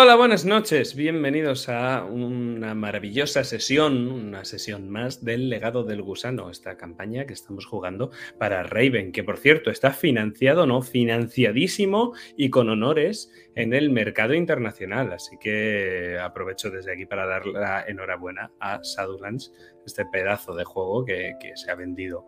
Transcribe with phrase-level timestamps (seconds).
[0.00, 0.94] Hola, buenas noches.
[0.94, 7.32] Bienvenidos a una maravillosa sesión, una sesión más del legado del gusano, esta campaña que
[7.32, 13.74] estamos jugando para Raven, que por cierto está financiado, no, financiadísimo y con honores en
[13.74, 15.12] el mercado internacional.
[15.12, 19.52] Así que aprovecho desde aquí para dar la enhorabuena a Shadowlands,
[19.84, 22.24] este pedazo de juego que, que se ha vendido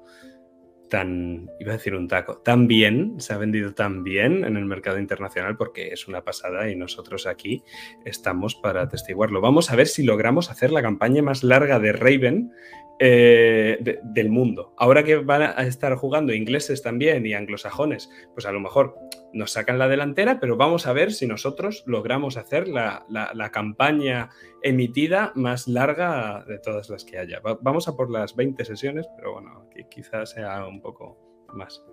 [0.90, 4.66] tan, iba a decir un taco, tan bien, se ha vendido tan bien en el
[4.66, 7.62] mercado internacional porque es una pasada y nosotros aquí
[8.04, 9.40] estamos para atestiguarlo.
[9.40, 12.52] Vamos a ver si logramos hacer la campaña más larga de Raven
[12.98, 14.74] eh, del mundo.
[14.76, 18.94] Ahora que van a estar jugando ingleses también y anglosajones, pues a lo mejor
[19.32, 23.04] nos sacan la delantera, pero vamos a ver si nosotros logramos hacer la,
[23.52, 24.30] campaña
[24.62, 27.40] emitida más larga de todas las que haya.
[27.60, 31.18] vamos a por las 20 sesiones, pero bueno, quizás sea un poco
[31.54, 31.84] más,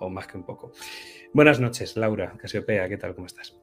[0.00, 0.72] o más que un poco.
[1.32, 3.14] Buenas noches, Laura Casiopea, ¿qué tal?
[3.14, 3.58] ¿Cómo estás?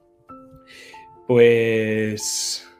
[1.27, 2.72] Pues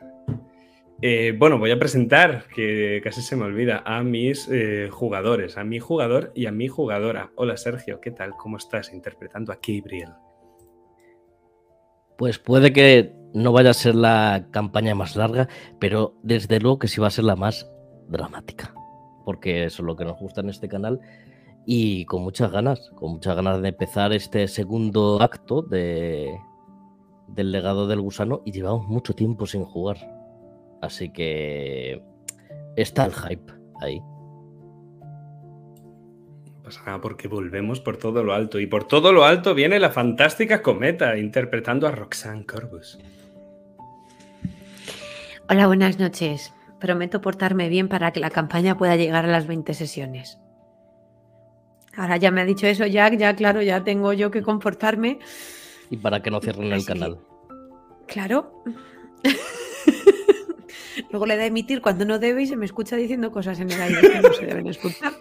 [1.06, 5.66] eh, bueno, voy a presentar, que casi se me olvida, a mis eh, jugadores, a
[5.66, 7.30] mi jugador y a mi jugadora.
[7.36, 8.32] Hola Sergio, ¿qué tal?
[8.38, 10.12] ¿Cómo estás interpretando a Gabriel?
[12.18, 16.88] Pues puede que no vaya a ser la campaña más larga, pero desde luego que
[16.88, 17.70] sí va a ser la más
[18.08, 18.74] dramática,
[19.26, 21.02] porque eso es lo que nos gusta en este canal
[21.66, 26.34] y con muchas ganas, con muchas ganas de empezar este segundo acto de,
[27.28, 30.23] del legado del gusano y llevamos mucho tiempo sin jugar.
[30.84, 32.04] Así que
[32.76, 34.02] está el hype ahí.
[36.62, 38.60] Pasa nada porque volvemos por todo lo alto.
[38.60, 43.00] Y por todo lo alto viene la fantástica cometa interpretando a Roxanne Corbus.
[45.50, 46.54] Hola, buenas noches.
[46.82, 50.38] Prometo portarme bien para que la campaña pueda llegar a las 20 sesiones.
[51.96, 55.20] Ahora ya me ha dicho eso Jack, ya claro, ya tengo yo que comportarme.
[55.90, 57.20] Y para que no cierren el canal.
[58.06, 58.64] Claro.
[61.14, 63.70] Luego le da a emitir cuando no debe y se me escucha diciendo cosas en
[63.70, 65.14] el aire que no se deben escuchar.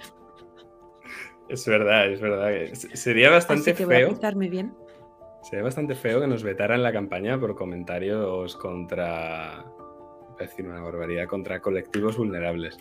[1.50, 2.50] Es verdad, es verdad.
[2.94, 4.14] Sería bastante Así que feo.
[4.14, 4.74] Voy a bien.
[5.42, 9.66] Sería bastante feo que nos vetaran la campaña por comentarios contra.
[10.30, 12.78] Voy a decir una barbaridad, contra colectivos vulnerables.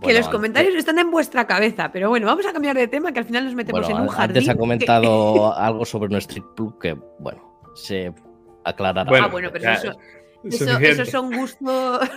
[0.00, 3.18] que los comentarios están en vuestra cabeza, pero bueno, vamos a cambiar de tema que
[3.18, 4.36] al final nos metemos en un jardín.
[4.36, 8.14] Antes ha comentado algo sobre nuestro club que, bueno, se
[8.62, 9.10] aclarará.
[9.24, 9.98] ah, bueno, pero eso,
[10.44, 12.08] eso, son gustos.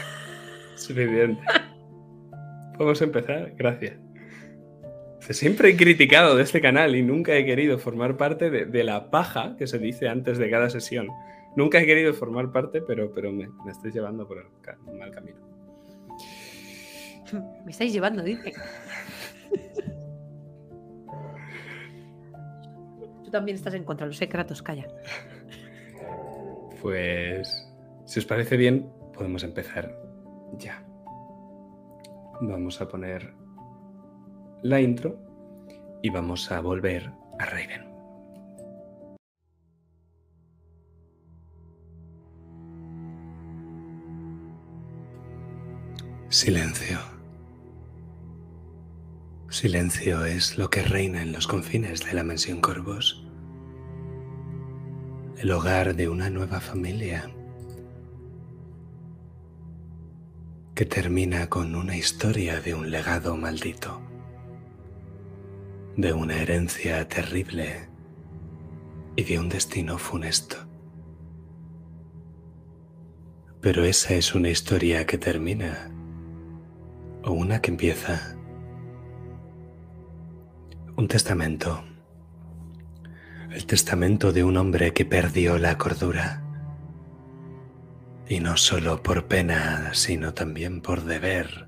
[0.76, 1.42] Suficiente.
[2.78, 3.52] Vamos a empezar.
[3.56, 3.94] Gracias.
[5.30, 9.56] Siempre he criticado de este canal y nunca he querido formar parte de, la paja
[9.58, 11.08] que se dice antes de cada sesión.
[11.56, 14.44] Nunca he querido formar parte, pero, pero me, me estáis llevando por el
[14.96, 15.38] mal camino.
[17.64, 18.52] Me estáis llevando, dice.
[23.24, 24.86] Tú también estás en contra, los secretos, calla.
[26.86, 27.68] Pues,
[28.04, 30.00] si os parece bien, podemos empezar
[30.56, 30.86] ya.
[32.40, 33.34] Vamos a poner
[34.62, 35.18] la intro
[36.00, 37.10] y vamos a volver
[37.40, 37.92] a Raven.
[46.28, 47.00] Silencio.
[49.48, 53.25] Silencio es lo que reina en los confines de la mansión Corvos
[55.38, 57.30] el hogar de una nueva familia
[60.74, 64.00] que termina con una historia de un legado maldito,
[65.96, 67.88] de una herencia terrible
[69.14, 70.56] y de un destino funesto.
[73.60, 75.90] Pero esa es una historia que termina
[77.24, 78.36] o una que empieza.
[80.96, 81.84] Un testamento
[83.56, 86.42] el testamento de un hombre que perdió la cordura.
[88.28, 91.66] Y no solo por pena, sino también por deber,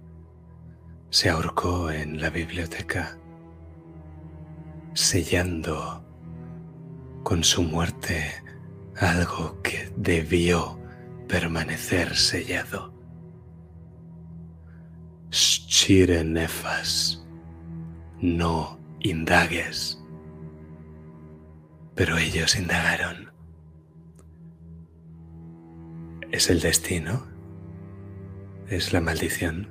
[1.09, 3.17] se ahorcó en la biblioteca,
[4.93, 6.05] sellando
[7.23, 8.35] con su muerte
[9.01, 10.79] algo que debió
[11.27, 12.93] permanecer sellado.
[15.31, 17.27] Shire nefas,
[18.21, 19.99] no indagues
[21.99, 23.33] pero ellos indagaron.
[26.31, 27.27] ¿Es el destino?
[28.69, 29.69] ¿Es la maldición?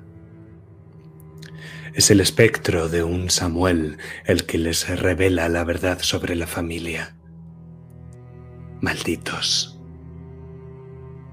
[1.93, 7.15] Es el espectro de un Samuel el que les revela la verdad sobre la familia.
[8.81, 9.79] Malditos.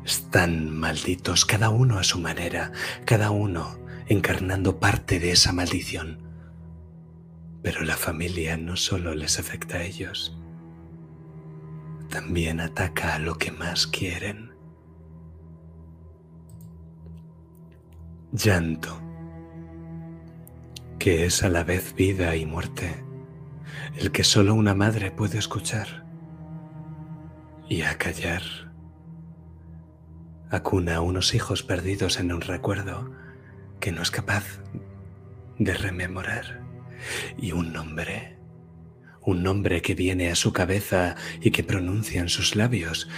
[0.04, 2.70] Están malditos, cada uno a su manera,
[3.04, 6.22] cada uno encarnando parte de esa maldición.
[7.64, 10.38] Pero la familia no solo les afecta a ellos,
[12.08, 14.52] también ataca a lo que más quieren.
[18.32, 19.00] Llanto,
[20.98, 23.04] que es a la vez vida y muerte,
[23.96, 26.04] el que solo una madre puede escuchar
[27.68, 28.42] y acallar.
[30.50, 33.10] Acuna a unos hijos perdidos en un recuerdo
[33.80, 34.44] que no es capaz
[35.58, 36.62] de rememorar
[37.36, 38.33] y un nombre,
[39.26, 43.08] un nombre que viene a su cabeza y que pronuncia en sus labios,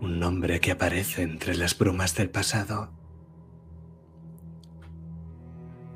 [0.00, 2.90] un nombre que aparece entre las brumas del pasado,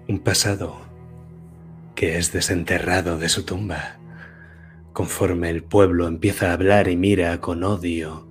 [0.09, 0.81] un pasado
[1.95, 3.99] que es desenterrado de su tumba.
[4.93, 8.27] Conforme el pueblo empieza a hablar y mira con odio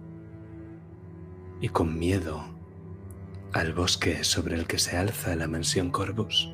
[1.61, 2.43] y con miedo
[3.53, 6.51] al bosque sobre el que se alza la mansión Corvus.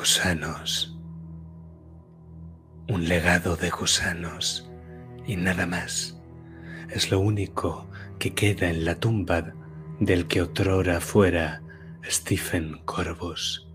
[0.00, 0.96] Gusanos.
[2.88, 4.66] Un legado de gusanos
[5.26, 6.18] y nada más.
[6.88, 7.86] Es lo único
[8.18, 9.52] que queda en la tumba
[9.98, 11.60] del que otrora fuera
[12.02, 13.68] Stephen Corvus.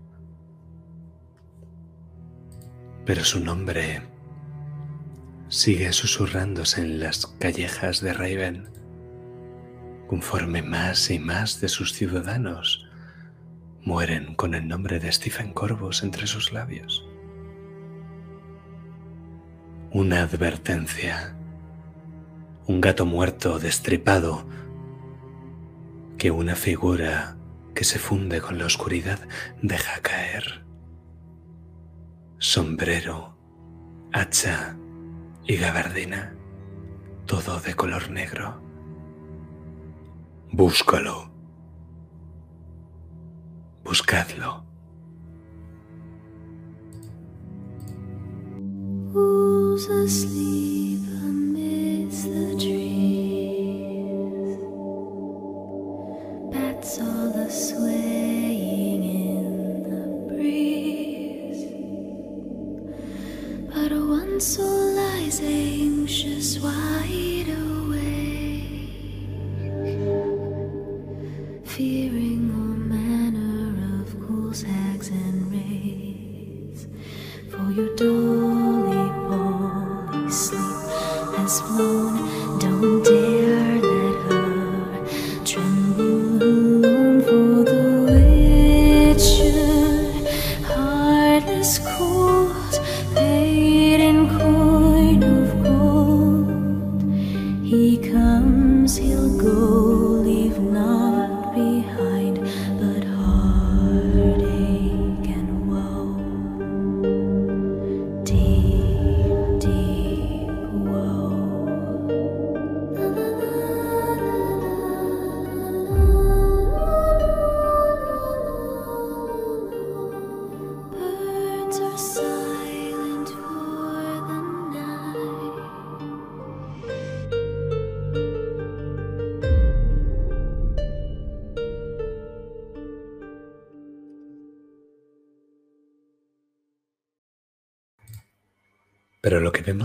[3.04, 4.02] Pero su nombre
[5.46, 8.68] sigue susurrándose en las callejas de Raven,
[10.08, 12.85] conforme más y más de sus ciudadanos
[13.86, 17.06] mueren con el nombre de Stephen Corvus entre sus labios.
[19.92, 21.36] Una advertencia,
[22.66, 24.44] un gato muerto destripado,
[26.18, 27.36] que una figura
[27.76, 29.20] que se funde con la oscuridad
[29.62, 30.64] deja caer.
[32.38, 33.38] Sombrero,
[34.12, 34.76] hacha
[35.46, 36.34] y gabardina,
[37.24, 38.60] todo de color negro.
[40.50, 41.35] Búscalo.
[49.12, 54.58] Who's asleep amidst the trees?
[56.52, 61.64] Bats all the swaying in the breeze.
[63.72, 67.75] But one soul lies anxious, wide awake,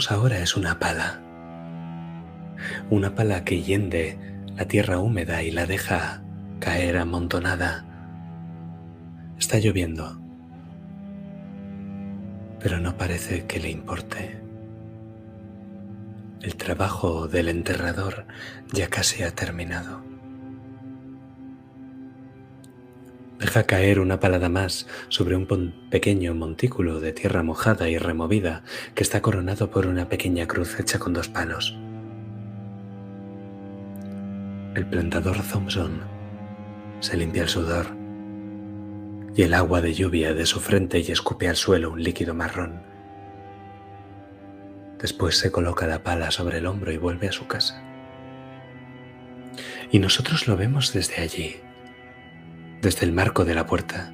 [0.09, 1.21] Ahora es una pala.
[2.89, 4.17] Una pala que hiende
[4.55, 6.23] la tierra húmeda y la deja
[6.59, 7.85] caer amontonada.
[9.37, 10.19] Está lloviendo.
[12.59, 14.41] Pero no parece que le importe.
[16.41, 18.25] El trabajo del enterrador
[18.71, 20.10] ya casi ha terminado.
[23.41, 25.47] Deja caer una palada más sobre un
[25.89, 28.61] pequeño montículo de tierra mojada y removida
[28.93, 31.75] que está coronado por una pequeña cruz hecha con dos palos.
[34.75, 36.01] El plantador Thompson
[36.99, 37.87] se limpia el sudor
[39.35, 42.83] y el agua de lluvia de su frente y escupe al suelo un líquido marrón.
[44.99, 47.81] Después se coloca la pala sobre el hombro y vuelve a su casa.
[49.89, 51.55] Y nosotros lo vemos desde allí,
[52.81, 54.11] desde el marco de la puerta.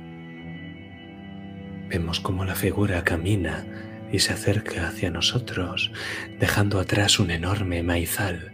[1.90, 3.66] Vemos cómo la figura camina
[4.12, 5.92] y se acerca hacia nosotros,
[6.38, 8.54] dejando atrás un enorme maizal.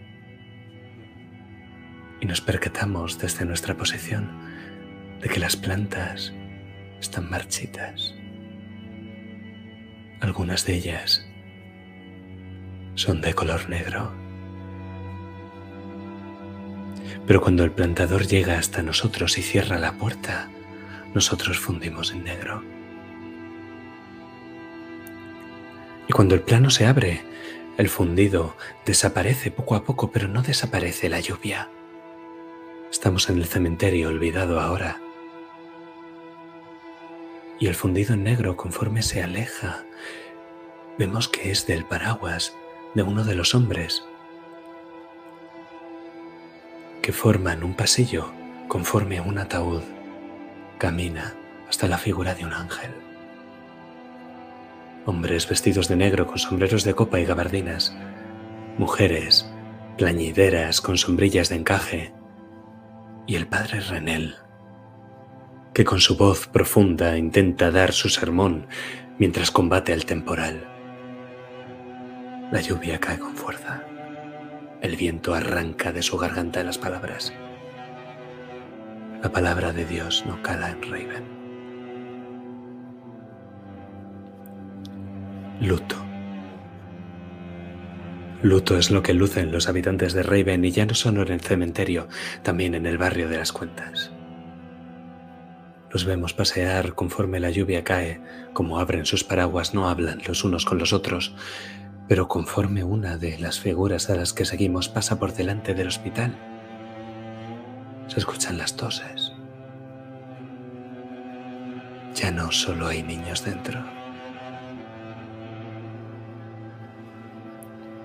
[2.21, 4.31] Y nos percatamos desde nuestra posición
[5.19, 6.33] de que las plantas
[6.99, 8.15] están marchitas.
[10.21, 11.27] Algunas de ellas
[12.95, 14.22] son de color negro.
[17.25, 20.49] Pero cuando el plantador llega hasta nosotros y cierra la puerta,
[21.13, 22.63] nosotros fundimos en negro.
[26.13, 27.23] cuando el plano se abre,
[27.77, 28.55] el fundido
[28.85, 31.69] desaparece poco a poco, pero no desaparece la lluvia.
[32.91, 35.01] Estamos en el cementerio olvidado ahora.
[37.59, 39.85] Y el fundido en negro, conforme se aleja,
[40.99, 42.55] vemos que es del paraguas
[42.93, 44.03] de uno de los hombres
[47.03, 48.31] que forman un pasillo
[48.69, 49.83] conforme a un ataúd.
[50.77, 51.35] Camina
[51.67, 52.91] hasta la figura de un ángel.
[55.05, 57.93] Hombres vestidos de negro con sombreros de copa y gabardinas.
[58.77, 59.51] Mujeres
[59.97, 62.13] plañideras con sombrillas de encaje.
[63.27, 64.35] Y el padre Renel,
[65.73, 68.67] que con su voz profunda intenta dar su sermón
[69.19, 70.69] mientras combate el temporal.
[72.49, 73.83] La lluvia cae con fuerza.
[74.83, 77.31] El viento arranca de su garganta las palabras.
[79.23, 81.23] La palabra de Dios no cala en Raven.
[85.61, 85.95] Luto.
[88.41, 91.39] Luto es lo que lucen los habitantes de Raven y ya no solo en el
[91.39, 92.09] cementerio,
[92.43, 94.11] también en el barrio de las cuentas.
[95.91, 98.19] Los vemos pasear conforme la lluvia cae,
[98.51, 101.33] como abren sus paraguas, no hablan los unos con los otros,
[102.13, 106.37] pero conforme una de las figuras a las que seguimos pasa por delante del hospital,
[108.05, 109.33] se escuchan las toses.
[112.13, 113.83] Ya no solo hay niños dentro,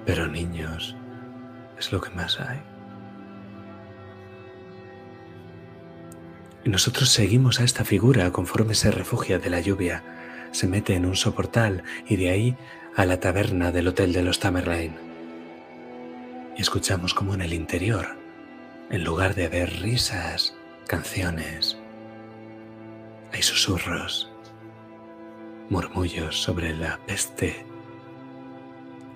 [0.06, 0.96] pero niños
[1.78, 2.62] es lo que más hay.
[6.64, 10.02] Y nosotros seguimos a esta figura conforme se refugia de la lluvia,
[10.52, 12.56] se mete en un soportal y de ahí
[12.96, 14.96] a la taberna del Hotel de los Tamerlane.
[16.56, 18.06] Y escuchamos como en el interior,
[18.90, 20.54] en lugar de haber risas,
[20.86, 21.78] canciones,
[23.32, 24.30] hay susurros,
[25.68, 27.64] murmullos sobre la peste,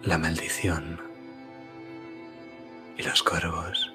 [0.03, 1.01] la maldición
[2.97, 3.93] y los corvos.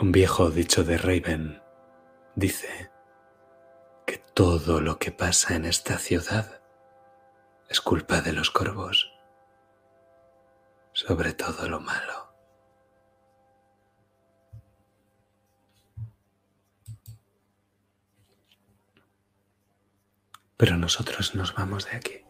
[0.00, 1.62] Un viejo dicho de Raven
[2.34, 2.90] dice
[4.06, 6.60] que todo lo que pasa en esta ciudad
[7.68, 9.12] es culpa de los corvos,
[10.92, 12.34] sobre todo lo malo.
[20.56, 22.24] Pero nosotros nos vamos de aquí.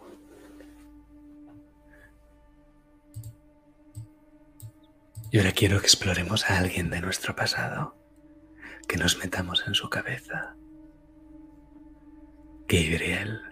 [5.31, 7.97] Y ahora quiero que exploremos a alguien de nuestro pasado,
[8.89, 10.57] que nos metamos en su cabeza.
[12.67, 13.43] Gabriel,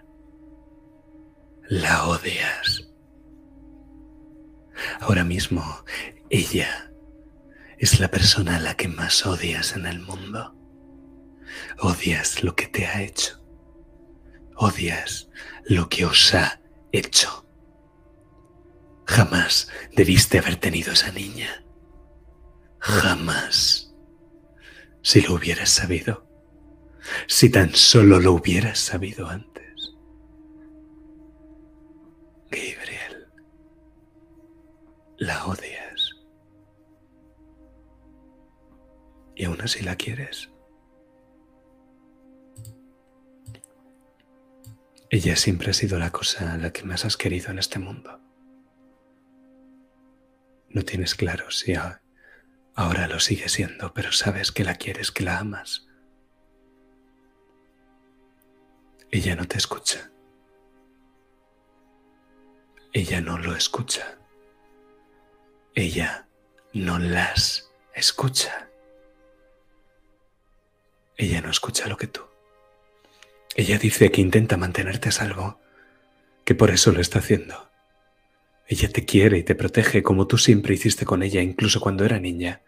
[1.69, 2.89] la odias.
[4.99, 5.63] Ahora mismo,
[6.29, 6.91] ella
[7.77, 10.55] es la persona a la que más odias en el mundo.
[11.79, 13.39] Odias lo que te ha hecho.
[14.55, 15.29] Odias
[15.65, 16.59] lo que os ha
[16.91, 17.47] hecho.
[19.05, 21.63] Jamás debiste haber tenido esa niña.
[22.79, 23.93] Jamás.
[25.03, 26.32] Si lo hubieras sabido.
[27.27, 29.95] Si tan solo lo hubieras sabido antes.
[32.49, 33.27] Gabriel.
[35.17, 36.11] La odias.
[39.35, 40.49] Y aún así la quieres.
[45.09, 48.19] Ella siempre ha sido la cosa a la que más has querido en este mundo.
[50.69, 51.75] No tienes claro si
[52.73, 55.87] ahora lo sigue siendo, pero sabes que la quieres, que la amas.
[59.13, 60.09] Ella no te escucha.
[62.93, 64.17] Ella no lo escucha.
[65.75, 66.27] Ella
[66.73, 68.71] no las escucha.
[71.15, 72.21] Ella no escucha lo que tú.
[73.55, 75.59] Ella dice que intenta mantenerte a salvo,
[76.43, 77.69] que por eso lo está haciendo.
[78.65, 82.17] Ella te quiere y te protege como tú siempre hiciste con ella, incluso cuando era
[82.17, 82.63] niña.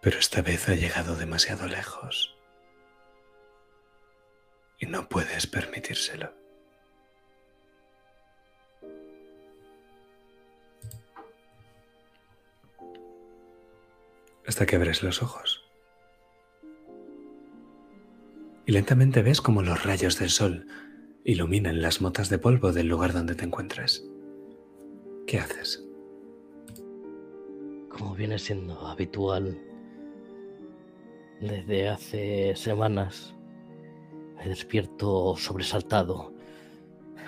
[0.00, 2.36] Pero esta vez ha llegado demasiado lejos.
[4.82, 6.32] Y no puedes permitírselo.
[14.44, 15.64] Hasta que abres los ojos.
[18.66, 20.66] Y lentamente ves como los rayos del sol
[21.22, 24.02] iluminan las motas de polvo del lugar donde te encuentras.
[25.28, 25.86] ¿Qué haces?
[27.88, 29.56] Como viene siendo habitual
[31.40, 33.36] desde hace semanas,
[34.42, 36.32] me despierto sobresaltado,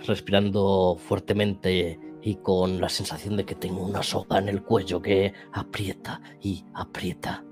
[0.04, 5.32] respirando fuertemente y con la sensación de que tengo una soga en el cuello que
[5.52, 7.44] aprieta y aprieta.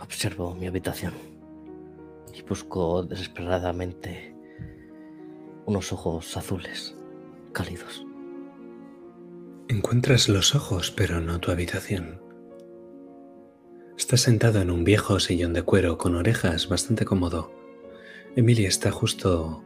[0.00, 1.14] Observo mi habitación
[2.34, 4.34] y busco desesperadamente
[5.66, 6.96] unos ojos azules,
[7.52, 8.04] cálidos.
[9.68, 12.20] Encuentras los ojos, pero no tu habitación.
[13.96, 17.50] Estás sentado en un viejo sillón de cuero con orejas bastante cómodo.
[18.36, 19.64] Emily está justo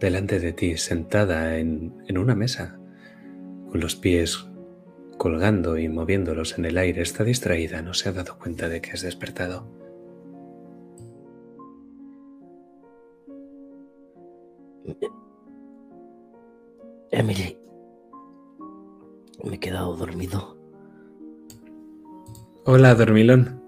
[0.00, 2.80] delante de ti, sentada en, en una mesa,
[3.70, 4.44] con los pies
[5.18, 7.02] colgando y moviéndolos en el aire.
[7.02, 9.68] Está distraída, no se ha dado cuenta de que has despertado.
[17.10, 17.58] Emily,
[19.44, 20.56] me he quedado dormido.
[22.64, 23.62] Hola, dormilón.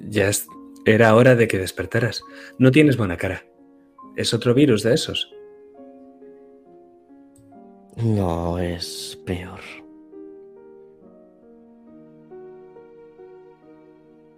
[0.00, 0.46] Ya es-
[0.86, 2.22] era hora de que despertaras.
[2.58, 3.44] No tienes buena cara.
[4.16, 5.32] ¿Es otro virus de esos?
[7.96, 9.60] No es peor.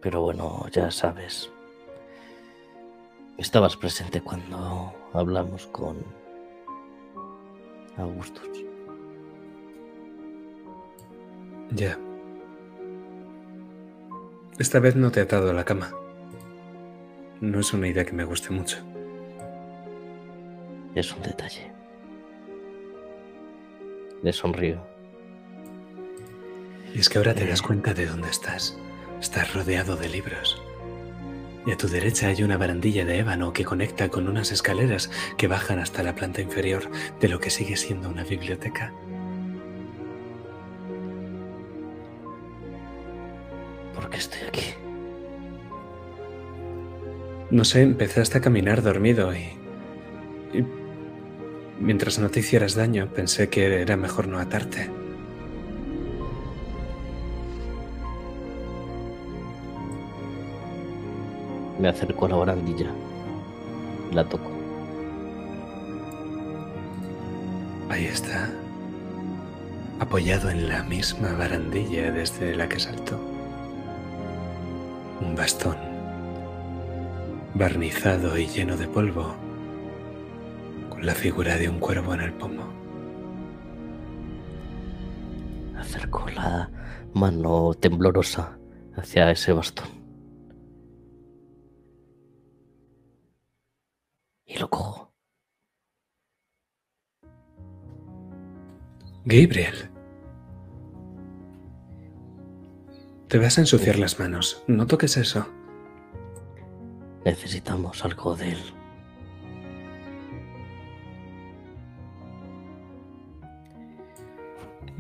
[0.01, 1.49] Pero bueno, ya sabes.
[3.39, 5.97] Estabas presente cuando hablamos con
[7.97, 8.65] Augustus.
[11.75, 11.99] Ya.
[14.59, 15.95] Esta vez no te he atado a la cama.
[17.41, 18.79] No es una idea que me guste mucho.
[20.95, 21.73] Es un detalle.
[24.23, 24.87] Le sonrío.
[26.95, 28.79] Y es que ahora te das cuenta de dónde estás.
[29.19, 30.63] Estás rodeado de libros.
[31.65, 35.49] Y a tu derecha hay una barandilla de ébano que conecta con unas escaleras que
[35.49, 38.93] bajan hasta la planta inferior de lo que sigue siendo una biblioteca.
[44.03, 44.75] ¿Por qué estoy aquí?
[47.53, 49.43] No sé, empezaste a caminar dormido y,
[50.53, 50.67] y
[51.79, 54.91] mientras no te hicieras daño pensé que era mejor no atarte.
[61.79, 62.91] Me acerco a la barandilla.
[64.13, 64.51] La toco.
[67.89, 68.51] Ahí está,
[70.01, 73.32] apoyado en la misma barandilla desde la que saltó.
[75.23, 75.77] Un bastón,
[77.55, 79.37] barnizado y lleno de polvo,
[80.91, 82.65] con la figura de un cuervo en el pomo.
[85.79, 86.69] Acerco la
[87.15, 88.59] mano temblorosa
[88.97, 89.89] hacia ese bastón.
[94.45, 95.15] Y lo cojo.
[99.25, 99.92] Gabriel.
[103.33, 104.63] Te vas a ensuciar las manos.
[104.67, 105.47] No toques eso.
[107.25, 108.59] Necesitamos algo de él.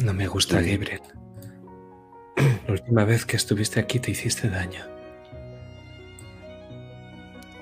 [0.03, 1.03] No me gusta, Gabriel.
[2.67, 4.81] La última vez que estuviste aquí te hiciste daño.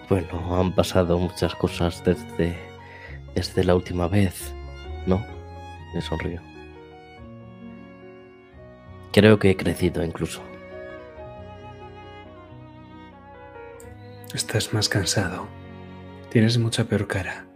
[0.09, 2.56] Bueno, han pasado muchas cosas desde,
[3.35, 4.54] desde la última vez,
[5.04, 5.20] ¿no?
[5.92, 6.40] Me sonrío.
[9.12, 10.40] Creo que he crecido incluso.
[14.34, 15.48] Estás más cansado.
[16.30, 17.46] Tienes mucha peor cara.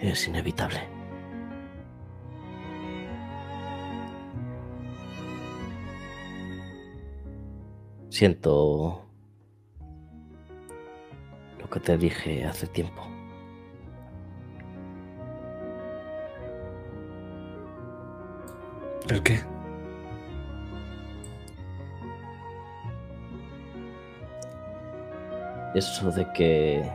[0.00, 0.80] Es inevitable.
[8.08, 9.04] Siento
[11.58, 13.02] lo que te dije hace tiempo.
[19.10, 19.55] ¿El qué?
[25.76, 26.90] Eso de que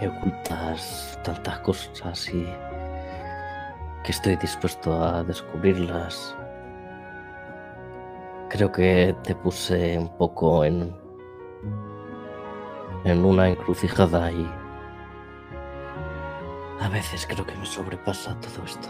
[0.00, 2.46] me ocultas tantas cosas y
[4.04, 6.36] que estoy dispuesto a descubrirlas.
[8.50, 10.94] Creo que te puse un poco en
[13.02, 14.48] en una encrucijada y
[16.82, 18.88] a veces creo que me sobrepasa todo esto.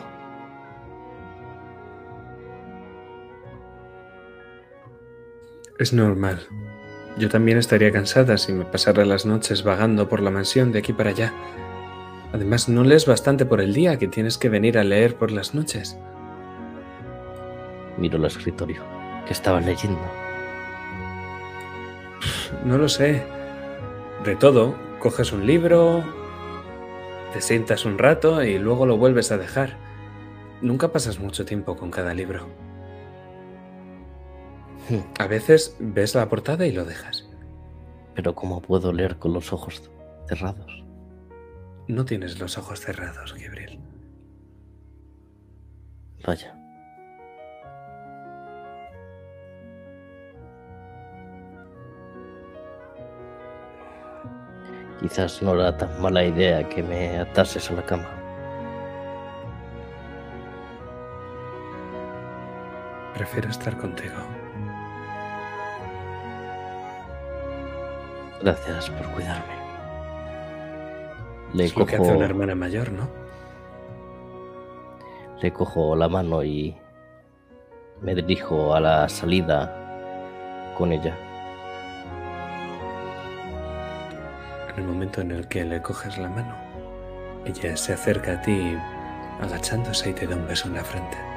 [5.78, 6.46] Es normal.
[7.16, 10.92] Yo también estaría cansada si me pasara las noches vagando por la mansión de aquí
[10.92, 11.32] para allá.
[12.32, 15.54] Además, no lees bastante por el día que tienes que venir a leer por las
[15.54, 15.98] noches.
[17.96, 18.82] Miro el escritorio
[19.26, 20.00] que estaba leyendo.
[22.66, 23.22] No lo sé.
[24.24, 26.04] De todo, coges un libro,
[27.32, 29.78] te sientas un rato y luego lo vuelves a dejar.
[30.60, 32.65] Nunca pasas mucho tiempo con cada libro.
[35.18, 37.28] A veces ves la portada y lo dejas.
[38.14, 39.90] Pero ¿cómo puedo leer con los ojos
[40.28, 40.84] cerrados?
[41.88, 43.78] No tienes los ojos cerrados, Gabriel.
[46.26, 46.54] Vaya.
[55.00, 58.08] Quizás no era tan mala idea que me atases a la cama.
[63.14, 64.14] Prefiero estar contigo.
[68.42, 69.56] Gracias por cuidarme.
[71.54, 73.26] Le es lo que hace una hermana mayor, ¿no?
[75.40, 76.76] le cojo la mano y
[78.00, 81.16] me dirijo a la salida con ella.
[84.72, 86.54] En el momento en el que le coges la mano,
[87.44, 88.76] ella se acerca a ti
[89.40, 91.35] agachándose y te da un beso en la frente.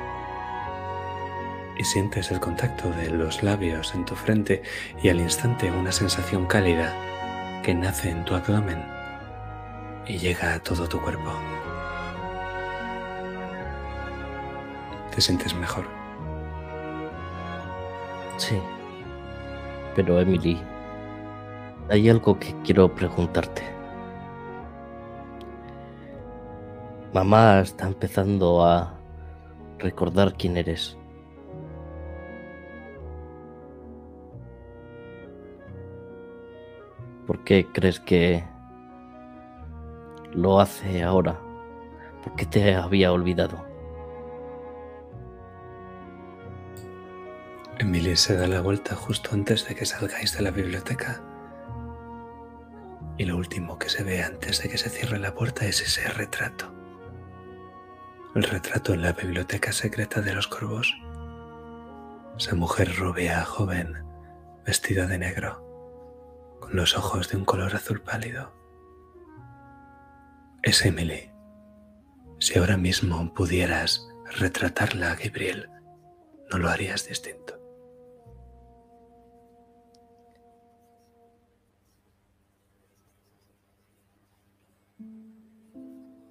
[1.79, 4.61] Y sientes el contacto de los labios en tu frente
[5.01, 6.93] y al instante una sensación cálida
[7.63, 8.83] que nace en tu abdomen
[10.05, 11.31] y llega a todo tu cuerpo.
[15.15, 15.85] Te sientes mejor.
[18.35, 18.59] Sí.
[19.95, 20.61] Pero Emily,
[21.89, 23.63] hay algo que quiero preguntarte.
[27.13, 28.99] Mamá está empezando a
[29.77, 30.98] recordar quién eres.
[37.29, 38.43] ¿Por qué crees que
[40.33, 41.39] lo hace ahora?
[42.23, 43.63] ¿Por qué te había olvidado?
[47.77, 51.21] Emily se da la vuelta justo antes de que salgáis de la biblioteca.
[53.19, 56.09] Y lo último que se ve antes de que se cierre la puerta es ese
[56.09, 56.73] retrato.
[58.33, 60.99] El retrato en la biblioteca secreta de los corvos.
[62.39, 64.03] Esa mujer rubia, joven,
[64.65, 65.68] vestida de negro,
[66.59, 68.53] con los ojos de un color azul pálido.
[70.61, 71.31] Es Emily.
[72.39, 75.69] Si ahora mismo pudieras retratarla, Gabriel,
[76.51, 77.59] no lo harías distinto.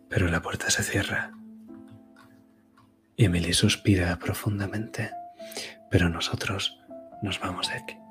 [0.08, 1.32] Pero la puerta se cierra.
[3.16, 5.10] Y Emily suspira profundamente.
[5.90, 6.78] Pero nosotros
[7.22, 8.07] nos vamos de aquí.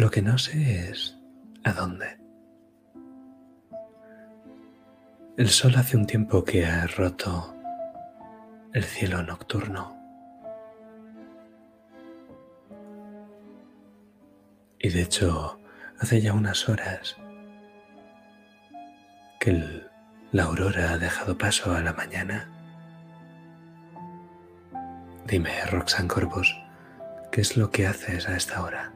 [0.00, 1.18] Lo que no sé es
[1.62, 2.16] a dónde.
[5.36, 7.54] El sol hace un tiempo que ha roto
[8.72, 9.94] el cielo nocturno.
[14.78, 15.60] Y de hecho,
[15.98, 17.18] hace ya unas horas
[19.38, 19.82] que
[20.32, 22.48] la aurora ha dejado paso a la mañana.
[25.26, 26.56] Dime, Roxanne Corvus,
[27.30, 28.94] ¿qué es lo que haces a esta hora?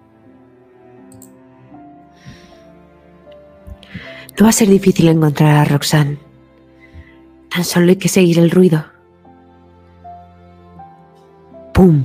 [4.37, 6.19] No va a ser difícil encontrar a Roxanne.
[7.51, 8.85] Tan solo hay que seguir el ruido.
[11.73, 12.05] ¡Pum!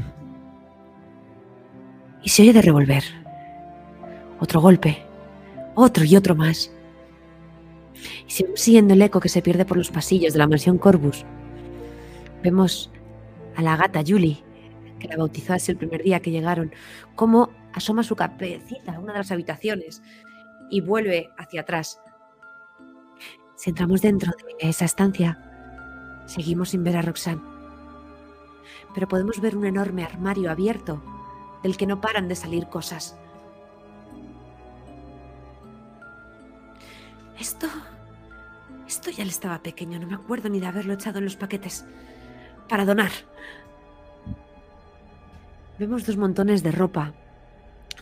[2.21, 3.03] Y se oye de revolver.
[4.39, 5.01] Otro golpe.
[5.73, 6.71] Otro y otro más.
[8.27, 11.25] Y seguimos siguiendo el eco que se pierde por los pasillos de la mansión Corvus.
[12.43, 12.91] Vemos
[13.55, 14.43] a la gata Julie,
[14.99, 16.71] que la bautizó así el primer día que llegaron,
[17.15, 20.03] cómo asoma su cabecita a una de las habitaciones
[20.69, 21.99] y vuelve hacia atrás.
[23.59, 25.37] Si entramos dentro de esa estancia,
[26.27, 27.41] seguimos sin ver a Roxanne.
[28.93, 31.03] Pero podemos ver un enorme armario abierto
[31.61, 33.17] del que no paran de salir cosas.
[37.37, 37.67] Esto...
[38.87, 41.85] Esto ya le estaba pequeño, no me acuerdo ni de haberlo echado en los paquetes.
[42.69, 43.11] Para donar.
[45.77, 47.13] Vemos dos montones de ropa,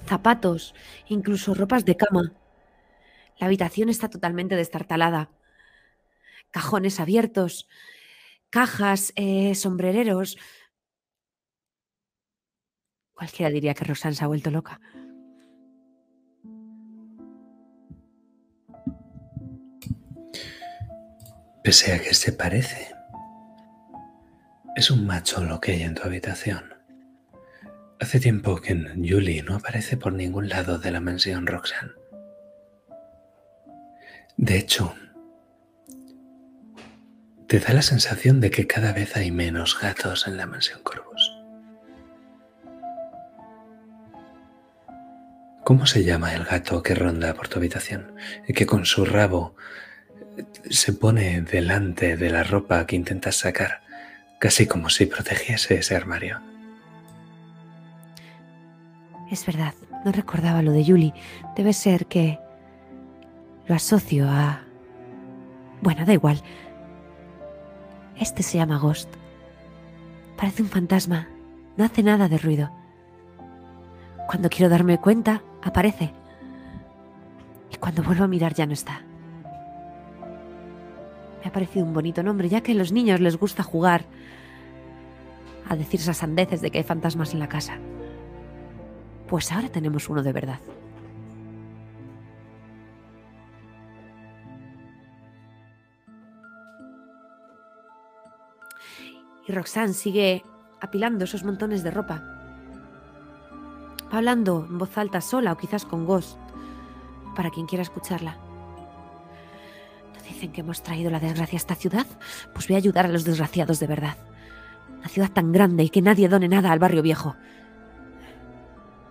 [0.06, 0.76] zapatos,
[1.08, 2.32] incluso ropas de cama.
[3.39, 5.32] La habitación está totalmente destartalada.
[6.58, 7.67] Cajones abiertos,
[8.50, 10.39] cajas, eh, sombrereros.
[13.13, 14.82] Cualquiera diría que Rosanne se ha vuelto loca.
[21.63, 22.91] Pese a que se parece,
[24.76, 26.74] es un macho lo que hay en tu habitación.
[28.00, 31.93] Hace tiempo que Julie no aparece por ningún lado de la mansión Roxanne.
[34.38, 34.96] De hecho,
[37.47, 41.33] te da la sensación de que cada vez hay menos gatos en la mansión Corvus.
[45.63, 48.13] ¿Cómo se llama el gato que ronda por tu habitación
[48.47, 49.55] y que con su rabo
[50.69, 53.81] se pone delante de la ropa que intentas sacar,
[54.39, 56.39] casi como si protegiese ese armario.
[59.31, 59.73] Es verdad,
[60.05, 61.13] no recordaba lo de Julie.
[61.55, 62.39] Debe ser que
[63.67, 64.62] lo asocio a...
[65.81, 66.41] Bueno, da igual.
[68.19, 69.10] Este se llama Ghost.
[70.38, 71.27] Parece un fantasma.
[71.77, 72.71] No hace nada de ruido.
[74.27, 76.13] Cuando quiero darme cuenta, aparece.
[77.71, 79.01] Y cuando vuelvo a mirar ya no está.
[81.41, 84.06] Me ha parecido un bonito nombre, ya que a los niños les gusta jugar
[85.69, 87.77] a decir esas sandeces de que hay fantasmas en la casa.
[89.27, 90.60] Pues ahora tenemos uno de verdad.
[99.47, 100.43] Y Roxanne sigue
[100.81, 102.21] apilando esos montones de ropa.
[104.12, 106.38] Va hablando en voz alta sola o quizás con Ghost,
[107.36, 108.38] para quien quiera escucharla.
[110.15, 112.05] ¿No dicen que hemos traído la desgracia a esta ciudad?
[112.53, 114.17] Pues voy a ayudar a los desgraciados de verdad.
[114.99, 117.36] Una ciudad tan grande y que nadie done nada al barrio viejo.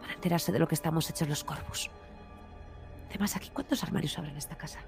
[0.01, 1.91] Para enterarse de lo que estamos hechos los Corvus.
[3.09, 4.81] Además, ¿aquí cuántos armarios habrá en esta casa?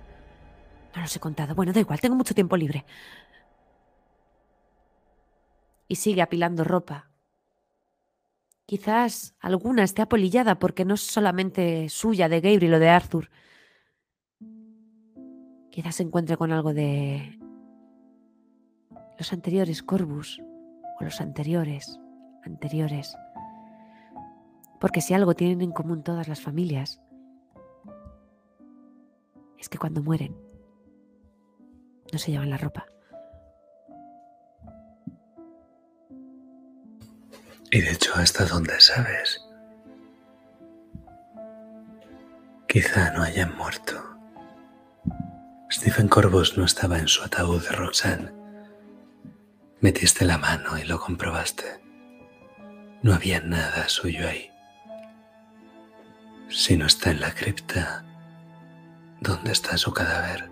[0.95, 1.55] No los he contado.
[1.55, 2.85] Bueno, da igual, tengo mucho tiempo libre.
[5.89, 7.11] Y sigue apilando ropa.
[8.67, 13.31] Quizás alguna esté apolillada porque no es solamente suya, de Gabriel o de Arthur.
[15.71, 17.39] Quizás se encuentre con algo de
[19.19, 20.43] los anteriores Corvus
[21.01, 21.99] o los anteriores,
[22.45, 23.17] anteriores.
[24.81, 27.01] Porque si algo tienen en común todas las familias,
[29.59, 30.37] es que cuando mueren
[32.13, 32.87] no se llevan la ropa.
[37.79, 39.41] Y de hecho, ¿hasta dónde sabes?
[42.67, 44.03] Quizá no hayan muerto.
[45.71, 48.33] Stephen Corvus no estaba en su ataúd de Roxanne.
[49.81, 51.81] Metiste la mano y lo comprobaste.
[53.05, 54.51] No había nada suyo ahí.
[56.49, 58.05] Si no está en la cripta,
[59.21, 60.48] ¿dónde está su cadáver?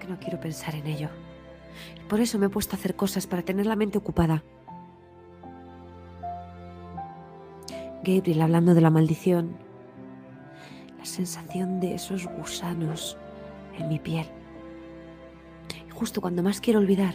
[0.00, 1.08] Que no quiero pensar en ello.
[1.96, 4.42] Y por eso me he puesto a hacer cosas para tener la mente ocupada.
[8.02, 9.56] Gabriel hablando de la maldición.
[10.98, 13.16] La sensación de esos gusanos
[13.78, 14.26] en mi piel.
[15.92, 17.14] Justo cuando más quiero olvidar,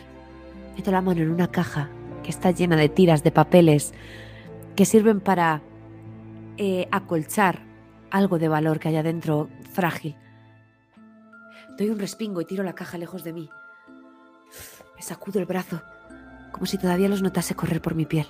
[0.78, 1.89] meto la mano en una caja
[2.24, 3.93] que está llena de tiras, de papeles,
[4.76, 5.62] que sirven para
[6.58, 7.63] eh, acolchar
[8.12, 10.15] algo de valor que haya dentro frágil.
[11.78, 13.50] Doy un respingo y tiro la caja lejos de mí.
[14.96, 15.82] Me sacudo el brazo,
[16.52, 18.28] como si todavía los notase correr por mi piel.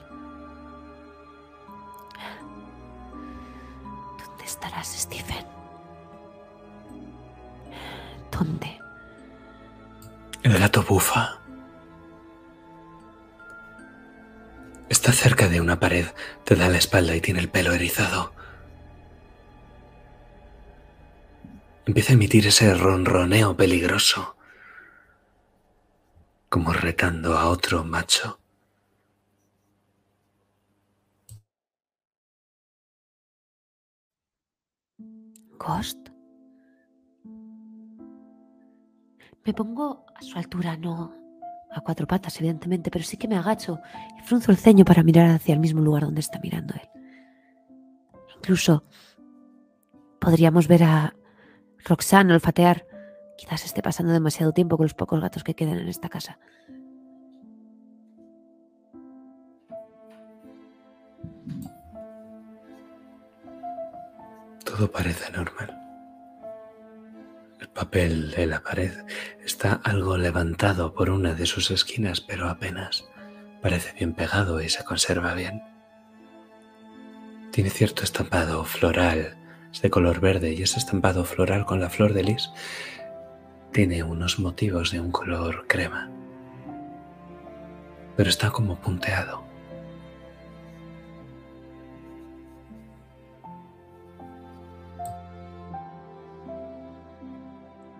[4.18, 5.46] ¿Dónde estarás, Stephen?
[8.32, 8.80] ¿Dónde?
[10.42, 11.40] El gato bufa.
[14.90, 16.06] Está cerca de una pared,
[16.44, 18.35] te da la espalda y tiene el pelo erizado.
[21.88, 24.36] Empieza a emitir ese ronroneo peligroso,
[26.50, 28.39] como retando a otro macho.
[35.60, 36.10] ¿Ghost?
[39.45, 41.13] Me pongo a su altura, no
[41.71, 43.80] a cuatro patas, evidentemente, pero sí que me agacho
[44.17, 46.89] y frunzo el ceño para mirar hacia el mismo lugar donde está mirando él.
[48.38, 48.86] Incluso
[50.19, 51.15] podríamos ver a
[51.86, 52.86] Roxanne olfatear.
[53.38, 56.39] Quizás esté pasando demasiado tiempo con los pocos gatos que quedan en esta casa.
[64.63, 65.80] Todo parece normal.
[67.60, 68.91] El papel de la pared
[69.43, 73.06] está algo levantado por una de sus esquinas, pero apenas.
[73.62, 75.62] Parece bien pegado y se conserva bien.
[77.52, 79.38] Tiene cierto estampado floral,
[79.76, 82.50] es de color verde y ese estampado floral con la flor de lis
[83.74, 86.10] tiene unos motivos de un color crema,
[88.16, 89.44] pero está como punteado.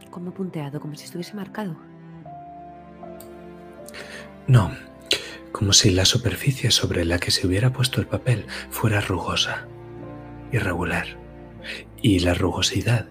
[0.10, 1.76] Como punteado, como si estuviese marcado.
[4.48, 4.72] No,
[5.52, 9.68] como si la superficie sobre la que se hubiera puesto el papel fuera rugosa,
[10.54, 11.25] irregular,
[12.06, 13.08] y la rugosidad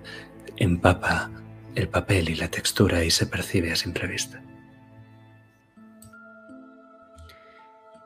[0.56, 1.28] empapa
[1.74, 4.40] el papel y la textura y se percibe a simple vista.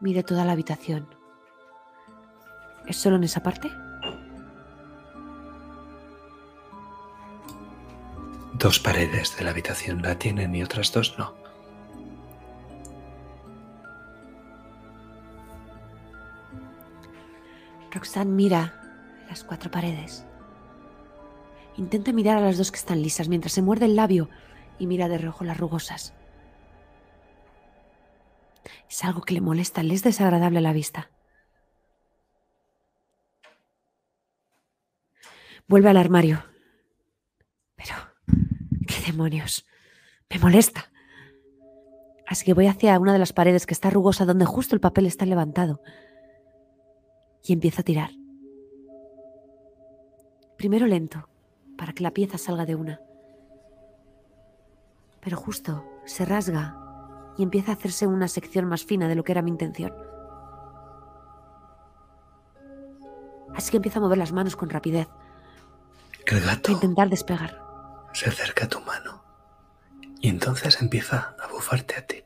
[0.01, 1.07] Mire toda la habitación.
[2.87, 3.70] ¿Es solo en esa parte?
[8.55, 11.35] Dos paredes de la habitación la tienen y otras dos no.
[17.90, 18.72] Roxanne mira
[19.29, 20.24] las cuatro paredes.
[21.79, 24.29] Intenta mirar a las dos que están lisas mientras se muerde el labio
[24.81, 26.12] y mira de reojo las rugosas.
[28.91, 31.09] Es algo que le molesta, le es desagradable a la vista.
[35.69, 36.43] Vuelve al armario.
[37.77, 37.95] Pero,
[38.88, 39.64] ¿qué demonios?
[40.29, 40.91] Me molesta.
[42.27, 45.07] Así que voy hacia una de las paredes que está rugosa donde justo el papel
[45.07, 45.81] está levantado.
[47.45, 48.11] Y empiezo a tirar.
[50.57, 51.28] Primero lento,
[51.79, 53.01] para que la pieza salga de una.
[55.21, 56.77] Pero justo se rasga
[57.38, 59.95] y empieza a hacerse una sección más fina de lo que era mi intención.
[63.55, 65.09] Así que empiezo a mover las manos con rapidez
[66.27, 67.62] El gato intentar despegar.
[68.12, 69.23] se acerca a tu mano
[70.21, 72.25] y entonces empieza a bufarte a ti.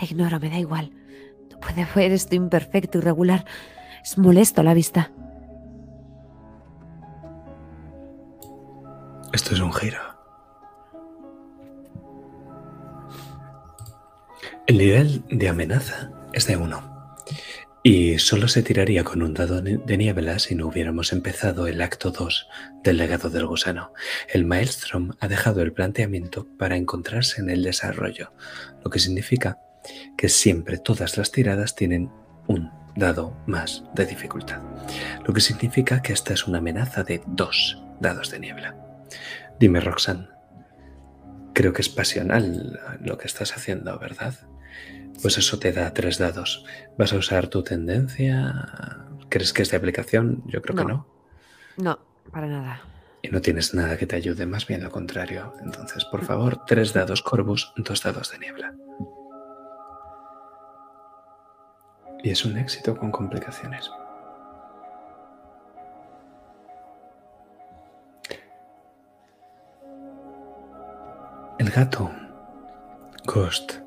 [0.00, 0.92] Le ignoro, me da igual.
[1.60, 3.44] Puede ver esto imperfecto, irregular.
[4.02, 5.10] Es molesto a la vista.
[9.32, 9.98] Esto es un giro.
[14.66, 17.16] El nivel de amenaza es de uno.
[17.82, 22.10] Y solo se tiraría con un dado de niebla si no hubiéramos empezado el acto
[22.10, 22.48] 2
[22.82, 23.92] del legado del gusano.
[24.28, 28.32] El Maelstrom ha dejado el planteamiento para encontrarse en el desarrollo,
[28.84, 29.58] lo que significa
[30.16, 32.10] que siempre todas las tiradas tienen
[32.46, 34.60] un dado más de dificultad.
[35.26, 38.76] Lo que significa que esta es una amenaza de dos dados de niebla.
[39.60, 40.28] Dime, Roxanne.
[41.54, 44.34] Creo que es pasional lo que estás haciendo, ¿verdad?
[45.22, 46.64] Pues eso te da tres dados.
[46.96, 48.68] ¿Vas a usar tu tendencia?
[49.28, 50.42] ¿Crees que es de aplicación?
[50.46, 50.88] Yo creo que No.
[50.88, 51.18] no.
[51.76, 51.98] No,
[52.30, 52.82] para nada.
[53.22, 55.52] Y no tienes nada que te ayude, más bien lo contrario.
[55.64, 58.74] Entonces, por favor, tres dados Corvus, dos dados de niebla.
[62.22, 63.90] Y es un éxito con complicaciones.
[71.58, 72.10] El gato,
[73.24, 73.80] Ghost,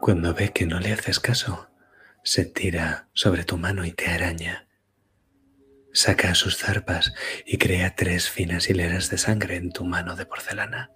[0.00, 1.68] cuando ve que no le haces caso,
[2.22, 4.66] se tira sobre tu mano y te araña.
[5.92, 7.12] Saca sus zarpas
[7.44, 10.90] y crea tres finas hileras de sangre en tu mano de porcelana.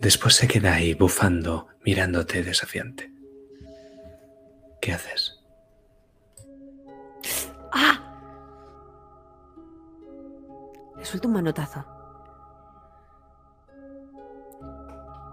[0.00, 3.12] Después se queda ahí bufando, mirándote desafiante.
[4.80, 5.38] ¿Qué haces?
[7.70, 8.00] ¡Ah!
[10.96, 11.84] Le suelto un manotazo.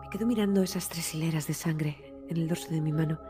[0.02, 3.22] Me quedo mirando esas tres hileras de sangre en el dorso de mi mano.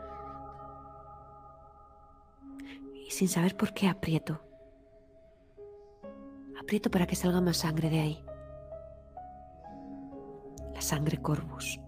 [3.06, 4.42] Y sin saber por qué aprieto.
[6.60, 8.27] Aprieto para que salga más sangre de ahí.
[10.78, 11.80] La sangre Corvus.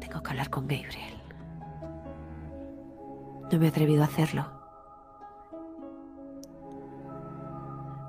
[0.00, 1.22] Tengo que hablar con Gabriel.
[3.52, 4.50] No me he atrevido a hacerlo.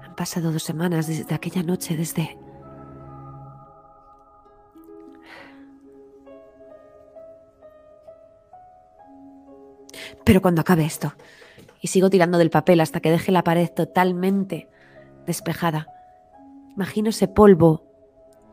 [0.03, 2.35] Han pasado dos semanas desde aquella noche, desde...
[10.25, 11.13] Pero cuando acabe esto,
[11.81, 14.69] y sigo tirando del papel hasta que deje la pared totalmente
[15.25, 15.87] despejada,
[16.75, 17.85] imagino ese polvo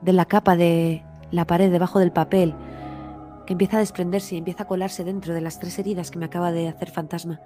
[0.03, 2.55] de la capa de la pared debajo del papel
[3.47, 6.25] que empieza a desprenderse y empieza a colarse dentro de las tres heridas que me
[6.25, 7.41] acaba de hacer fantasma.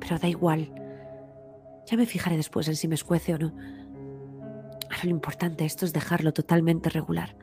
[0.00, 0.72] Pero da igual.
[1.86, 3.52] Ya me fijaré después en si me escuece o no.
[4.84, 7.36] Ahora lo importante esto es dejarlo totalmente regular,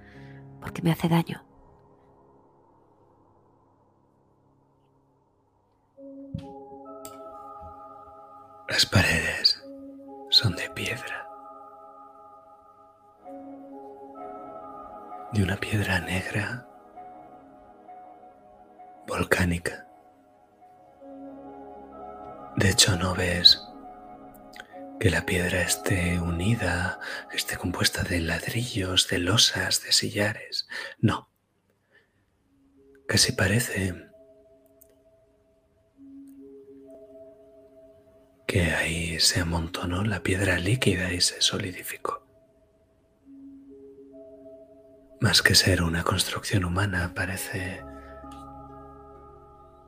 [0.60, 1.46] porque me hace daño.
[8.70, 9.64] Las paredes
[10.30, 11.26] son de piedra.
[15.32, 16.68] De una piedra negra,
[19.08, 19.88] volcánica.
[22.58, 23.64] De hecho, no ves
[25.00, 27.00] que la piedra esté unida,
[27.32, 30.68] esté compuesta de ladrillos, de losas, de sillares.
[31.00, 31.30] No.
[33.08, 34.07] Casi parece
[38.48, 42.26] que ahí se amontonó la piedra líquida y se solidificó.
[45.20, 47.84] Más que ser una construcción humana, parece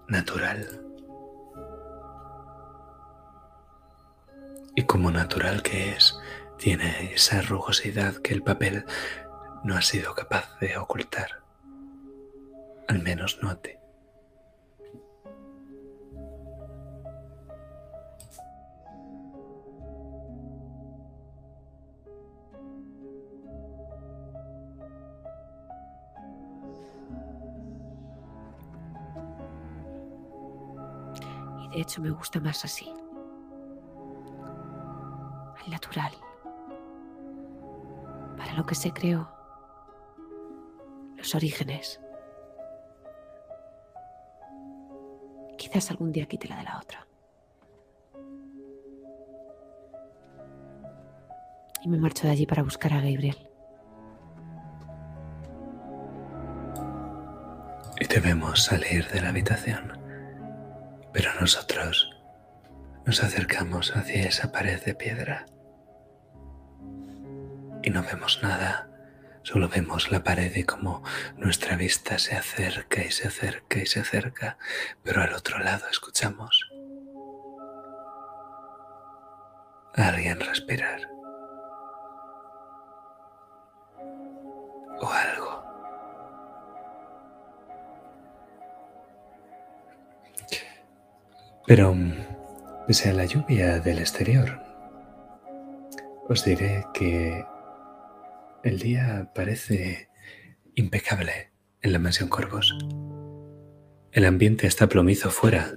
[0.09, 0.81] natural.
[4.75, 6.19] Y como natural que es,
[6.57, 8.83] tiene esa rugosidad que el papel
[9.63, 11.43] no ha sido capaz de ocultar.
[12.89, 13.78] Al menos no a ti.
[31.71, 32.91] De hecho me gusta más así.
[35.63, 36.11] Al natural.
[38.37, 39.29] Para lo que se creó.
[41.15, 41.99] Los orígenes.
[45.57, 47.05] Quizás algún día quite la de la otra.
[51.81, 53.37] Y me marcho de allí para buscar a Gabriel.
[58.01, 60.08] Y te vemos salir de la habitación.
[61.13, 62.15] Pero nosotros
[63.05, 65.45] nos acercamos hacia esa pared de piedra.
[67.81, 68.87] Y no vemos nada.
[69.43, 71.01] Solo vemos la pared y como
[71.37, 74.57] nuestra vista se acerca y se acerca y se acerca.
[75.03, 76.69] Pero al otro lado escuchamos
[79.95, 81.18] a alguien respirar.
[91.69, 91.95] Pero,
[92.87, 94.59] pese a la lluvia del exterior,
[96.27, 97.45] os diré que
[98.63, 100.09] el día parece
[100.73, 101.51] impecable
[101.83, 102.75] en la mansión Corvos.
[104.11, 105.75] El ambiente está plomizo fuera,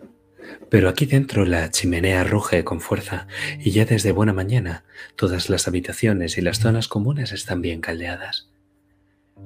[0.70, 3.26] pero aquí dentro la chimenea ruge con fuerza
[3.58, 8.48] y ya desde buena mañana todas las habitaciones y las zonas comunes están bien caldeadas.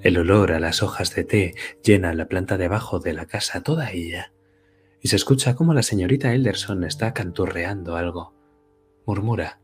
[0.00, 3.64] El olor a las hojas de té llena la planta de abajo de la casa,
[3.64, 4.30] toda ella
[5.06, 8.34] y se escucha como la señorita Elderson está canturreando algo.
[9.06, 9.60] Murmura.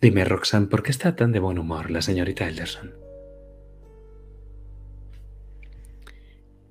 [0.00, 2.94] Dime, Roxanne, ¿por qué está tan de buen humor la señorita Elderson?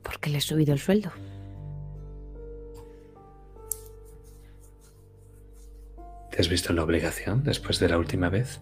[0.02, 1.12] Porque le he subido el sueldo.
[6.32, 8.60] ¿Te has visto en la obligación después de la última vez?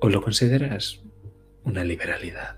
[0.00, 1.02] ¿O lo consideras
[1.62, 2.56] una liberalidad?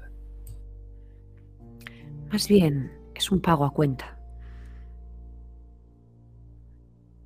[2.31, 4.21] Más bien, es un pago a cuenta.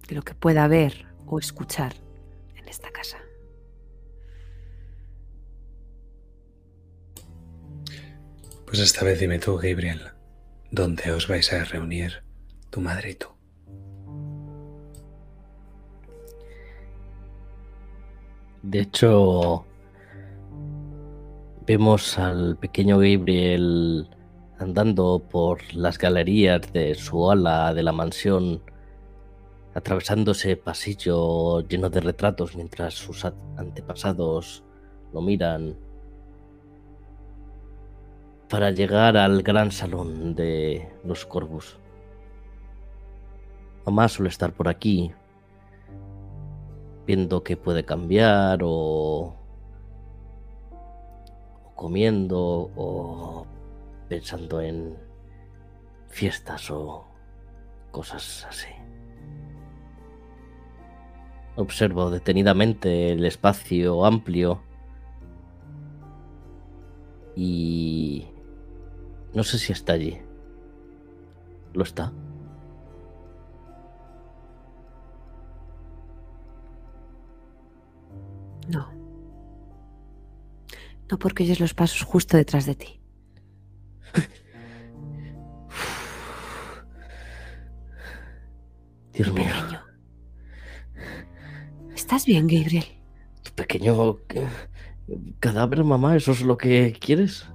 [0.08, 1.94] De lo que pueda ver o escuchar
[2.56, 3.18] en esta casa.
[8.66, 10.00] Pues esta vez dime tú, Gabriel,
[10.70, 12.22] ¿dónde os vais a reunir
[12.70, 13.28] tu madre y tú?
[18.62, 19.64] De hecho,
[21.66, 24.08] vemos al pequeño Gabriel
[24.58, 28.60] andando por las galerías de su ala de la mansión,
[29.78, 34.64] atravesando ese pasillo lleno de retratos mientras sus antepasados
[35.12, 35.76] lo miran,
[38.48, 41.78] para llegar al gran salón de los Corvus.
[43.86, 45.12] Mamá suele estar por aquí,
[47.06, 49.36] viendo qué puede cambiar o,
[51.64, 53.46] o comiendo o
[54.08, 54.96] pensando en
[56.08, 57.06] fiestas o
[57.92, 58.77] cosas así.
[61.58, 64.62] Observo detenidamente el espacio amplio
[67.34, 68.28] y
[69.34, 70.20] no sé si está allí.
[71.74, 72.12] ¿Lo está?
[78.68, 78.92] No.
[81.10, 83.00] No porque oyes los pasos justo detrás de ti.
[89.12, 89.77] Dios mío.
[92.08, 92.86] ¿Estás bien, Gabriel?
[93.42, 94.48] tu pequeño eh,
[95.40, 97.46] cadáver, mamá, ¿eso es lo que quieres?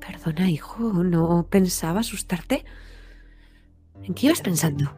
[0.00, 2.64] Perdona, hijo, ¿no pensaba asustarte?
[4.02, 4.96] ¿En qué ibas pensando?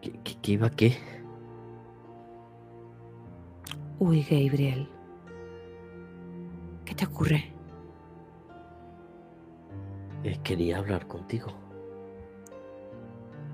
[0.00, 0.96] ¿Qué, qué- qué iba qué?
[3.98, 4.88] Uy, Gabriel.
[6.84, 7.52] ¿Qué te ocurre?
[10.22, 11.52] Eh, quería hablar contigo.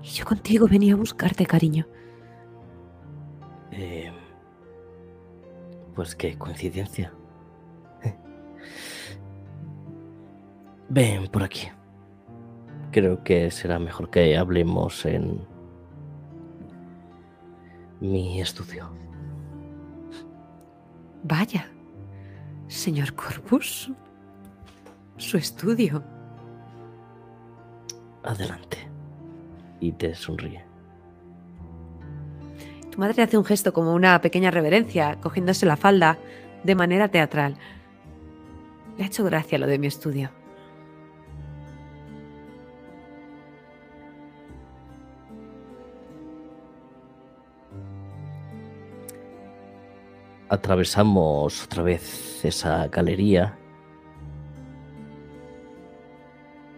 [0.01, 1.85] Y yo contigo venía a buscarte, cariño.
[3.71, 4.11] Eh,
[5.95, 7.13] pues qué coincidencia.
[10.89, 11.69] Ven por aquí.
[12.91, 15.45] Creo que será mejor que hablemos en
[17.99, 18.91] mi estudio.
[21.23, 21.69] Vaya,
[22.67, 23.91] señor Corpus.
[25.17, 26.03] Su estudio.
[28.23, 28.88] Adelante.
[29.79, 30.63] Y te sonríe.
[32.91, 36.17] Tu madre hace un gesto como una pequeña reverencia, cogiéndose la falda
[36.63, 37.55] de manera teatral.
[38.97, 40.31] Le ha hecho gracia lo de mi estudio.
[50.49, 53.58] Atravesamos otra vez esa galería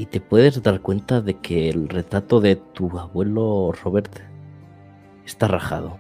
[0.02, 4.12] y te puedes dar cuenta de que el retrato de tu abuelo Robert
[5.24, 6.00] está rajado.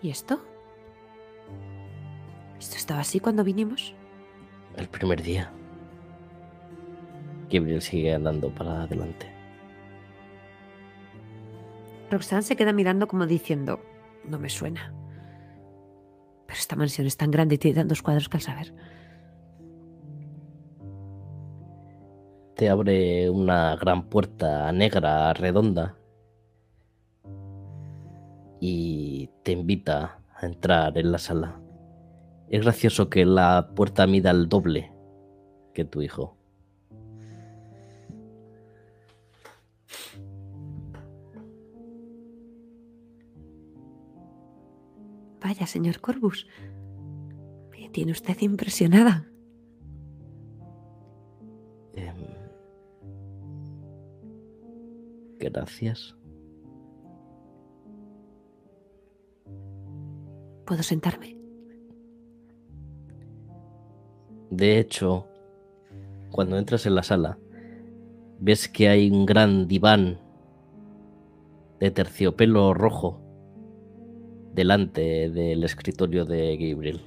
[0.00, 0.40] ¿Y esto?
[2.60, 3.94] ¿Esto estaba así cuando vinimos?
[4.76, 5.50] El primer día.
[7.50, 9.26] Gabriel sigue andando para adelante.
[12.12, 13.80] Roxanne se queda mirando como diciendo,
[14.24, 14.92] no me suena.
[16.46, 18.74] Pero esta mansión es tan grande y tiene tantos cuadros que al saber.
[22.56, 25.96] Te abre una gran puerta negra redonda
[28.60, 31.60] y te invita a entrar en la sala.
[32.48, 34.92] Es gracioso que la puerta mida el doble
[35.74, 36.37] que tu hijo.
[45.48, 46.46] Vaya, señor Corbus.
[47.70, 49.32] Me tiene usted impresionada.
[51.94, 52.16] Em,
[55.38, 56.14] gracias.
[60.66, 61.34] ¿Puedo sentarme?
[64.50, 65.26] De hecho,
[66.30, 67.38] cuando entras en la sala,
[68.38, 70.20] ves que hay un gran diván
[71.80, 73.27] de terciopelo rojo
[74.58, 77.00] delante del escritorio de Gabriel.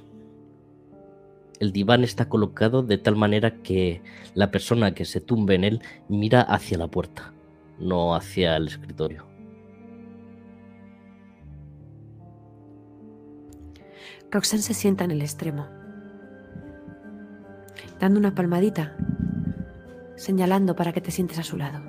[1.60, 4.00] El diván está colocado de tal manera que
[4.34, 7.34] la persona que se tumbe en él mira hacia la puerta,
[7.78, 9.26] no hacia el escritorio.
[14.30, 15.66] Roxanne se sienta en el extremo,
[18.00, 18.96] dando una palmadita,
[20.16, 21.80] señalando para que te sientes a su lado.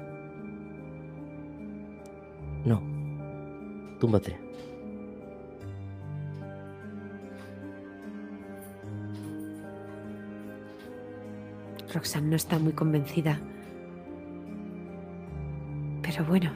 [2.66, 2.84] No,
[4.02, 4.43] túmbate.
[11.94, 13.40] Roxanne no está muy convencida.
[16.02, 16.52] Pero bueno,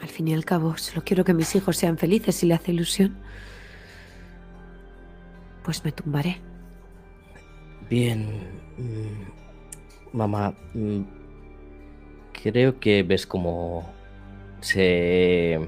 [0.00, 2.72] al fin y al cabo, solo quiero que mis hijos sean felices si le hace
[2.72, 3.16] ilusión.
[5.64, 6.40] Pues me tumbaré.
[7.88, 8.28] Bien,
[8.76, 11.02] mm, mamá, mm,
[12.42, 13.90] creo que ves cómo
[14.60, 15.58] se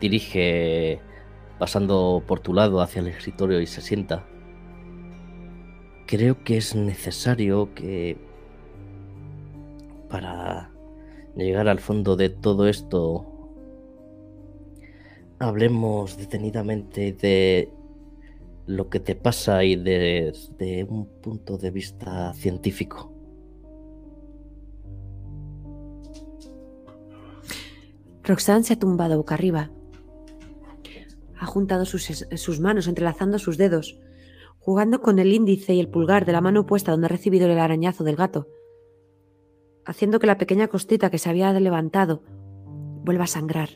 [0.00, 1.00] dirige
[1.58, 4.24] pasando por tu lado hacia el escritorio y se sienta.
[6.10, 8.16] Creo que es necesario que
[10.08, 10.72] para
[11.36, 13.24] llegar al fondo de todo esto
[15.38, 17.72] hablemos detenidamente de
[18.66, 23.12] lo que te pasa y desde un punto de vista científico.
[28.24, 29.70] Roxanne se ha tumbado boca arriba.
[31.38, 34.00] Ha juntado sus, manos entrelazando sus dedos,
[34.60, 37.58] jugando con el índice y el pulgar de la mano opuesta donde ha recibido el
[37.58, 38.46] arañazo del gato,
[39.84, 42.22] haciendo que la pequeña costita que se había levantado
[43.02, 43.70] vuelva a sangrar.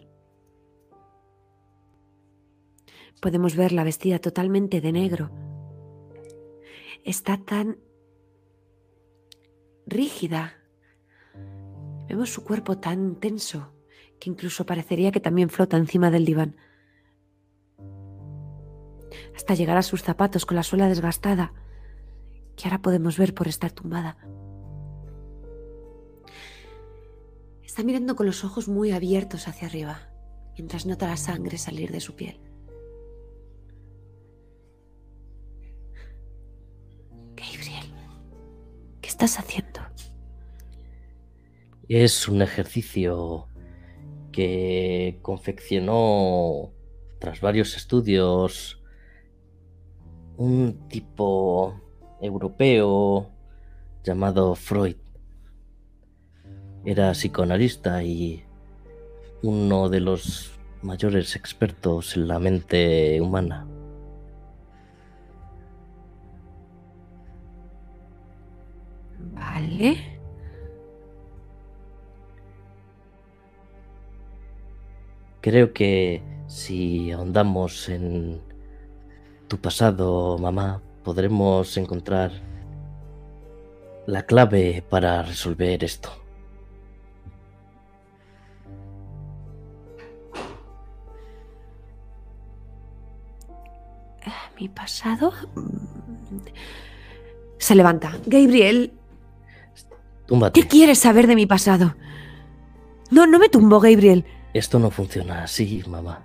[3.20, 5.30] Podemos verla vestida totalmente de negro.
[7.02, 7.78] Está tan
[9.86, 10.54] rígida.
[12.06, 13.72] Vemos su cuerpo tan tenso
[14.20, 16.56] que incluso parecería que también flota encima del diván.
[19.36, 21.52] Hasta llegar a sus zapatos con la suela desgastada,
[22.56, 24.16] que ahora podemos ver por estar tumbada.
[27.62, 30.08] Está mirando con los ojos muy abiertos hacia arriba,
[30.56, 32.40] mientras nota la sangre salir de su piel.
[37.34, 37.92] Gabriel,
[39.00, 39.80] ¿qué estás haciendo?
[41.88, 43.48] Es un ejercicio
[44.30, 46.72] que confeccionó
[47.18, 48.83] tras varios estudios
[50.36, 51.80] un tipo
[52.20, 53.30] europeo
[54.02, 54.96] llamado Freud.
[56.84, 58.44] Era psicoanalista y
[59.42, 63.66] uno de los mayores expertos en la mente humana.
[69.32, 70.18] Vale.
[75.40, 78.40] Creo que si ahondamos en
[79.54, 82.32] tu pasado, mamá, podremos encontrar
[84.04, 86.10] la clave para resolver esto.
[94.58, 95.32] ¿Mi pasado?
[97.58, 98.12] Se levanta.
[98.26, 98.92] Gabriel,
[100.26, 100.60] Túmbate.
[100.60, 101.94] ¿qué quieres saber de mi pasado?
[103.12, 104.24] No, no me tumbo, Gabriel.
[104.52, 106.24] Esto no funciona así, mamá.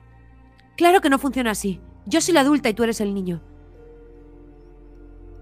[0.77, 1.79] Claro que no funciona así.
[2.09, 3.41] Yo soy la adulta y tú eres el niño.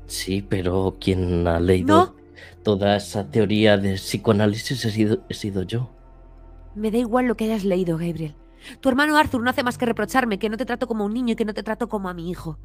[0.05, 2.15] Sí, pero quien ha leído No,
[2.63, 5.89] toda esa teoría de psicoanálisis he sido, he sido yo.
[6.75, 8.35] me da igual lo que hayas leído, Gabriel.
[8.81, 11.33] Tu hermano Arthur no hace más que reprocharme que no te trato como un niño
[11.33, 12.57] y que no te trato como a mi hijo.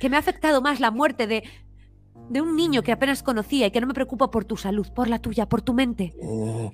[0.00, 1.42] Que me ha afectado más la muerte de
[2.30, 5.08] de un niño que apenas conocía y que no me preocupa por tu salud, por
[5.08, 6.14] la tuya, por tu mente.
[6.20, 6.66] Mm,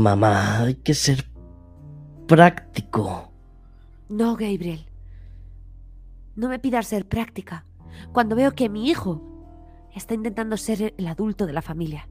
[0.00, 1.24] Mamá, hay que ser
[2.26, 3.30] práctico.
[4.08, 4.86] No, Gabriel.
[6.36, 7.64] No me pidas ser práctica
[8.12, 9.22] cuando veo que mi hijo
[9.94, 12.08] está intentando ser el adulto de la familia.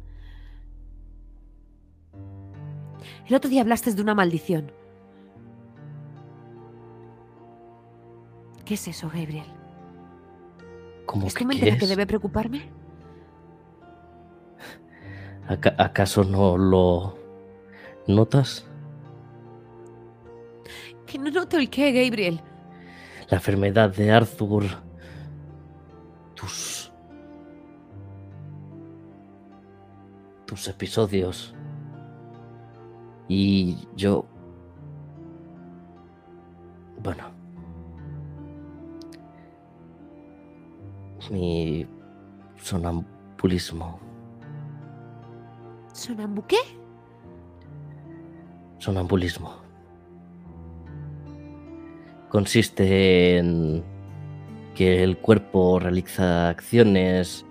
[3.28, 4.72] El otro día hablaste de una maldición.
[8.66, 9.46] ¿Qué es eso, Gabriel?
[11.06, 12.70] ¿Cómo ¿Es que la que debe preocuparme?
[15.50, 17.18] ¿Aca- ¿Acaso no lo
[18.08, 18.66] notas?
[21.06, 22.40] Que no noto el qué, Gabriel.
[23.34, 24.64] La enfermedad de Arthur.
[26.36, 26.92] Tus.
[30.46, 31.56] Tus episodios.
[33.28, 34.24] Y yo.
[37.02, 37.24] Bueno.
[41.32, 41.88] Mi
[42.62, 44.00] sonambulismo.
[45.92, 46.60] ¿Sonambu qué?
[48.78, 49.63] Sonambulismo.
[52.34, 53.84] Consiste en
[54.74, 57.46] que el cuerpo realiza acciones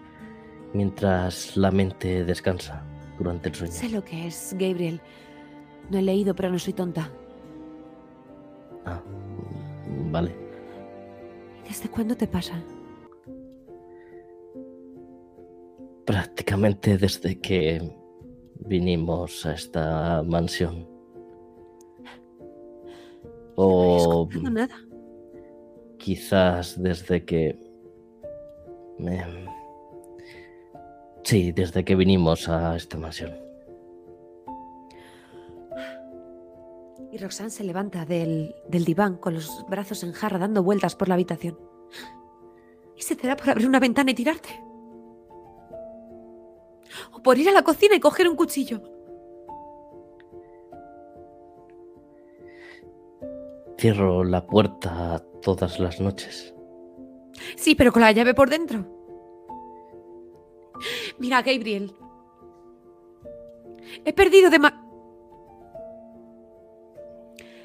[0.74, 2.83] mientras la mente descansa
[3.16, 3.72] durante el sueño.
[3.72, 5.01] Sé lo que es, Gabriel.
[5.89, 7.09] No he leído, pero no soy tonta.
[8.85, 9.01] Ah,
[10.11, 10.35] vale.
[11.64, 12.61] ¿Y ¿Desde cuándo te pasa?
[16.05, 17.89] Prácticamente desde que
[18.57, 20.91] vinimos a esta mansión.
[23.57, 24.76] O nada.
[25.98, 27.59] quizás desde que...
[28.98, 29.46] em,
[31.24, 33.32] Sí, desde que vinimos a esta mansión.
[37.12, 41.09] Y Roxanne se levanta del, del diván con los brazos en jarra dando vueltas por
[41.09, 41.59] la habitación.
[42.96, 44.48] ¿Y se te da por abrir una ventana y tirarte?
[47.12, 48.82] ¿O por ir a la cocina y coger un cuchillo?
[53.83, 56.55] Cierro la puerta todas las noches.
[57.57, 58.87] Sí, pero con la llave por dentro.
[61.18, 61.93] Mira, Gabriel.
[64.05, 64.51] He perdido.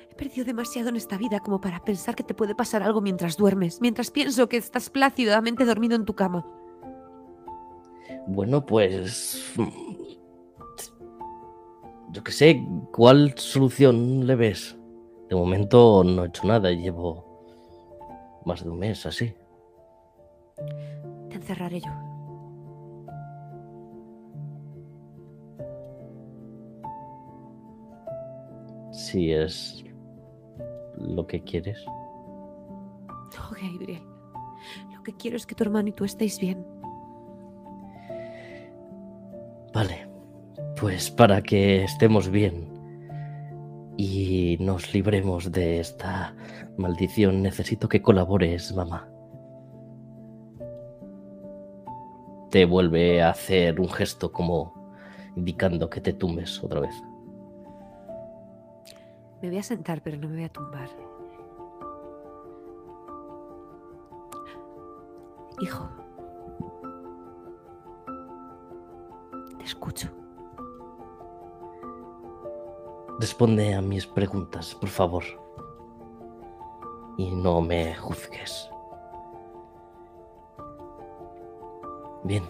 [0.10, 3.38] He perdido demasiado en esta vida como para pensar que te puede pasar algo mientras
[3.38, 6.44] duermes, mientras pienso que estás plácidamente dormido en tu cama.
[8.26, 9.54] Bueno, pues...
[12.10, 14.78] Yo qué sé, ¿cuál solución le ves?
[15.30, 17.26] De momento no he hecho nada, llevo
[18.46, 19.34] más de un mes así.
[21.30, 21.92] Te encerraré yo.
[28.92, 29.84] Si es
[30.98, 31.84] lo que quieres.
[33.08, 34.02] No, Gabriel.
[34.94, 36.66] Lo que quiero es que tu hermano y tú estéis bien.
[39.74, 40.10] Vale,
[40.80, 42.68] pues para que estemos bien
[43.98, 44.27] y
[44.60, 46.36] nos libremos de esta
[46.78, 49.08] maldición, necesito que colabores, mamá.
[52.50, 54.74] Te vuelve a hacer un gesto como
[55.36, 56.96] indicando que te tumbes otra vez.
[59.42, 60.90] Me voy a sentar, pero no me voy a tumbar.
[65.60, 65.90] Hijo.
[69.58, 70.17] Te escucho.
[73.20, 75.24] Responde a mis preguntas, por favor.
[77.18, 78.70] Y no me juzgues.
[82.24, 82.44] Bien.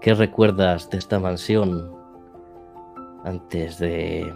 [0.00, 1.94] ¿Qué recuerdas de esta mansión
[3.22, 4.34] antes de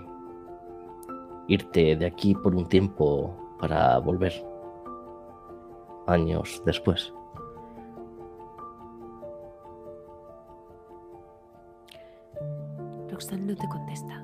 [1.49, 4.33] irte de aquí por un tiempo para volver?
[6.07, 7.13] Años después.
[13.11, 14.24] Roxanne no te contesta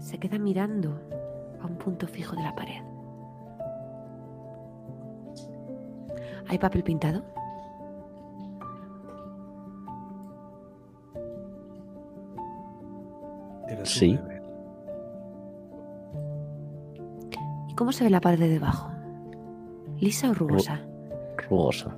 [0.00, 0.98] se queda mirando
[1.60, 2.82] a un punto fijo de la pared.
[6.48, 7.22] ¿Hay papel pintado?
[13.84, 14.18] Sí.
[17.68, 18.90] ¿Y cómo se ve la parte de debajo?
[19.98, 20.80] ¿Lisa o rugosa?
[21.48, 21.96] Rugosa.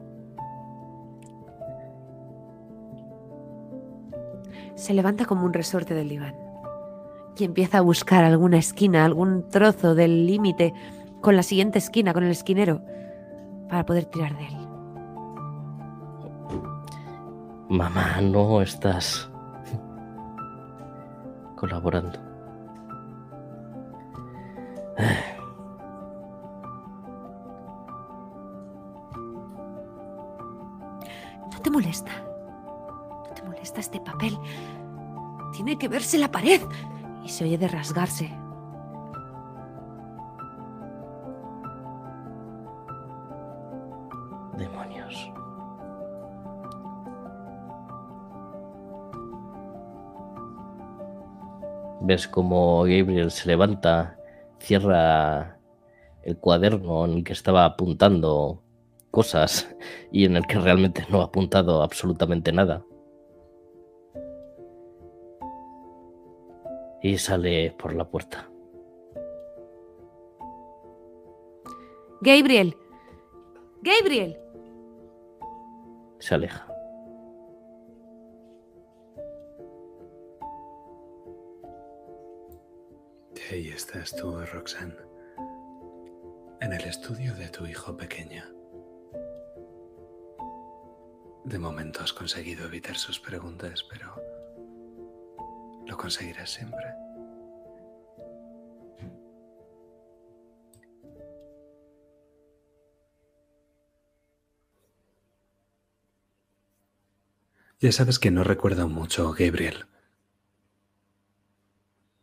[4.75, 6.42] Se levanta como un resorte del diván
[7.39, 10.75] y empieza a buscar alguna esquina, algún trozo del límite
[11.21, 12.83] con la siguiente esquina, con el esquinero,
[13.69, 14.57] para poder tirar de él.
[17.69, 19.31] Mamá, no estás
[21.57, 22.19] colaborando.
[31.51, 32.11] ¿No te molesta?
[33.29, 34.37] ¿No te molesta este papel?
[35.53, 36.61] Tiene que verse la pared.
[37.33, 38.29] Se oye de rasgarse.
[44.59, 45.33] Demonios.
[52.03, 54.19] Ves como Gabriel se levanta,
[54.59, 55.57] cierra
[56.25, 58.63] el cuaderno en el que estaba apuntando
[59.11, 59.75] cosas
[60.13, 62.85] y en el que realmente no ha apuntado absolutamente nada.
[67.03, 68.49] Y sale por la puerta.
[72.21, 72.77] Gabriel.
[73.83, 74.39] Gabriel.
[76.19, 76.73] Se aleja.
[83.53, 84.97] Ahí estás tú, Roxanne,
[86.63, 88.43] en el estudio de tu hijo pequeño.
[91.45, 94.15] De momento has conseguido evitar sus preguntas, pero
[95.87, 96.95] lo conseguirás siempre.
[107.81, 109.87] Ya sabes que no recuerdo mucho, Gabriel.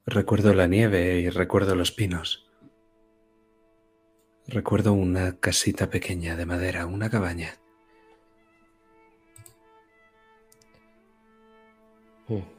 [0.05, 2.49] Recuerdo la nieve y recuerdo los pinos.
[4.47, 7.59] Recuerdo una casita pequeña de madera, una cabaña.
[12.29, 12.58] Mm.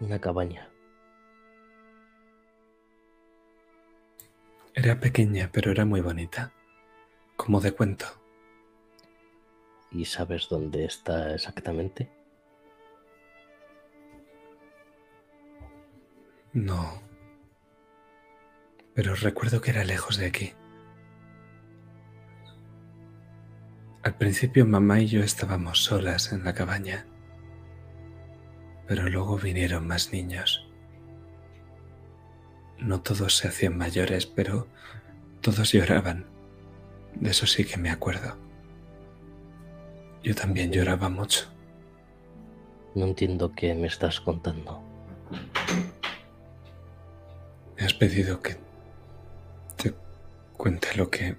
[0.00, 0.70] Una cabaña.
[4.74, 6.52] Era pequeña, pero era muy bonita.
[7.36, 8.06] Como de cuento.
[9.90, 12.08] ¿Y sabes dónde está exactamente?
[16.52, 17.02] No.
[18.94, 20.52] Pero recuerdo que era lejos de aquí.
[24.02, 27.06] Al principio mamá y yo estábamos solas en la cabaña.
[28.90, 30.66] Pero luego vinieron más niños.
[32.80, 34.66] No todos se hacían mayores, pero
[35.40, 36.26] todos lloraban.
[37.14, 38.36] De eso sí que me acuerdo.
[40.24, 41.46] Yo también lloraba mucho.
[42.96, 44.82] No entiendo qué me estás contando.
[47.76, 48.56] Me has pedido que
[49.76, 49.94] te
[50.56, 51.36] cuente lo que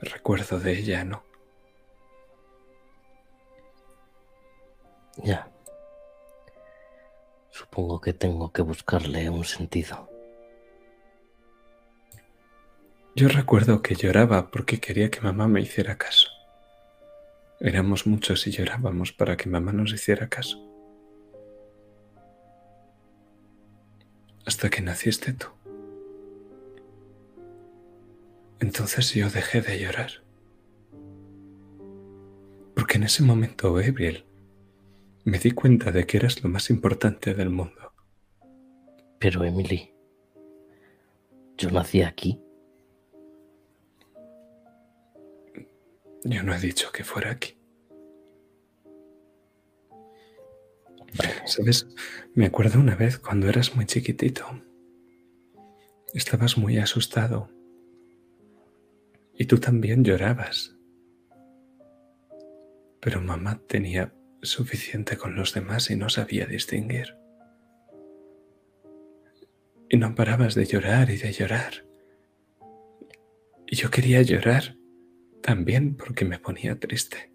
[0.00, 1.22] recuerdo de ella, ¿no?
[5.22, 5.50] Ya.
[7.58, 10.10] Supongo que tengo que buscarle un sentido.
[13.14, 16.28] Yo recuerdo que lloraba porque quería que mamá me hiciera caso.
[17.58, 20.58] Éramos muchos y llorábamos para que mamá nos hiciera caso.
[24.44, 25.46] Hasta que naciste tú.
[28.60, 30.10] Entonces yo dejé de llorar.
[32.74, 34.25] Porque en ese momento, Gabriel,
[35.26, 37.92] me di cuenta de que eras lo más importante del mundo.
[39.18, 39.92] Pero Emily,
[41.58, 42.40] yo nací aquí.
[46.22, 47.58] Yo no he dicho que fuera aquí.
[51.44, 51.88] ¿Sabes?
[52.34, 54.44] Me acuerdo una vez cuando eras muy chiquitito.
[56.14, 57.50] Estabas muy asustado.
[59.34, 60.76] Y tú también llorabas.
[63.00, 64.14] Pero mamá tenía
[64.46, 67.16] suficiente con los demás y no sabía distinguir.
[69.88, 71.84] Y no parabas de llorar y de llorar.
[73.66, 74.76] Y yo quería llorar
[75.42, 77.32] también porque me ponía triste.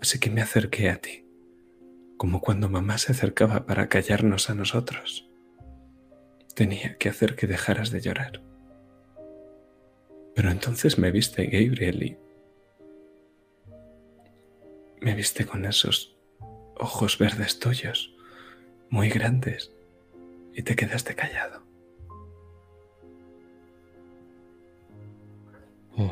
[0.00, 1.26] Así que me acerqué a ti,
[2.16, 5.28] como cuando mamá se acercaba para callarnos a nosotros.
[6.54, 8.42] Tenía que hacer que dejaras de llorar.
[10.34, 12.18] Pero entonces me viste, Gabriel, y
[15.00, 16.17] me viste con esos
[16.78, 18.14] ojos verdes tuyos,
[18.90, 19.72] muy grandes,
[20.54, 21.62] y te quedaste callado.
[25.96, 26.10] Mm.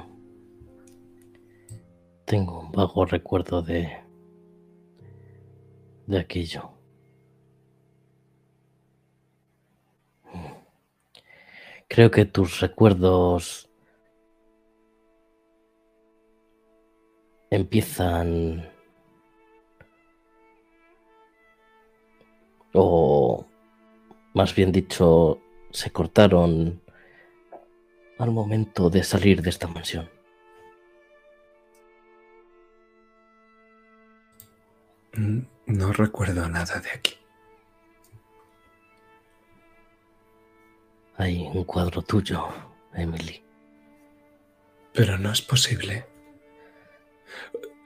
[2.24, 4.02] Tengo un vago recuerdo de.
[6.06, 6.70] de aquello.
[11.88, 13.70] Creo que tus recuerdos
[17.50, 18.76] empiezan
[22.77, 23.47] o
[24.35, 26.81] más bien dicho se cortaron
[28.18, 30.09] al momento de salir de esta mansión.
[35.14, 37.14] Mm, No recuerdo nada de aquí.
[41.16, 42.47] Hay un cuadro tuyo,
[42.95, 43.43] Emily.
[44.93, 46.07] Pero no es posible.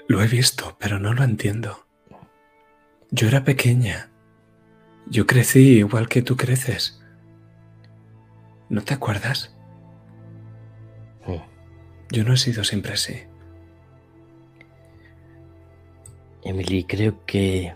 [0.08, 1.86] Lo he visto, pero no lo entiendo.
[3.10, 4.10] Yo era pequeña.
[5.10, 7.02] Yo crecí igual que tú creces.
[8.68, 9.52] ¿No te acuerdas?
[11.26, 12.12] Mm.
[12.12, 13.24] Yo no he sido siempre así.
[16.44, 17.74] Emily, creo que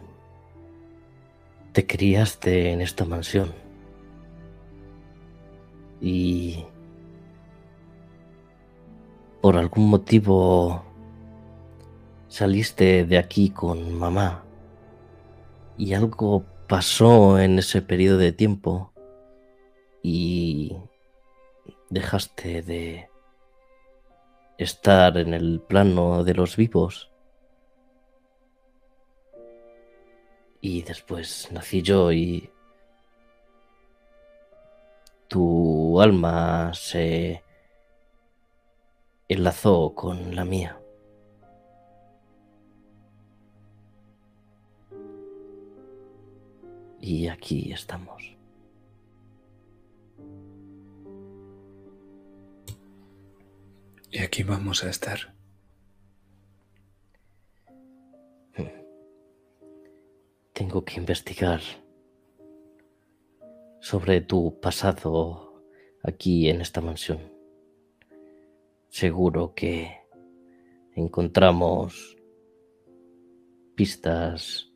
[1.72, 3.52] te criaste en esta mansión.
[6.00, 6.64] Y
[9.42, 10.84] por algún motivo
[12.28, 14.44] saliste de aquí con mamá.
[15.76, 18.92] Y algo pasó en ese periodo de tiempo
[20.02, 20.76] y
[21.90, 23.08] dejaste de
[24.58, 27.10] estar en el plano de los vivos.
[30.60, 32.50] Y después nací yo y
[35.28, 37.42] tu alma se
[39.28, 40.78] enlazó con la mía.
[47.06, 48.34] Y aquí estamos.
[54.10, 55.18] Y aquí vamos a estar.
[60.54, 61.60] Tengo que investigar
[63.80, 65.62] sobre tu pasado
[66.02, 67.20] aquí en esta mansión.
[68.88, 69.94] Seguro que
[70.94, 72.16] encontramos
[73.74, 74.73] pistas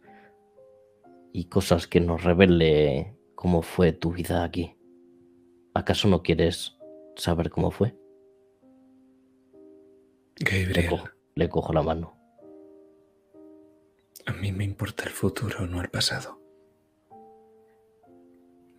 [1.38, 4.76] y cosas que nos revele cómo fue tu vida aquí.
[5.72, 6.76] ¿Acaso no quieres
[7.14, 7.96] saber cómo fue?
[10.40, 12.18] Le Gabriel, cojo, le cojo la mano.
[14.26, 16.42] a mí me importa el futuro, no el pasado.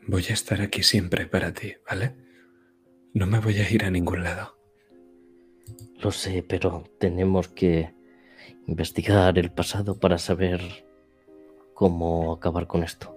[0.06, 2.14] Voy a estar aquí siempre para ti, ¿vale?
[3.14, 4.60] No me voy a ir a ningún lado.
[6.04, 7.94] Lo sé, pero tenemos que
[8.68, 10.89] investigar el pasado para saber
[11.80, 13.16] cómo acabar con esto.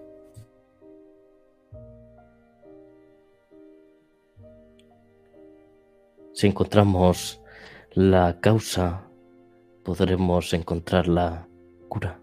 [6.32, 7.40] Si encontramos
[7.90, 9.02] la causa,
[9.82, 11.48] podremos encontrar la
[11.88, 12.20] cura.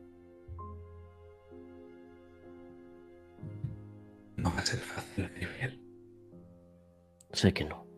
[4.38, 5.78] No va a ser fácil, Gabriel.
[7.34, 7.89] Sé que no.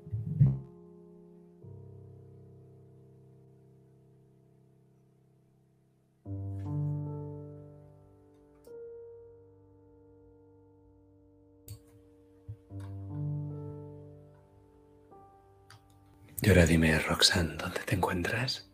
[16.42, 18.68] Y ahora dime, Roxanne, ¿dónde te encuentras?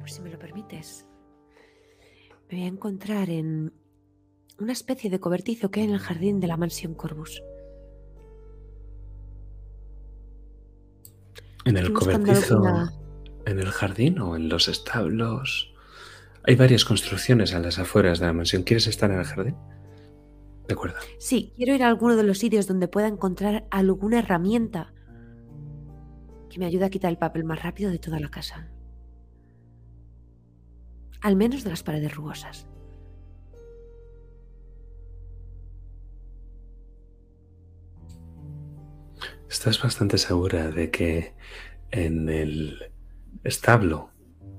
[0.00, 1.06] Pues si me lo permites,
[2.50, 3.72] me voy a encontrar en
[4.58, 7.42] una especie de cobertizo que hay en el jardín de la mansión Corbus.
[11.64, 12.54] ¿En el cobertizo?
[12.56, 12.92] alguna-
[13.44, 15.72] ¿En el jardín o en los establos?
[16.44, 18.62] Hay varias construcciones a las afueras de la mansión.
[18.62, 19.56] ¿Quieres estar en el jardín?
[20.68, 20.96] De acuerdo.
[21.18, 24.92] Sí, quiero ir a alguno de los sitios donde pueda encontrar alguna herramienta
[26.50, 28.68] que me ayude a quitar el papel más rápido de toda la casa.
[31.22, 32.66] Al menos de las paredes rugosas.
[39.48, 41.34] ¿Estás bastante segura de que
[41.90, 42.92] en el
[43.42, 44.10] establo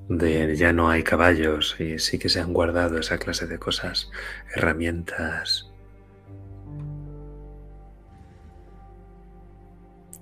[0.10, 4.10] de ya no hay caballos y sí que se han guardado esa clase de cosas,
[4.56, 5.69] herramientas?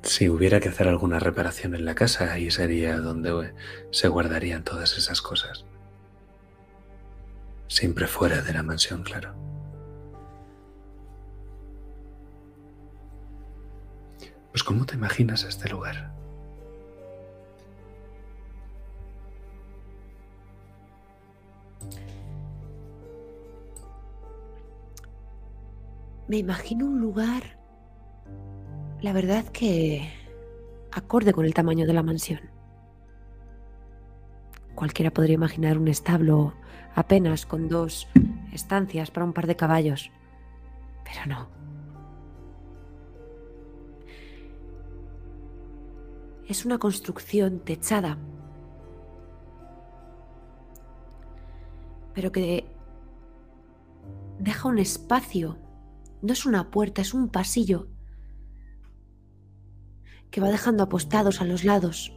[0.08, 3.54] Si hubiera que hacer alguna reparación en la casa, ahí sería donde
[3.92, 5.66] se guardarían todas esas cosas.
[7.68, 9.36] Siempre fuera de la mansión, claro.
[14.52, 16.14] Pues ¿cómo te imaginas este lugar?
[26.30, 27.57] Me imagino un lugar
[29.02, 30.10] la verdad que
[30.92, 32.42] acorde con el tamaño de la mansión.
[34.74, 36.54] Cualquiera podría imaginar un establo
[36.96, 38.08] apenas con dos
[38.52, 40.12] estancias para un par de caballos,
[41.04, 41.48] pero no.
[46.48, 48.18] Es una construcción techada,
[52.14, 52.66] pero que
[54.40, 55.58] deja un espacio.
[56.22, 57.90] No es una puerta, es un pasillo
[60.32, 62.14] que va dejando apostados a los lados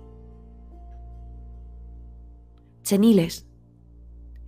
[2.83, 3.47] cheniles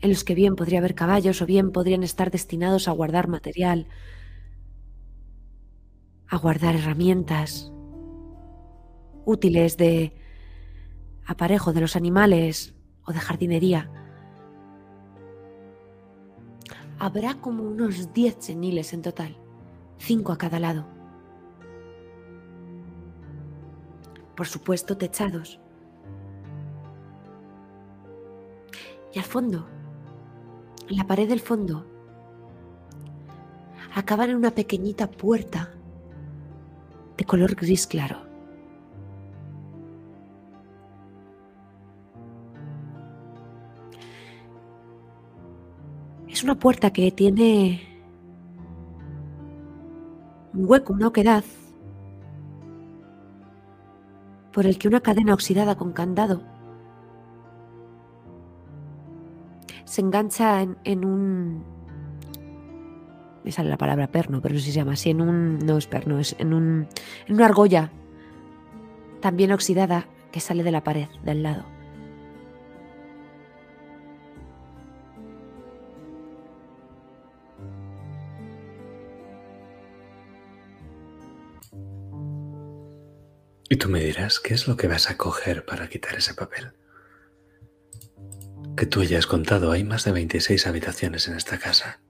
[0.01, 3.87] en los que bien podría haber caballos o bien podrían estar destinados a guardar material,
[6.29, 7.73] a guardar herramientas
[9.25, 10.13] útiles de
[11.25, 13.89] aparejo de los animales o de jardinería.
[16.99, 19.37] Habrá como unos 10 cheniles en total,
[19.99, 21.02] 5 a cada lado.
[24.37, 25.61] Por supuesto, techados.
[29.13, 29.67] Y al fondo,
[30.89, 31.87] en la pared del fondo,
[33.95, 35.71] acaban en una pequeñita puerta
[37.17, 38.33] de color gris claro.
[46.29, 47.83] Es una puerta que tiene
[50.55, 51.45] un hueco, una oquedad,
[54.53, 56.43] por el que una cadena oxidada con candado
[59.85, 61.65] se engancha en, en un...
[63.45, 65.59] Me sale la palabra perno, pero no sé si se llama así, en un...
[65.59, 66.87] No es perno, es en un...
[67.27, 67.91] En una argolla
[69.21, 71.65] también oxidada que sale de la pared del lado.
[83.73, 86.73] Y tú me dirás qué es lo que vas a coger para quitar ese papel.
[88.77, 92.03] Que tú ya has contado, hay más de 26 habitaciones en esta casa.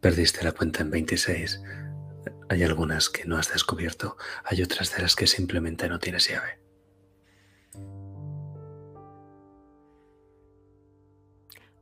[0.00, 1.62] Perdiste la cuenta en 26.
[2.48, 6.60] Hay algunas que no has descubierto, hay otras de las que simplemente no tienes llave.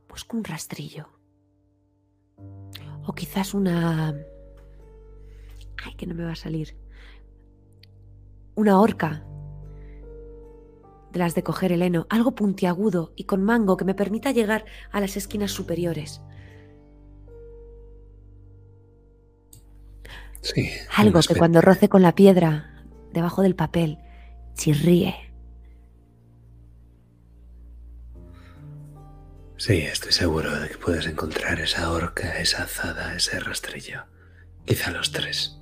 [0.09, 1.07] Busco un rastrillo.
[3.05, 4.09] O quizás una...
[5.83, 6.75] Ay, que no me va a salir.
[8.55, 9.23] Una horca.
[11.11, 12.07] De las de coger el heno.
[12.09, 16.21] Algo puntiagudo y con mango que me permita llegar a las esquinas superiores.
[20.41, 20.69] Sí.
[20.95, 23.97] Algo que cuando roce con la piedra, debajo del papel,
[24.53, 25.15] chirríe.
[29.57, 34.03] Sí, estoy seguro de que puedes encontrar esa horca, esa azada, ese rastrillo.
[34.65, 35.59] Quizá los tres.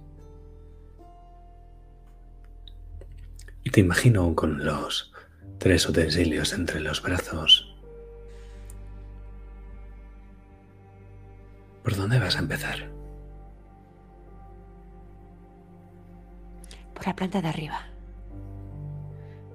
[3.73, 5.11] Te imagino con los
[5.57, 7.75] tres utensilios entre los brazos.
[11.83, 12.91] ¿Por dónde vas a empezar?
[16.93, 17.87] Por la planta de arriba.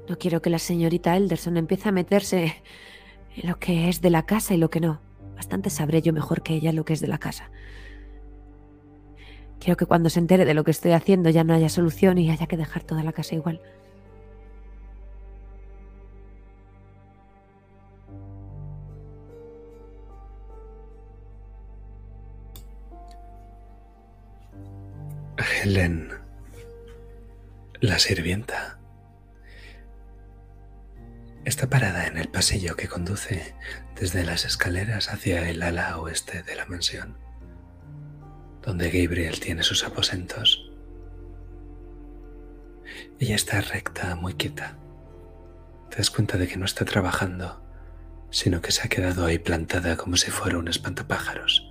[0.09, 2.61] No quiero que la señorita Elderson empiece a meterse
[3.37, 5.01] en lo que es de la casa y lo que no.
[5.37, 7.53] Bastante sabré yo mejor que ella lo que es de la casa.
[9.61, 12.33] Quiero que cuando se entere de lo que estoy haciendo ya no haya solución y
[12.33, 13.61] haya que dejar toda la casa igual.
[25.45, 26.11] Helen,
[27.81, 28.79] la sirvienta,
[31.45, 33.55] está parada en el pasillo que conduce
[33.95, 37.17] desde las escaleras hacia el ala oeste de la mansión,
[38.63, 40.73] donde Gabriel tiene sus aposentos.
[43.21, 44.77] Ella está recta, muy quieta.
[45.91, 47.63] Te das cuenta de que no está trabajando,
[48.31, 51.68] sino que se ha quedado ahí plantada como si fuera un espantapájaros.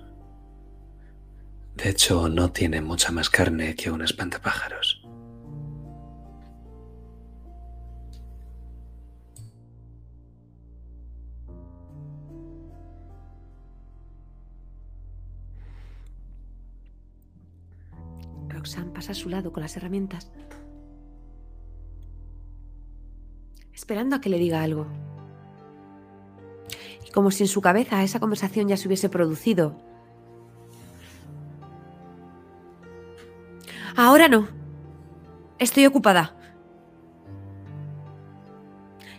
[1.78, 5.00] De hecho, no tiene mucha más carne que un espantapájaros.
[18.48, 20.32] Roxanne pasa a su lado con las herramientas,
[23.72, 24.88] esperando a que le diga algo.
[27.06, 29.87] Y como si en su cabeza esa conversación ya se hubiese producido.
[33.98, 34.46] Ahora no.
[35.58, 36.36] Estoy ocupada.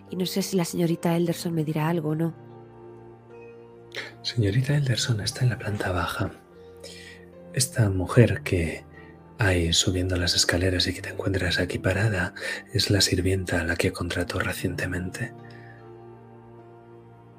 [0.10, 2.34] Y no sé si la señorita Elderson me dirá algo o no.
[4.22, 6.32] Señorita Elderson está en la planta baja.
[7.52, 8.86] Esta mujer que
[9.38, 12.34] Ahí, subiendo las escaleras y que te encuentras aquí parada,
[12.74, 15.34] es la sirvienta a la que contrató recientemente.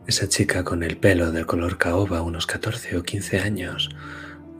[0.06, 3.90] Esa chica con el pelo del color caoba, unos 14 o 15 años,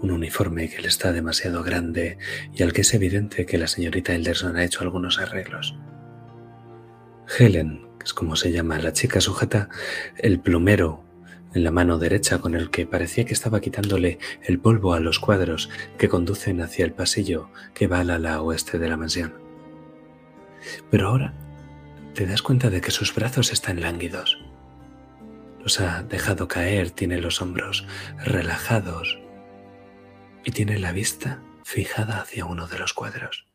[0.03, 2.19] un uniforme que le está demasiado grande
[2.55, 5.77] y al que es evidente que la señorita Elderson ha hecho algunos arreglos.
[7.39, 9.69] Helen, que es como se llama la chica sujeta,
[10.17, 11.05] el plumero
[11.55, 15.19] en la mano derecha con el que parecía que estaba quitándole el polvo a los
[15.19, 19.35] cuadros que conducen hacia el pasillo que va al ala oeste de la mansión.
[20.91, 21.35] Pero ahora
[22.15, 24.39] te das cuenta de que sus brazos están lánguidos.
[25.63, 27.87] Los ha dejado caer, tiene los hombros
[28.25, 29.20] relajados
[30.45, 33.47] y tiene la vista fijada hacia uno de los cuadros.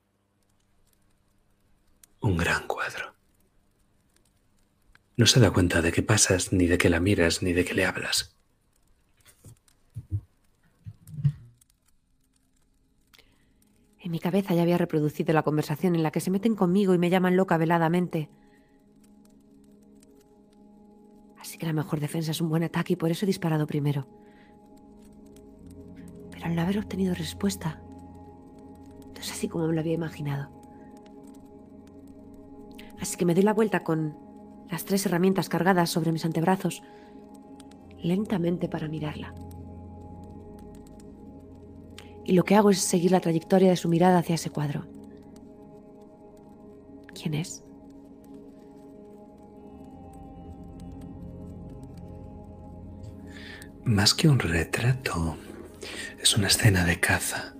[2.19, 3.13] Un gran cuadro.
[5.17, 7.73] No se da cuenta de que pasas, ni de que la miras, ni de que
[7.73, 8.35] le hablas.
[13.99, 16.99] En mi cabeza ya había reproducido la conversación en la que se meten conmigo y
[16.99, 18.29] me llaman loca veladamente.
[21.39, 24.07] Así que la mejor defensa es un buen ataque y por eso he disparado primero.
[26.45, 30.51] Al no haber obtenido respuesta, no es así como me lo había imaginado.
[33.01, 34.15] Así que me doy la vuelta con
[34.69, 36.83] las tres herramientas cargadas sobre mis antebrazos,
[37.97, 39.33] lentamente para mirarla.
[42.23, 44.85] Y lo que hago es seguir la trayectoria de su mirada hacia ese cuadro.
[47.19, 47.63] ¿Quién es?
[53.83, 55.37] Más que un retrato,
[56.21, 57.55] es una escena de caza.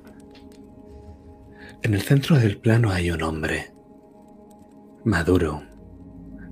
[1.83, 3.73] En el centro del plano hay un hombre,
[5.03, 5.63] maduro,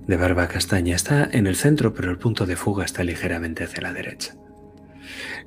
[0.06, 0.94] de barba castaña.
[0.94, 4.34] Está en el centro, pero el punto de fuga está ligeramente hacia la derecha.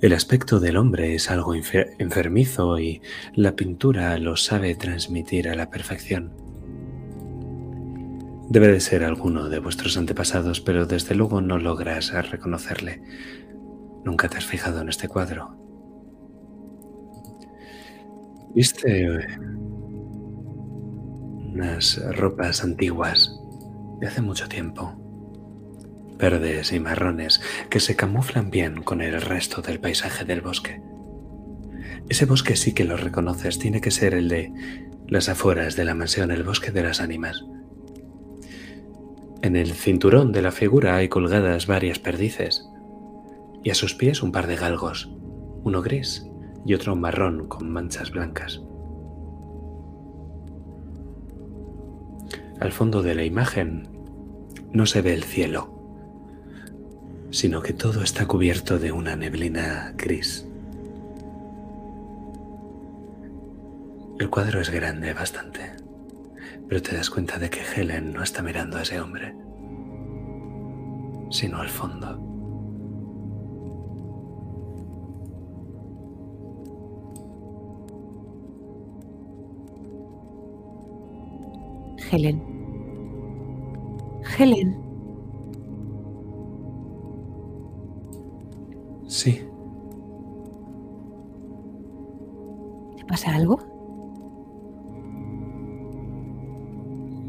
[0.01, 3.01] El aspecto del hombre es algo enfer- enfermizo y
[3.33, 6.33] la pintura lo sabe transmitir a la perfección.
[8.49, 13.01] Debe de ser alguno de vuestros antepasados, pero desde luego no logras reconocerle.
[14.05, 15.57] Nunca te has fijado en este cuadro.
[18.57, 19.19] Viste eh,
[21.53, 23.39] unas ropas antiguas
[23.99, 24.95] de hace mucho tiempo,
[26.17, 27.39] verdes y marrones,
[27.69, 30.81] que se camuflan bien con el resto del paisaje del bosque.
[32.09, 34.51] Ese bosque sí que lo reconoces, tiene que ser el de
[35.05, 37.45] las afueras de la mansión, el bosque de las ánimas.
[39.43, 42.67] En el cinturón de la figura hay colgadas varias perdices,
[43.63, 45.11] y a sus pies un par de galgos,
[45.63, 46.26] uno gris
[46.67, 48.61] y otro marrón con manchas blancas.
[52.59, 53.87] Al fondo de la imagen
[54.73, 55.73] no se ve el cielo,
[57.31, 60.45] sino que todo está cubierto de una neblina gris.
[64.19, 65.71] El cuadro es grande, bastante,
[66.67, 69.33] pero te das cuenta de que Helen no está mirando a ese hombre,
[71.29, 72.26] sino al fondo.
[82.11, 82.41] Helen.
[84.37, 84.87] Helen.
[89.07, 89.41] Sí,
[92.97, 93.77] ¿Te pasa algo?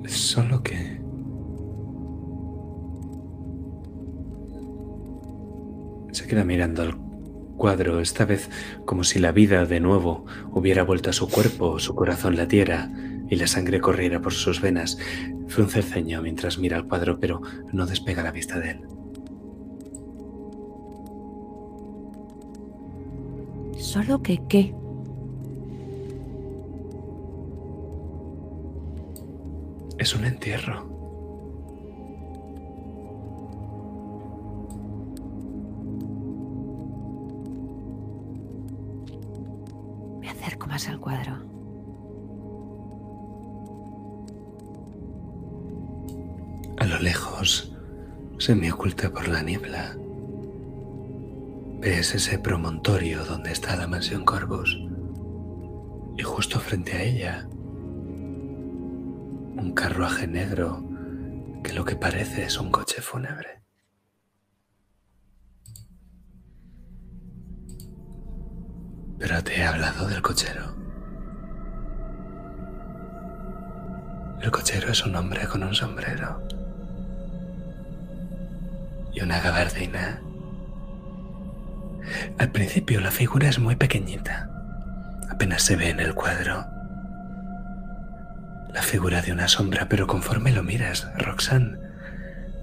[0.08, 0.98] solo que...
[6.12, 6.96] Se queda mirando al
[7.56, 8.50] cuadro, esta vez
[8.84, 12.90] como si la vida de nuevo hubiera vuelto a su cuerpo, su corazón latiera
[13.30, 14.98] y la sangre corriera por sus venas.
[15.48, 17.40] Frunce el ceño mientras mira al cuadro, pero
[17.72, 18.80] no despega la vista de él.
[23.78, 24.74] ¿Solo que qué?
[29.98, 30.86] Es un entierro.
[40.20, 41.57] Me acerco más al cuadro.
[46.80, 47.72] A lo lejos
[48.38, 49.96] se me oculta por la niebla.
[51.80, 54.78] Ves ese promontorio donde está la mansión Corvus.
[56.16, 60.84] Y justo frente a ella, un carruaje negro
[61.64, 63.64] que lo que parece es un coche fúnebre.
[69.18, 70.76] Pero te he hablado del cochero.
[74.40, 76.46] El cochero es un hombre con un sombrero
[79.20, 80.20] una gabardina.
[82.38, 84.50] Al principio la figura es muy pequeñita,
[85.30, 86.66] apenas se ve en el cuadro.
[88.72, 91.78] La figura de una sombra, pero conforme lo miras, Roxanne,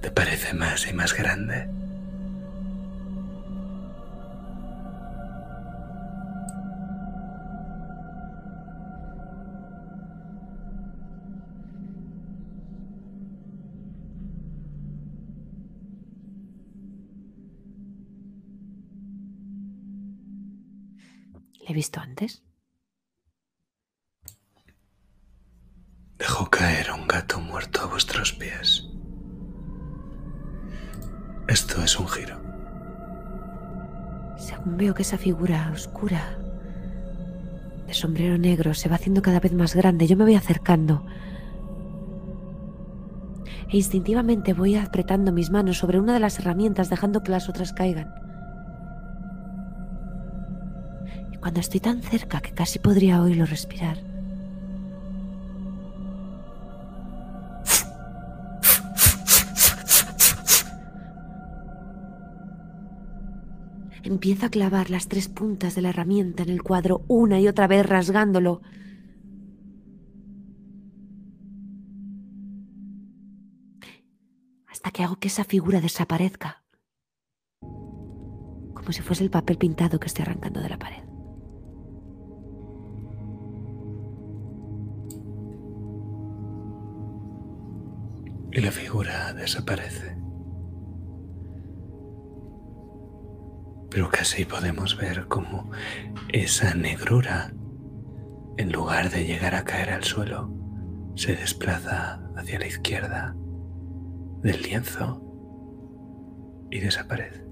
[0.01, 1.69] te parece más y más grande.
[21.65, 22.43] ¿Le he visto antes?
[26.19, 28.87] Dejó caer a un gato muerto a vuestros pies.
[31.47, 32.39] Esto es un giro.
[34.37, 36.37] Según veo que esa figura oscura
[37.87, 41.03] de sombrero negro se va haciendo cada vez más grande, yo me voy acercando.
[43.69, 47.73] E instintivamente voy apretando mis manos sobre una de las herramientas dejando que las otras
[47.73, 48.24] caigan.
[51.45, 53.99] Cuando estoy tan cerca que casi podría oírlo respirar,
[64.01, 67.67] Empiezo a clavar las tres puntas de la herramienta en el cuadro una y otra
[67.67, 68.61] vez rasgándolo.
[74.67, 76.63] Hasta que hago que esa figura desaparezca.
[77.59, 81.14] Como si fuese el papel pintado que estoy arrancando de la pared.
[88.55, 90.15] Y la figura desaparece.
[93.91, 95.71] Pero casi podemos ver cómo
[96.29, 97.53] esa negrura,
[98.55, 100.53] en lugar de llegar a caer al suelo,
[101.15, 103.35] se desplaza hacia la izquierda
[104.41, 105.21] del lienzo
[106.71, 107.45] y desaparece.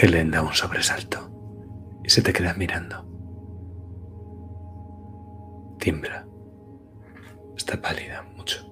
[0.00, 1.30] Helen da un sobresalto
[2.02, 3.13] y se te queda mirando.
[5.84, 6.26] Tiembla.
[7.58, 8.64] Está pálida mucho.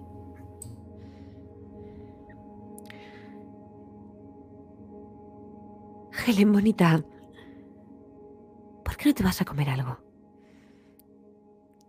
[6.27, 7.05] Helen, bonita.
[8.83, 9.99] ¿Por qué no te vas a comer algo?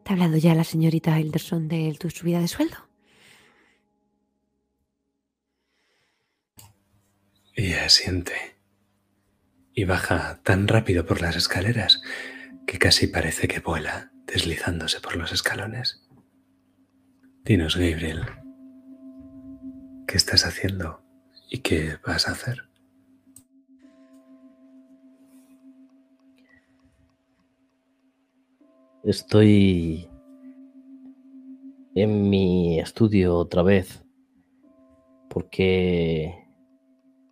[0.03, 2.75] ¿Te ha hablado ya la señorita Hilderson de tu subida de sueldo?
[7.55, 8.57] Ella asiente
[9.73, 12.01] y baja tan rápido por las escaleras
[12.67, 16.07] que casi parece que vuela deslizándose por los escalones.
[17.43, 18.21] Dinos, Gabriel,
[20.07, 21.01] ¿qué estás haciendo
[21.49, 22.69] y qué vas a hacer?
[29.03, 30.09] Estoy
[31.95, 34.03] en mi estudio otra vez
[35.29, 36.47] porque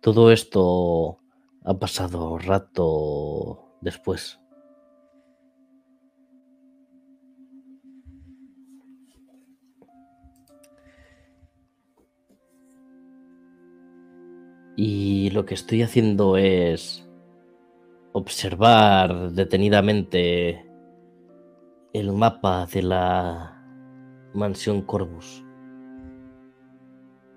[0.00, 1.20] todo esto
[1.64, 4.41] ha pasado rato después.
[14.84, 17.08] Y lo que estoy haciendo es
[18.10, 20.68] observar detenidamente
[21.92, 23.62] el mapa de la
[24.34, 25.44] mansión Corvus.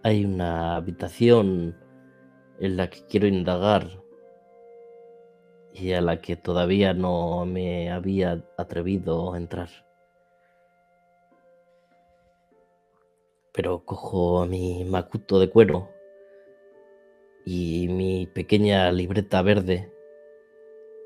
[0.01, 1.77] Hay una habitación
[2.59, 3.91] en la que quiero indagar
[5.71, 9.69] y a la que todavía no me había atrevido a entrar.
[13.53, 15.94] Pero cojo mi macuto de cuero
[17.45, 19.91] y mi pequeña libreta verde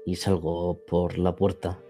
[0.06, 1.84] y salgo por la puerta.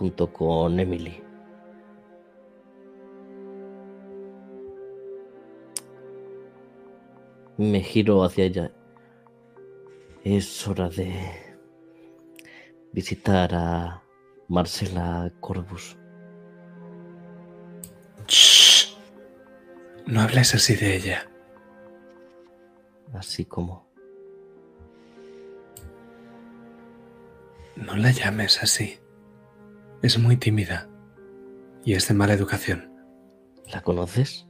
[0.00, 1.22] junto con Emily.
[7.58, 8.72] Me giro hacia ella.
[10.24, 11.12] Es hora de
[12.92, 14.02] visitar a
[14.48, 15.99] Marcela Corbus.
[20.10, 21.30] No hables así de ella.
[23.12, 23.88] Así como
[27.76, 28.98] No la llames así.
[30.02, 30.88] Es muy tímida
[31.84, 32.92] y es de mala educación.
[33.72, 34.46] ¿La conoces?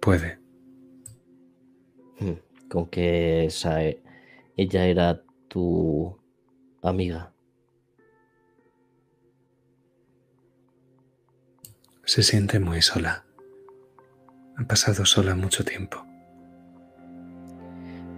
[0.00, 0.38] Puede.
[2.20, 2.34] Hmm,
[2.68, 4.02] Con que esa, e-
[4.56, 6.16] ella era tu
[6.82, 7.31] amiga.
[12.04, 13.24] Se siente muy sola.
[14.56, 16.04] Ha pasado sola mucho tiempo.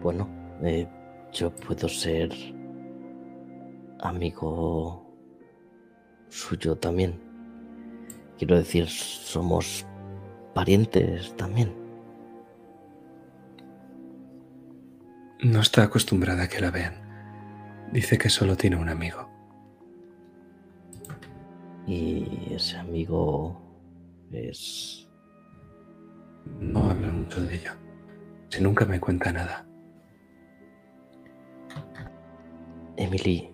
[0.02, 0.26] Bueno,
[0.62, 0.88] eh,
[1.32, 2.30] yo puedo ser
[4.00, 5.06] amigo
[6.30, 7.20] suyo también.
[8.38, 9.86] Quiero decir, somos
[10.54, 11.74] parientes también.
[15.42, 16.94] No está acostumbrada a que la vean.
[17.92, 19.28] Dice que solo tiene un amigo.
[21.86, 23.63] Y ese amigo
[24.34, 25.08] es...
[26.60, 27.72] No habla mucho de ello.
[28.48, 29.66] Si nunca me cuenta nada.
[32.96, 33.50] Emily.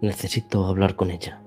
[0.00, 1.40] Necesito hablar con ella.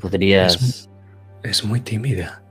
[0.00, 0.90] ¿Podrías...
[1.42, 2.42] Es muy tímida.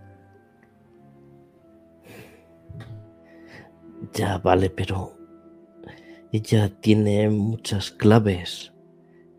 [4.14, 5.18] Ya vale, pero
[6.32, 8.74] ella tiene muchas claves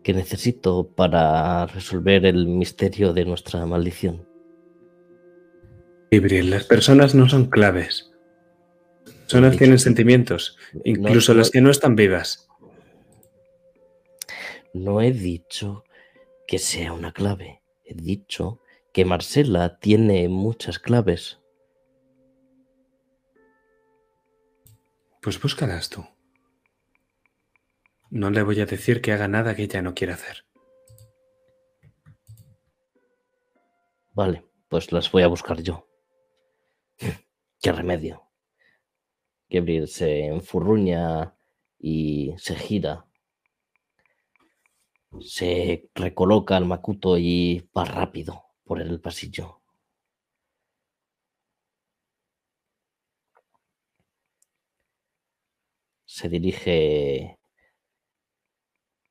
[0.09, 4.27] que necesito para resolver el misterio de nuestra maldición.
[6.09, 8.09] Gabriel, las personas no son claves.
[9.05, 12.49] Las personas tienen sentimientos, incluso no- las que no están vivas.
[14.73, 15.83] No he dicho
[16.47, 17.61] que sea una clave.
[17.85, 18.61] He dicho
[18.91, 21.39] que Marcela tiene muchas claves.
[25.21, 26.03] Pues búscalas tú.
[28.11, 30.45] No le voy a decir que haga nada que ella no quiera hacer.
[34.13, 35.87] Vale, pues las voy a buscar yo.
[37.61, 38.27] ¿Qué remedio?
[39.49, 41.35] Gabriel se enfurruña
[41.77, 43.05] y se gira.
[45.21, 49.61] Se recoloca al Makuto y va rápido por el pasillo.
[56.05, 57.38] Se dirige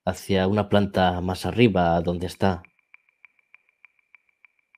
[0.09, 2.62] hacia una planta más arriba donde está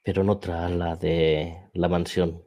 [0.02, 2.44] pero en otra ala de la mansión.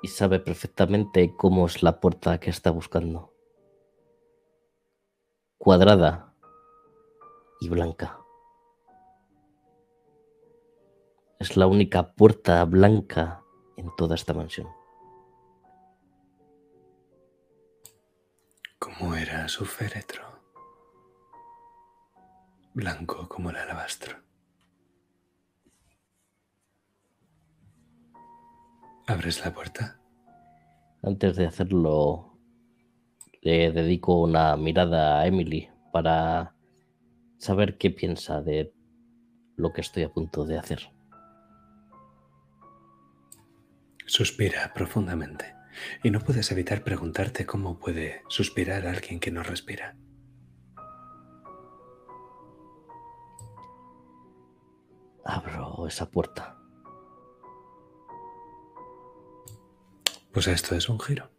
[0.00, 3.34] Y sabe perfectamente cómo es la puerta que está buscando.
[5.58, 6.34] Cuadrada
[7.60, 8.20] y blanca.
[11.40, 13.42] Es la única puerta blanca
[13.76, 14.77] en toda esta mansión.
[18.78, 20.22] ¿Cómo era su féretro?
[22.74, 24.16] Blanco como el alabastro.
[29.08, 30.00] ¿Abres la puerta?
[31.02, 32.38] Antes de hacerlo,
[33.42, 36.54] le dedico una mirada a Emily para
[37.38, 38.72] saber qué piensa de
[39.56, 40.92] lo que estoy a punto de hacer.
[44.06, 45.57] Suspira profundamente
[46.02, 49.96] y no puedes evitar preguntarte cómo puede suspirar alguien que no respira.
[55.24, 56.56] Abro esa puerta.
[60.32, 61.30] Pues esto es un giro.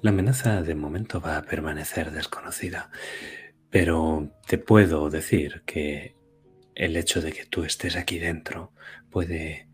[0.00, 2.90] La amenaza de momento va a permanecer desconocida,
[3.70, 6.16] pero te puedo decir que
[6.74, 8.72] el hecho de que tú estés aquí dentro
[9.10, 9.67] puede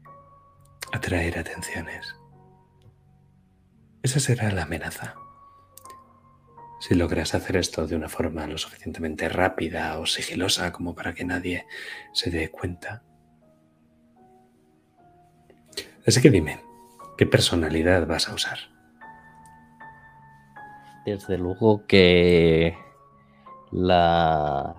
[0.94, 2.14] atraer atenciones.
[4.04, 5.16] Esa será la amenaza.
[6.78, 11.24] Si logras hacer esto de una forma lo suficientemente rápida o sigilosa como para que
[11.24, 11.66] nadie
[12.12, 13.02] se dé cuenta.
[16.06, 16.60] Así que dime,
[17.18, 18.58] ¿qué personalidad vas a usar?
[21.04, 22.78] Desde luego que
[23.72, 24.76] la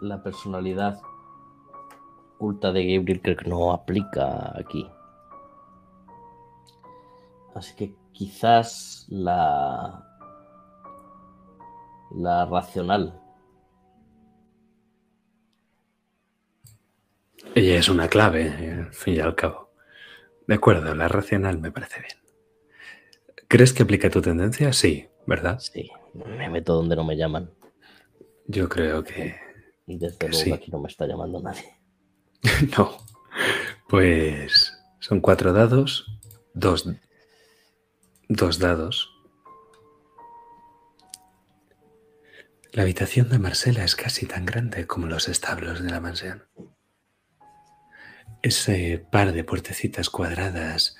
[0.00, 1.00] la personalidad
[2.36, 4.88] oculta de Gabriel creo que no aplica aquí.
[7.54, 10.04] Así que quizás la
[12.14, 13.20] la racional.
[17.54, 19.70] Ella es una clave, eh, al fin y al cabo.
[20.46, 22.18] De acuerdo, la racional me parece bien.
[23.48, 24.72] ¿Crees que aplica tu tendencia?
[24.72, 25.58] Sí, ¿verdad?
[25.60, 27.50] Sí, me meto donde no me llaman.
[28.46, 29.36] Yo creo que
[29.86, 30.52] Y desde Que luego sí.
[30.52, 31.73] aquí no me está llamando nadie.
[32.76, 32.98] no.
[33.88, 36.06] Pues son cuatro dados,
[36.54, 36.88] dos,
[38.28, 39.10] dos dados.
[42.72, 46.44] La habitación de Marcela es casi tan grande como los establos de la mansión.
[48.42, 50.96] Ese par de puertecitas cuadradas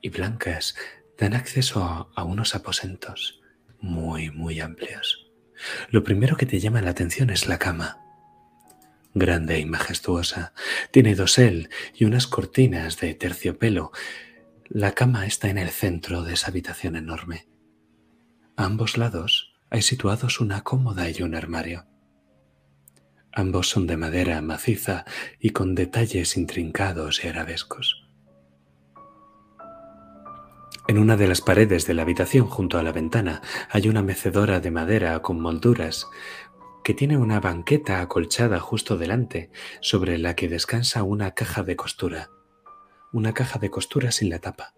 [0.00, 0.76] y blancas
[1.18, 3.40] dan acceso a, a unos aposentos
[3.80, 5.26] muy, muy amplios.
[5.90, 8.05] Lo primero que te llama la atención es la cama.
[9.18, 10.52] Grande y majestuosa,
[10.90, 13.90] tiene dosel y unas cortinas de terciopelo.
[14.68, 17.48] La cama está en el centro de esa habitación enorme.
[18.58, 21.86] A ambos lados hay situados una cómoda y un armario.
[23.32, 25.06] Ambos son de madera maciza
[25.40, 28.06] y con detalles intrincados y arabescos.
[30.88, 34.60] En una de las paredes de la habitación junto a la ventana hay una mecedora
[34.60, 36.06] de madera con molduras
[36.86, 39.50] que tiene una banqueta acolchada justo delante,
[39.80, 42.30] sobre la que descansa una caja de costura.
[43.12, 44.72] Una caja de costura sin la tapa.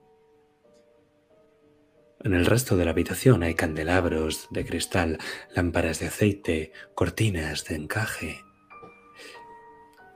[2.25, 5.19] En el resto de la habitación hay candelabros de cristal,
[5.55, 8.43] lámparas de aceite, cortinas de encaje.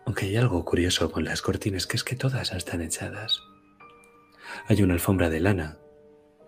[0.06, 3.38] Aunque hay algo curioso con las cortinas, que es que todas están echadas.
[4.66, 5.76] Hay una alfombra de lana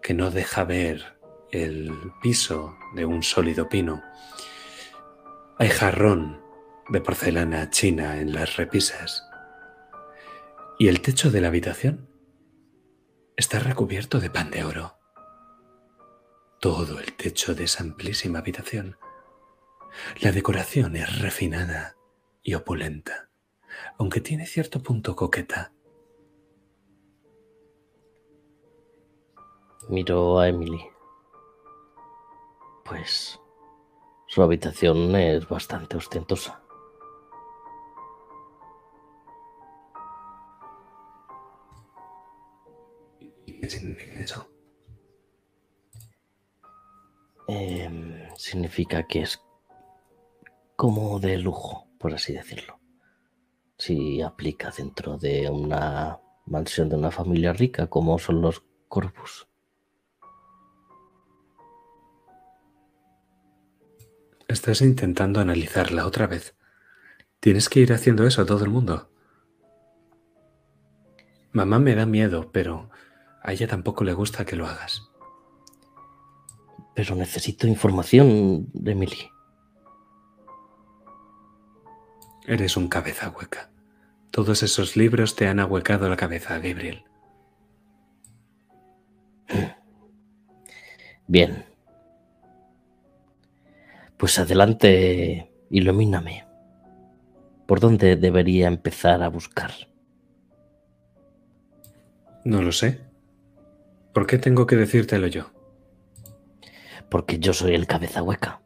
[0.00, 1.18] que no deja ver
[1.50, 1.92] el
[2.22, 4.02] piso de un sólido pino.
[5.56, 6.42] Hay jarrón
[6.88, 9.24] de porcelana china en las repisas.
[10.80, 12.08] Y el techo de la habitación
[13.36, 14.98] está recubierto de pan de oro.
[16.60, 18.98] Todo el techo de esa amplísima habitación.
[20.20, 21.94] La decoración es refinada
[22.42, 23.30] y opulenta,
[23.96, 25.72] aunque tiene cierto punto coqueta.
[29.88, 30.84] Miro a Emily.
[32.84, 33.38] Pues
[34.34, 36.60] su habitación es bastante ostentosa.
[43.46, 44.48] ¿Y qué significa eso?
[47.46, 49.40] Em, significa que es
[50.74, 52.80] como de lujo, por así decirlo.
[53.78, 59.46] Si aplica dentro de una mansión de una familia rica, como son los Corvus.
[64.54, 66.54] Estás intentando analizarla otra vez.
[67.40, 69.10] Tienes que ir haciendo eso a todo el mundo.
[71.50, 72.88] Mamá me da miedo, pero
[73.42, 75.10] a ella tampoco le gusta que lo hagas.
[76.94, 79.28] Pero necesito información Emily.
[82.46, 83.72] Eres un cabeza hueca.
[84.30, 87.02] Todos esos libros te han ahuecado la cabeza, Gabriel.
[91.26, 91.73] Bien.
[94.24, 96.46] Pues adelante, ilumíname.
[97.66, 99.70] ¿Por dónde debería empezar a buscar?
[102.42, 103.02] No lo sé.
[104.14, 105.52] ¿Por qué tengo que decírtelo yo?
[107.10, 108.62] Porque yo soy el cabeza hueca.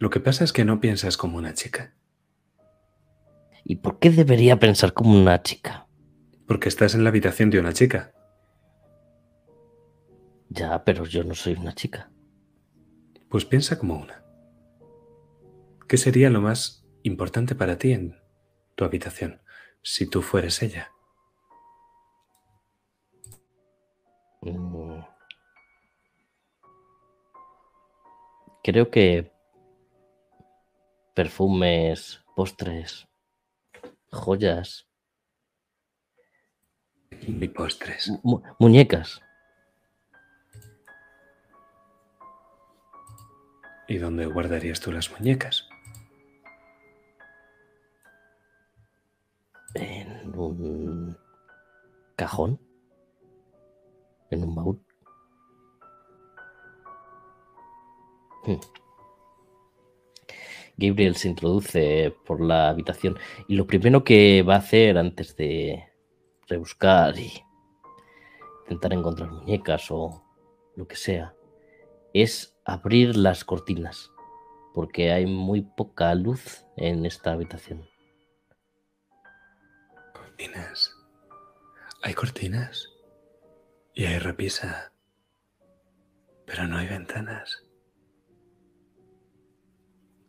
[0.00, 1.94] Lo que pasa es que no piensas como una chica,
[3.62, 5.86] ¿Y por qué debería pensar como una chica?
[6.48, 8.15] porque estás en la habitación de una chica.
[10.48, 12.10] Ya, pero yo no soy una chica.
[13.28, 14.22] Pues piensa como una.
[15.88, 18.16] ¿Qué sería lo más importante para ti en
[18.74, 19.40] tu habitación
[19.82, 20.90] si tú fueres ella?
[24.42, 25.00] Mm.
[28.62, 29.30] Creo que
[31.14, 33.06] perfumes, postres,
[34.10, 34.86] joyas,
[37.22, 38.12] Y postres.
[38.22, 39.22] mu- muñecas.
[43.88, 45.68] ¿Y dónde guardarías tú las muñecas?
[49.74, 51.16] En un
[52.16, 52.60] cajón.
[54.30, 54.80] En un baúl.
[58.44, 58.60] Hmm.
[60.76, 63.16] Gabriel se introduce por la habitación
[63.48, 65.84] y lo primero que va a hacer antes de
[66.48, 67.32] rebuscar y
[68.64, 70.22] intentar encontrar muñecas o
[70.74, 71.34] lo que sea
[72.12, 74.10] es abrir las cortinas
[74.74, 77.88] porque hay muy poca luz en esta habitación.
[80.12, 80.94] Cortinas.
[82.02, 82.90] Hay cortinas.
[83.94, 84.92] Y hay repisa.
[86.44, 87.64] Pero no hay ventanas.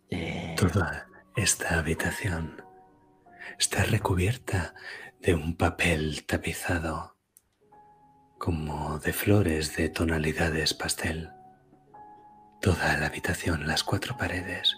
[0.10, 2.64] Eh, Toda esta habitación
[3.60, 4.74] está recubierta
[5.20, 7.18] de un papel tapizado
[8.38, 11.32] como de flores de tonalidades pastel.
[12.62, 14.76] Toda la habitación, las cuatro paredes.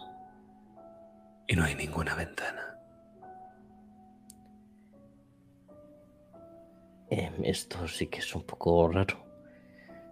[1.47, 2.69] Y no hay ninguna ventana.
[7.09, 9.25] Em, esto sí que es un poco raro.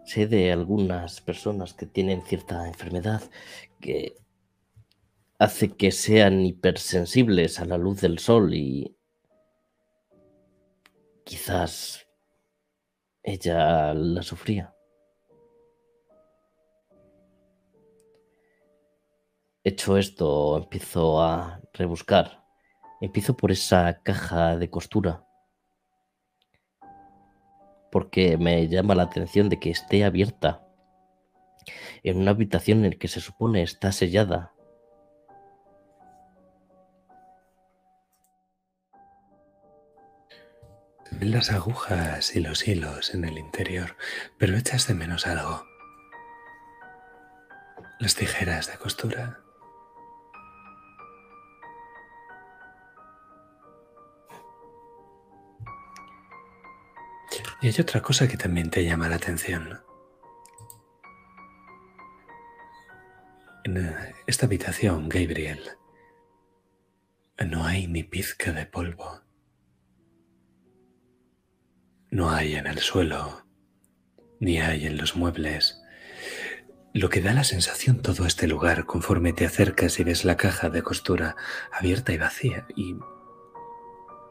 [0.05, 3.21] Sé de algunas personas que tienen cierta enfermedad
[3.79, 4.15] que
[5.37, 8.95] hace que sean hipersensibles a la luz del sol y
[11.23, 12.07] quizás
[13.21, 14.73] ella la sufría.
[19.67, 22.41] Hecho esto, empiezo a rebuscar.
[23.01, 25.25] Empiezo por esa caja de costura
[27.91, 30.65] porque me llama la atención de que esté abierta
[32.01, 34.53] en una habitación en la que se supone está sellada.
[41.03, 43.97] Se ven las agujas y los hilos en el interior,
[44.37, 45.65] pero echas de menos algo.
[47.99, 49.46] las tijeras de costura.
[57.61, 59.81] Y hay otra cosa que también te llama la atención.
[63.63, 65.61] En eh, esta habitación, Gabriel,
[67.45, 69.21] no hay ni pizca de polvo.
[72.11, 73.45] No hay en el suelo,
[74.39, 75.81] ni hay en los muebles.
[76.93, 80.69] Lo que da la sensación todo este lugar conforme te acercas y ves la caja
[80.69, 81.35] de costura
[81.71, 82.95] abierta y vacía y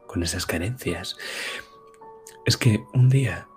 [0.07, 1.17] con esas carencias,
[2.47, 3.49] es que un día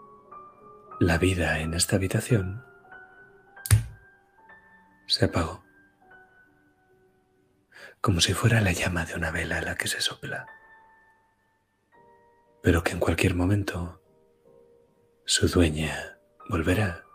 [0.99, 2.65] la vida en esta habitación
[5.05, 5.63] se apagó,
[8.01, 10.47] como si fuera la llama de una vela a la que se sopla,
[12.63, 14.01] pero que en cualquier momento
[15.23, 16.17] su dueña
[16.49, 17.05] volverá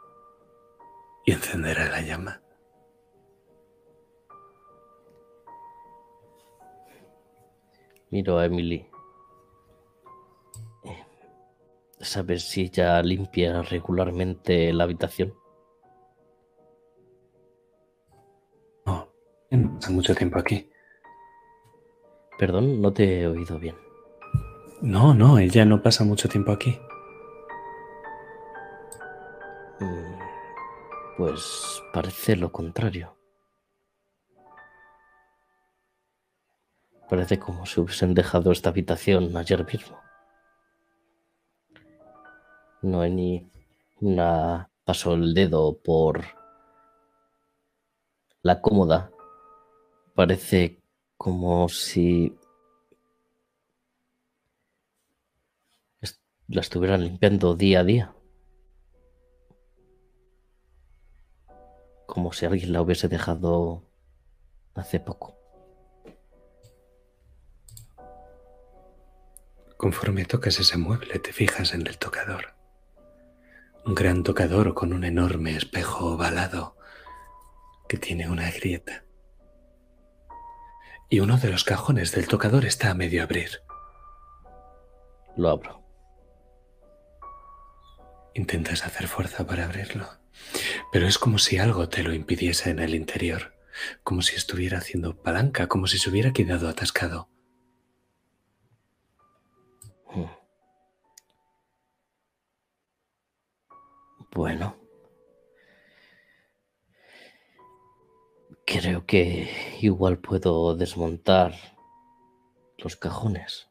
[1.26, 2.40] y encenderá la llama.
[8.10, 8.93] Miro a Emily.
[12.05, 15.35] ¿Sabes si ella limpia regularmente la habitación?
[18.86, 19.09] No,
[19.51, 20.68] no pasa mucho tiempo aquí.
[22.39, 23.76] Perdón, no te he oído bien.
[24.82, 26.78] No, no, ella no pasa mucho tiempo aquí.
[29.81, 30.18] Mm,
[31.16, 33.16] Pues parece lo contrario.
[37.09, 40.03] Parece como si hubiesen dejado esta habitación ayer mismo.
[42.85, 43.51] No hay ni
[44.02, 44.70] una...
[44.85, 46.23] Paso el dedo por
[48.43, 49.11] la cómoda.
[50.15, 50.82] Parece
[51.16, 52.36] como si
[56.48, 58.15] la estuvieran limpiando día a día.
[62.05, 63.82] Como si alguien la hubiese dejado
[64.74, 65.39] hace poco.
[69.78, 72.53] Conforme tocas ese mueble, te fijas en el tocador.
[73.86, 76.74] Un gran tocador con un enorme espejo ovalado
[77.86, 79.05] que tiene una grieta.
[81.11, 83.61] Y uno de los cajones del tocador está a medio abrir.
[85.36, 85.82] Lo abro.
[88.32, 90.09] Intentas hacer fuerza para abrirlo,
[90.90, 93.55] pero es como si algo te lo impidiese en el interior,
[94.02, 97.28] como si estuviera haciendo palanca, como si se hubiera quedado atascado.
[100.15, 100.43] Mm.
[104.35, 104.77] Bueno.
[108.66, 109.48] Creo que
[109.81, 111.55] igual puedo desmontar
[112.78, 113.69] los cajones.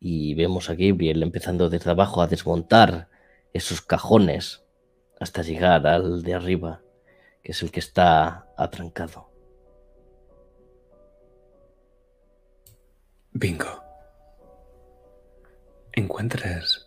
[0.00, 3.10] Y vemos a Gabriel empezando desde abajo a desmontar
[3.52, 4.64] esos cajones
[5.20, 6.82] hasta llegar al de arriba,
[7.42, 9.30] que es el que está atrancado.
[13.32, 13.82] Bingo.
[15.92, 16.83] Encuentras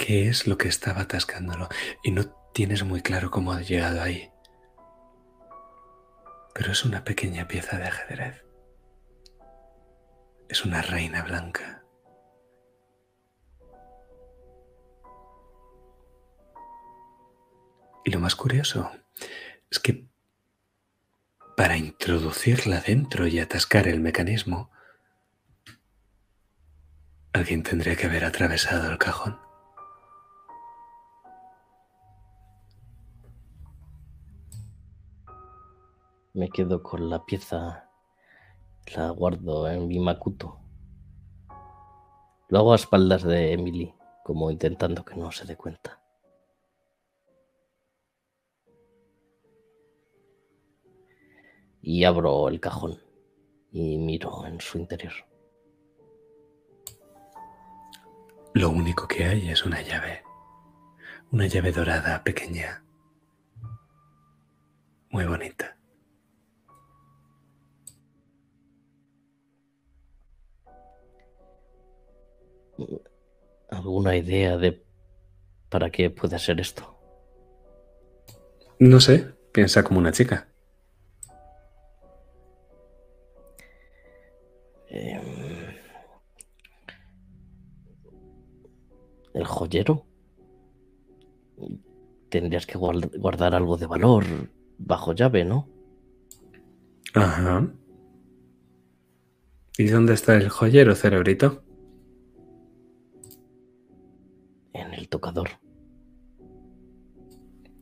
[0.00, 1.68] qué es lo que estaba atascándolo
[2.02, 2.24] y no
[2.54, 4.32] tienes muy claro cómo ha llegado ahí.
[6.54, 8.44] Pero es una pequeña pieza de ajedrez.
[10.48, 11.84] Es una reina blanca.
[18.04, 18.90] Y lo más curioso
[19.70, 20.08] es que
[21.56, 24.70] para introducirla dentro y atascar el mecanismo,
[27.34, 29.49] alguien tendría que haber atravesado el cajón.
[36.32, 37.90] Me quedo con la pieza,
[38.94, 40.60] la guardo en mi macuto.
[42.48, 43.92] Lo hago a espaldas de Emily,
[44.22, 46.00] como intentando que no se dé cuenta.
[51.82, 53.00] Y abro el cajón
[53.72, 55.14] y miro en su interior.
[58.54, 60.22] Lo único que hay es una llave.
[61.32, 62.84] Una llave dorada pequeña.
[65.10, 65.79] Muy bonita.
[73.70, 74.82] ¿Alguna idea de
[75.68, 76.96] para qué puede ser esto?
[78.78, 80.48] No sé, piensa como una chica.
[84.88, 85.20] Em,
[89.34, 90.06] ¿El joyero?
[92.30, 94.24] Tendrías que guard- guardar algo de valor
[94.78, 95.68] bajo llave, ¿no?
[97.14, 97.68] Ajá.
[99.78, 101.62] ¿Y dónde está el joyero, cerebrito?
[105.10, 105.50] Tocador.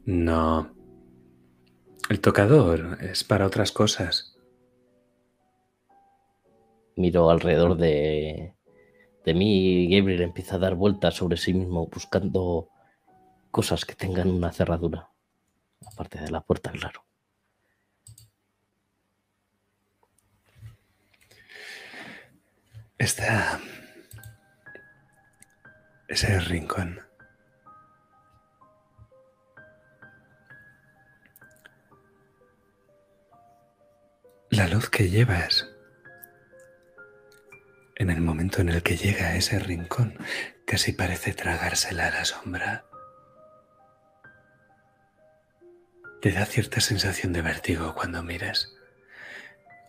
[0.04, 0.74] No.
[2.10, 4.36] El tocador es para otras cosas.
[6.96, 8.54] Miro alrededor de,
[9.24, 12.70] de mí y Gabriel empieza a dar vueltas sobre sí mismo buscando
[13.50, 15.10] cosas que tengan una cerradura.
[15.86, 17.04] Aparte de la puerta, claro.
[22.98, 23.60] Está
[26.08, 27.07] ese rincón.
[34.50, 35.68] La luz que llevas
[37.96, 40.16] en el momento en el que llega a ese rincón
[40.64, 42.86] casi parece tragársela a la sombra.
[46.22, 48.72] Te da cierta sensación de vértigo cuando miras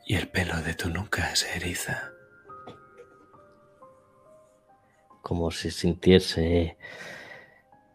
[0.05, 2.11] y el pelo de tu nuca se eriza.
[5.21, 6.77] Como si sintiese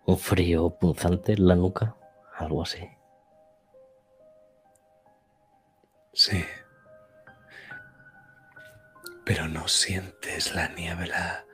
[0.07, 1.97] un frío punzante en la nuca,
[2.39, 2.94] algo así.
[6.15, 6.45] Sí.
[9.25, 11.45] Pero no sientes la niebla.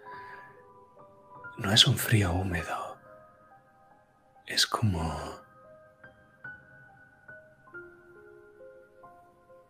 [1.57, 2.99] No es un frío húmedo.
[4.47, 5.41] Es como...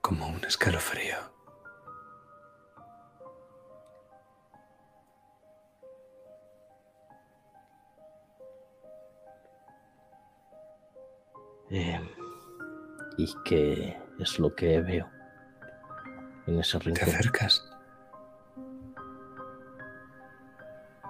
[0.01, 1.17] como un escalofrío.
[11.71, 12.01] Eh,
[13.17, 15.09] ¿Y qué es lo que veo
[16.47, 17.09] en ese Te rincón?
[17.09, 17.64] acercas.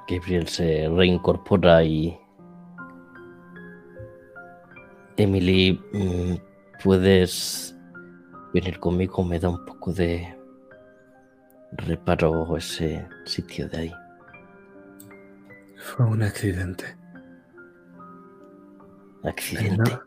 [0.09, 2.19] Gabriel se reincorpora y...
[5.17, 6.35] Emily, mm,
[6.83, 7.77] ¿puedes
[8.55, 9.23] venir conmigo?
[9.23, 10.37] Me da un poco de
[11.73, 13.93] reparo ese sitio de ahí.
[15.77, 16.97] Fue un accidente.
[19.23, 19.91] Él Accidente.
[19.91, 20.03] no,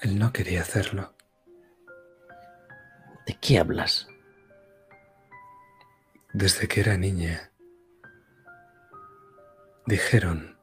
[0.00, 1.12] él no quería hacerlo.
[3.26, 4.06] ¿De qué hablas?
[6.32, 7.50] Desde que era niña,
[9.86, 10.58] dijeron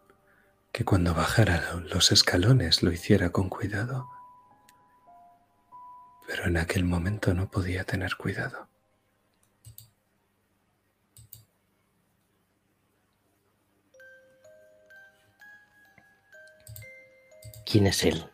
[0.71, 4.07] que cuando bajara lo- los escalones lo hiciera con cuidado.
[6.27, 8.69] Pero en aquel momento no podía tener cuidado.
[17.65, 18.29] ¿Quién es él?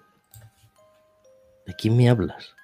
[1.66, 2.56] ¿De quién me hablas?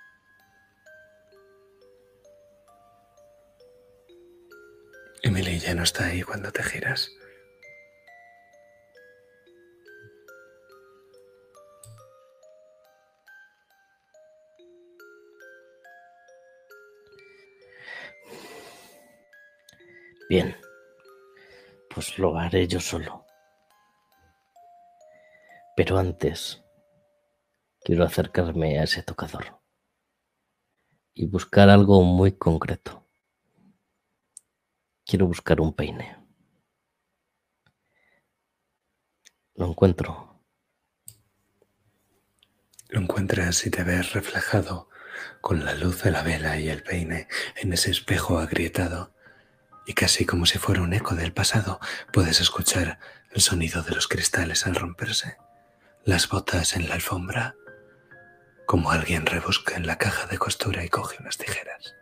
[5.26, 7.12] Emily ya no está ahí cuando te giras.
[20.30, 20.56] Bien,
[21.90, 23.26] pues lo haré yo solo.
[25.76, 26.64] Pero antes,
[27.84, 29.60] quiero acercarme a ese tocador
[31.16, 33.05] y buscar algo muy concreto.
[35.06, 36.18] Quiero buscar un peine.
[39.54, 40.42] Lo encuentro.
[42.90, 44.90] Lo encuentras y te ves reflejado
[45.42, 49.14] con la luz de la vela y el peine en ese espejo agrietado.
[49.86, 51.80] Y casi como si fuera un eco del pasado,
[52.12, 52.98] puedes escuchar
[53.32, 55.38] el sonido de los cristales al romperse,
[56.04, 57.56] las botas en la alfombra,
[58.66, 61.94] como alguien rebusca en la caja de costura y coge unas tijeras.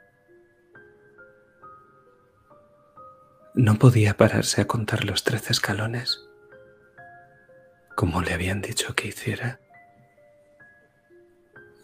[3.56, 6.20] No podía pararse a contar los trece escalones,
[7.96, 9.60] como le habían dicho que hiciera.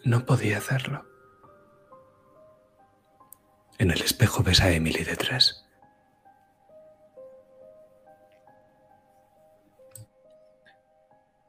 [0.04, 1.06] No podía hacerlo.
[3.78, 5.64] En el espejo ves a Emily detrás.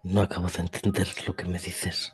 [0.04, 2.14] No acabo de entender lo que me dices.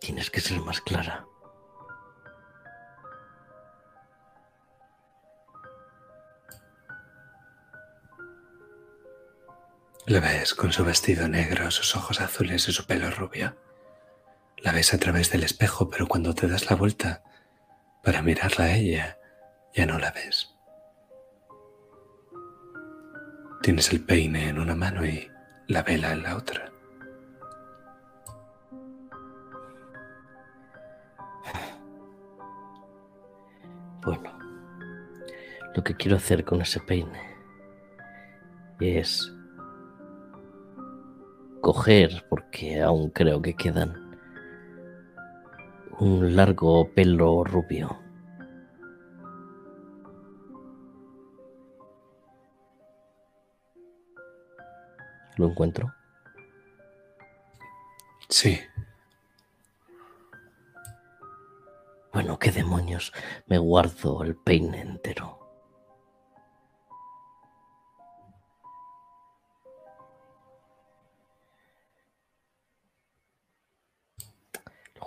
[0.00, 1.26] Tienes que ser más clara.
[10.08, 13.56] La ves con su vestido negro, sus ojos azules y su pelo rubio.
[14.58, 17.24] La ves a través del espejo, pero cuando te das la vuelta
[18.04, 19.18] para mirarla a ella,
[19.74, 20.54] ya no la ves.
[23.62, 25.28] Tienes el peine en una mano y
[25.66, 26.70] la vela en la otra.
[34.02, 34.38] Bueno,
[35.74, 37.34] lo que quiero hacer con ese peine
[38.78, 39.35] es
[41.66, 43.92] coger, porque aún creo que quedan,
[45.98, 47.98] un largo pelo rubio.
[55.38, 55.92] Lo encuentro.
[58.28, 58.60] Sí,
[62.12, 63.12] Bueno, qué demonios.
[63.46, 65.45] Me guardo el peine entero.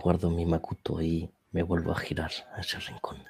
[0.01, 3.21] Guardo mi macuto y me vuelvo a girar a ese rincón.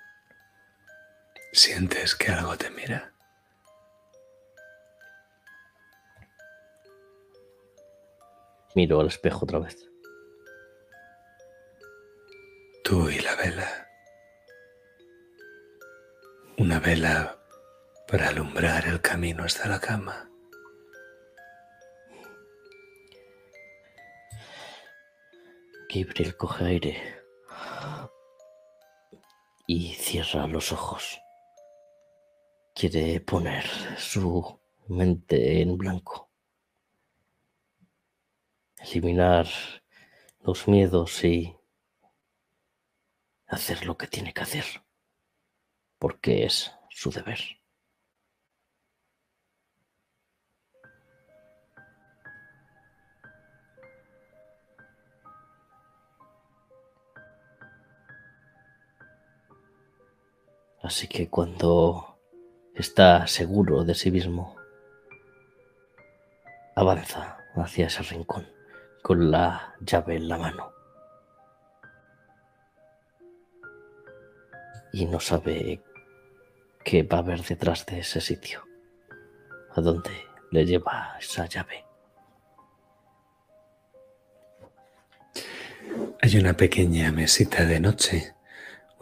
[1.51, 3.11] sientes que algo te mira.
[8.75, 9.89] Miro al espejo otra vez.
[12.83, 13.87] Tú y la vela.
[16.59, 17.39] Una vela
[18.07, 20.28] para alumbrar el camino hasta la cama.
[25.91, 27.23] Gabriel coge aire
[29.65, 31.19] y cierra los ojos.
[32.75, 33.65] Quiere poner
[33.97, 36.29] su mente en blanco.
[38.77, 39.47] Eliminar
[40.41, 41.57] los miedos y
[43.47, 44.65] hacer lo que tiene que hacer.
[45.97, 47.58] Porque es su deber.
[60.89, 62.17] Así que cuando
[62.73, 64.55] está seguro de sí mismo,
[66.75, 68.47] avanza hacia ese rincón
[69.03, 70.73] con la llave en la mano.
[74.91, 75.83] Y no sabe
[76.83, 78.63] qué va a haber detrás de ese sitio,
[79.75, 80.09] a dónde
[80.49, 81.85] le lleva esa llave.
[86.19, 88.33] Hay una pequeña mesita de noche,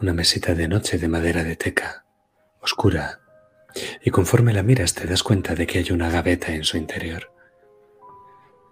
[0.00, 2.04] una mesita de noche de madera de teca,
[2.60, 3.20] oscura,
[4.02, 7.32] y conforme la miras te das cuenta de que hay una gaveta en su interior.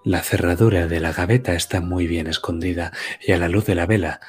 [0.05, 3.87] La cerradura de la gaveta está muy bien escondida y a la luz de la
[3.87, 4.21] vela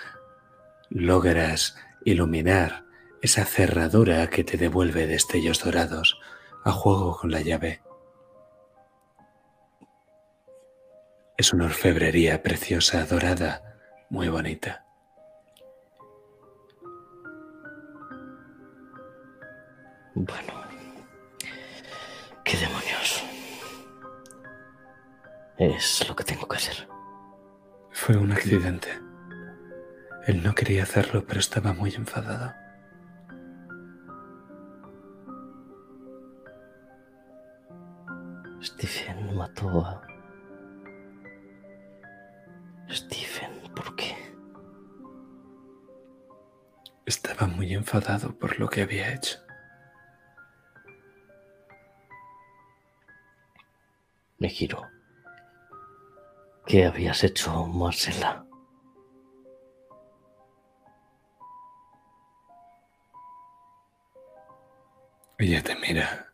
[0.90, 2.86] logras iluminar
[3.22, 6.20] esa cerradura que te devuelve destellos dorados
[6.64, 7.82] a juego con la llave.
[11.38, 13.78] Es una orfebrería preciosa, dorada,
[14.10, 14.87] muy bonita.
[20.20, 20.52] Bueno,
[22.44, 23.24] qué demonios.
[25.60, 26.88] Es lo que tengo que hacer.
[27.92, 28.88] Fue un accidente.
[30.26, 32.52] Él no quería hacerlo, pero estaba muy enfadado.
[38.64, 40.02] Stephen mató a...
[42.90, 44.16] Stephen, ¿por qué?
[47.06, 49.47] Estaba muy enfadado por lo que había hecho.
[54.50, 54.90] Giro.
[56.66, 58.46] ¿Qué habías hecho, Marcela?
[65.40, 66.34] Ella te mira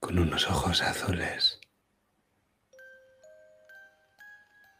[0.00, 1.60] con unos ojos azules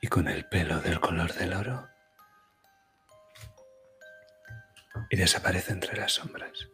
[0.02, 1.88] y con el pelo del color del oro
[5.08, 6.68] y desaparece entre las sombras.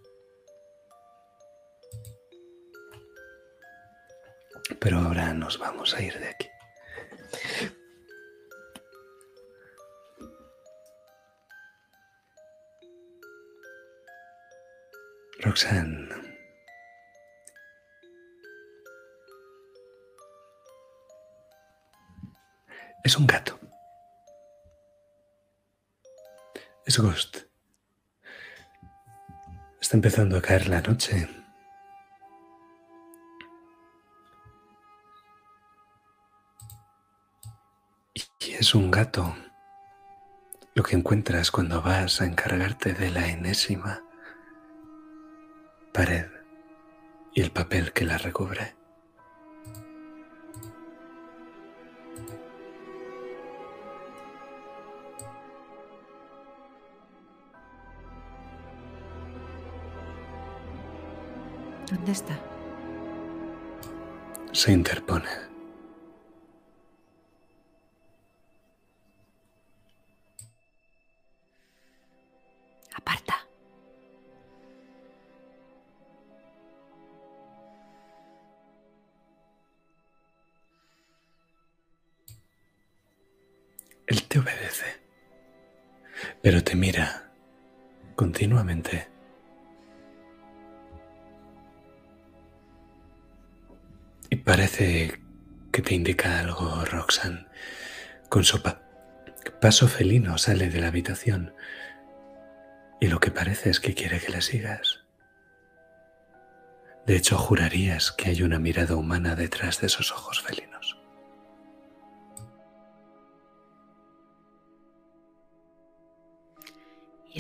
[4.78, 6.48] Pero ahora nos vamos a ir de aquí.
[15.40, 16.09] Roxanne.
[23.02, 23.59] Es un gato.
[26.84, 27.38] Es Ghost.
[29.80, 31.39] Está empezando a caer la noche.
[38.61, 39.35] Es un gato
[40.74, 44.05] lo que encuentras cuando vas a encargarte de la enésima
[45.95, 46.27] pared
[47.32, 48.77] y el papel que la recubre.
[61.91, 62.39] ¿Dónde está?
[64.53, 65.49] Se interpone.
[86.42, 87.30] Pero te mira
[88.16, 89.08] continuamente.
[94.28, 95.20] Y parece
[95.72, 97.46] que te indica algo, Roxanne.
[98.28, 98.82] Con su pa-
[99.60, 101.54] paso felino sale de la habitación
[103.00, 105.00] y lo que parece es que quiere que le sigas.
[107.06, 110.80] De hecho, jurarías que hay una mirada humana detrás de esos ojos felinos.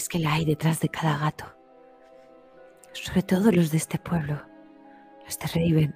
[0.00, 1.44] Es que la hay detrás de cada gato.
[2.92, 4.40] Sobre todo los de este pueblo,
[5.26, 5.94] los de Raven.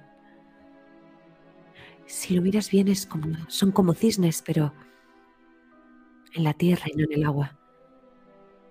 [2.05, 4.73] Si lo miras bien es como, son como cisnes, pero
[6.35, 7.57] en la tierra y no en el agua.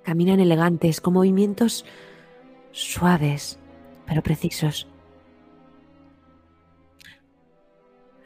[0.04, 1.84] Caminan elegantes, con movimientos
[2.70, 3.58] suaves,
[4.06, 4.86] pero precisos.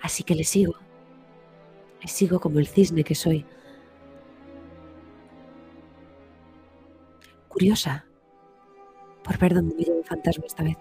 [0.03, 0.75] Así que le sigo.
[2.03, 3.47] Le sigo como el cisne que soy.
[7.59, 8.05] Curiosa
[9.25, 10.77] por ver dónde lleva el fantasma esta vez.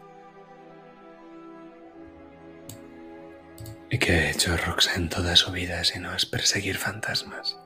[3.90, 7.58] ¿Y qué ha hecho Roxanne toda su vida si no es perseguir fantasmas?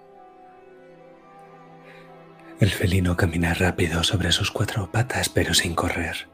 [2.61, 6.29] El felino camina rápido sobre sus cuatro patas, pero sin correr.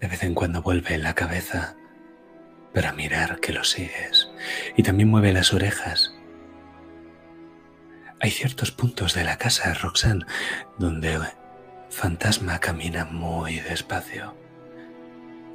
[0.00, 1.74] De vez en cuando vuelve la cabeza
[2.72, 4.30] para mirar que lo sigues.
[4.76, 6.14] Y también mueve las orejas.
[8.20, 10.24] Hay ciertos puntos de la casa, Roxanne,
[10.78, 11.18] donde
[11.90, 14.34] Fantasma camina muy despacio,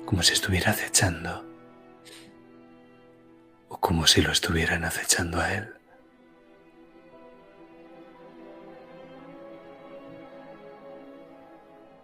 [0.06, 1.46] como si estuviera acechando,
[3.70, 5.74] o como si lo estuvieran acechando a él.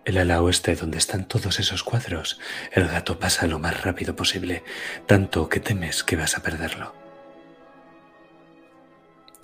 [0.05, 2.39] El ala oeste donde están todos esos cuadros,
[2.71, 4.63] el gato pasa lo más rápido posible,
[5.05, 6.95] tanto que temes que vas a perderlo.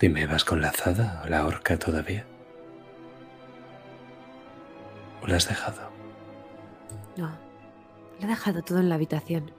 [0.00, 2.26] Dime, ¿vas con la azada o la horca todavía?
[5.26, 5.90] ¿O la has dejado?
[7.16, 7.30] No,
[8.20, 9.50] lo he dejado todo en la habitación.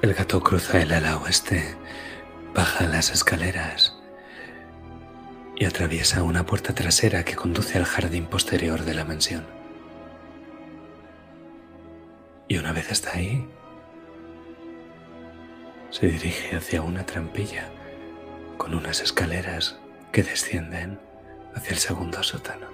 [0.00, 1.76] El gato cruza el ala oeste,
[2.54, 3.98] baja las escaleras
[5.56, 9.46] y atraviesa una puerta trasera que conduce al jardín posterior de la mansión.
[12.48, 13.48] Y una vez está ahí,
[15.94, 17.68] se dirige hacia una trampilla
[18.56, 19.78] con unas escaleras
[20.10, 20.98] que descienden
[21.54, 22.66] hacia el segundo sótano.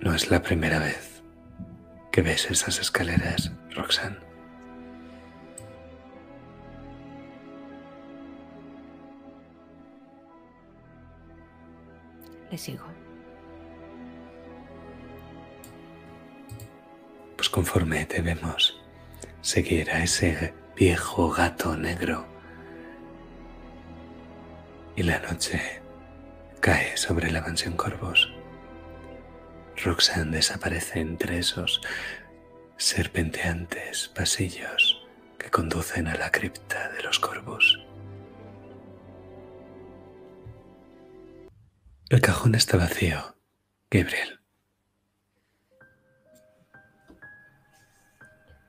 [0.00, 1.22] No es la primera vez
[2.10, 4.16] que ves esas escaleras, Roxanne.
[12.50, 12.95] Le sigo.
[17.56, 18.78] Conforme te vemos
[19.40, 22.26] seguir a ese viejo gato negro
[24.94, 25.80] y la noche
[26.60, 28.30] cae sobre la mansión Corvos.
[29.82, 31.80] Roxanne desaparece entre esos
[32.76, 35.02] serpenteantes pasillos
[35.38, 37.82] que conducen a la cripta de los Corvos.
[42.10, 43.34] El cajón está vacío,
[43.90, 44.35] Gabriel.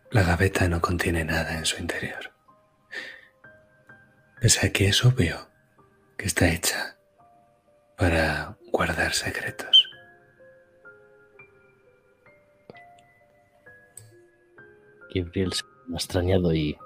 [0.09, 2.31] La gaveta no contiene nada en su interior.
[4.39, 5.49] Pese a que es obvio
[6.17, 6.97] que está hecha
[7.97, 9.89] para guardar secretos.
[15.13, 16.77] Gabriel se ha extrañado y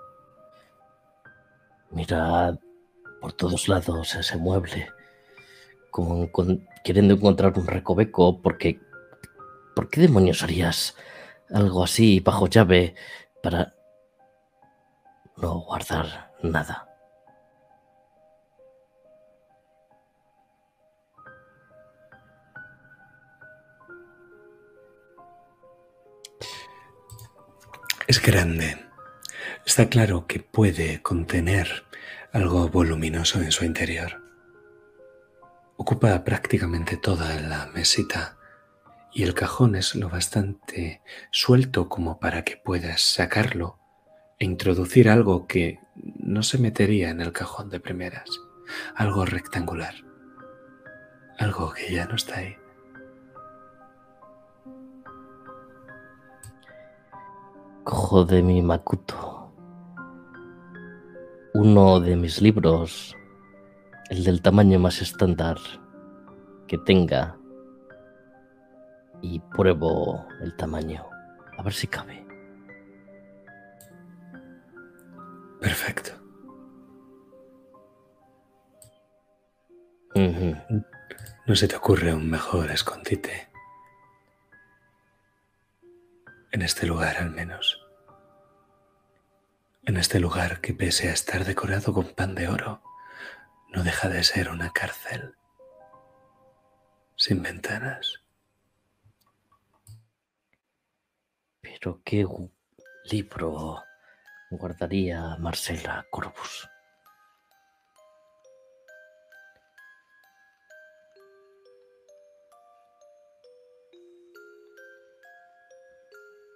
[1.91, 2.57] mira
[3.19, 4.89] por todos lados ese mueble,
[6.83, 8.79] queriendo encontrar un recoveco, porque
[9.75, 10.95] ¿por qué demonios harías
[11.53, 12.95] algo así bajo llave
[13.41, 13.73] para
[15.37, 16.87] no guardar nada?
[28.07, 28.77] Es grande.
[29.65, 31.85] Está claro que puede contener
[32.33, 34.21] algo voluminoso en su interior.
[35.77, 38.37] Ocupa prácticamente toda la mesita
[39.13, 41.01] y el cajón es lo bastante
[41.31, 43.79] suelto como para que puedas sacarlo
[44.39, 48.29] e introducir algo que no se metería en el cajón de primeras.
[48.95, 49.95] Algo rectangular.
[51.37, 52.55] Algo que ya no está ahí.
[57.83, 59.41] Cojo de mi Makuto
[61.53, 63.15] uno de mis libros,
[64.09, 65.57] el del tamaño más estándar
[66.67, 67.37] que tenga,
[69.21, 71.05] y pruebo el tamaño,
[71.57, 72.25] a ver si cabe.
[75.59, 76.11] Perfecto.
[81.45, 83.49] ¿No se te ocurre un mejor escondite?
[86.51, 87.85] En este lugar al menos.
[89.83, 92.81] En este lugar que pese a estar decorado con pan de oro,
[93.69, 95.35] no deja de ser una cárcel.
[97.15, 98.20] Sin ventanas.
[101.81, 102.27] Pero qué
[103.05, 103.83] libro
[104.51, 106.69] guardaría Marcela Corvus.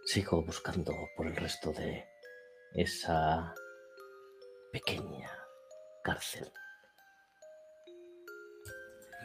[0.06, 2.06] Sigo buscando por el resto de
[2.76, 3.52] esa
[4.72, 5.31] pequeña
[6.03, 6.52] cárcel.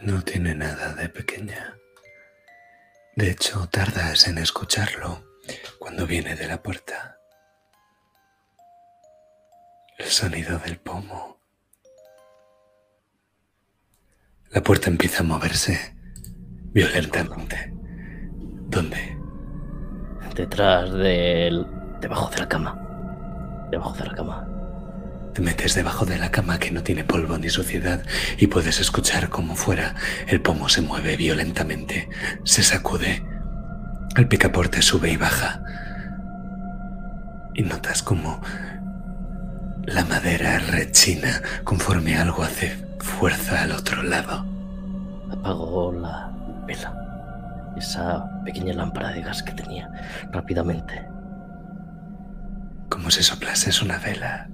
[0.00, 1.78] No tiene nada de pequeña.
[3.16, 5.29] De hecho, tardas en escucharlo
[5.78, 7.18] cuando viene de la puerta.
[9.98, 11.40] El sonido del pomo.
[14.50, 15.94] La puerta empieza a moverse
[16.72, 17.72] violentamente.
[18.68, 19.16] ¿Dónde?
[20.34, 21.66] Detrás del...
[22.00, 23.68] debajo de la cama.
[23.70, 24.46] Debajo de la cama.
[25.34, 28.04] Te metes debajo de la cama que no tiene polvo ni suciedad
[28.38, 29.94] y puedes escuchar como fuera
[30.26, 32.08] el pomo se mueve violentamente,
[32.42, 33.22] se sacude,
[34.16, 35.62] el picaporte sube y baja.
[37.54, 38.40] Y notas como
[39.84, 44.46] la madera rechina conforme algo hace fuerza al otro lado.
[45.30, 46.32] Apago la
[46.66, 46.94] vela.
[47.76, 49.88] Esa pequeña lámpara de gas que tenía
[50.32, 51.06] rápidamente.
[52.88, 54.48] Como si soplases una vela.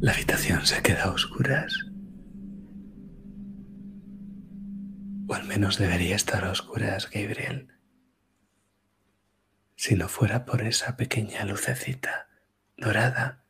[0.00, 1.72] La habitación se queda a oscuras.
[5.28, 7.71] O al menos debería estar a oscuras, Gabriel.
[9.82, 12.28] Si no fuera por esa pequeña lucecita
[12.76, 13.42] dorada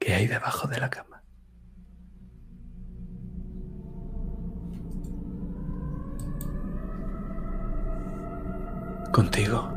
[0.00, 1.22] que hay debajo de la cama.
[9.12, 9.72] Contigo.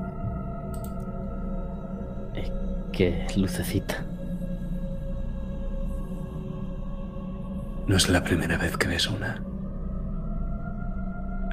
[2.33, 2.51] Eh,
[2.91, 4.03] qué lucecita.
[7.85, 9.43] No es la primera vez que ves una.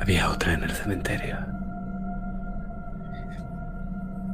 [0.01, 1.60] Había otra en el cementerio.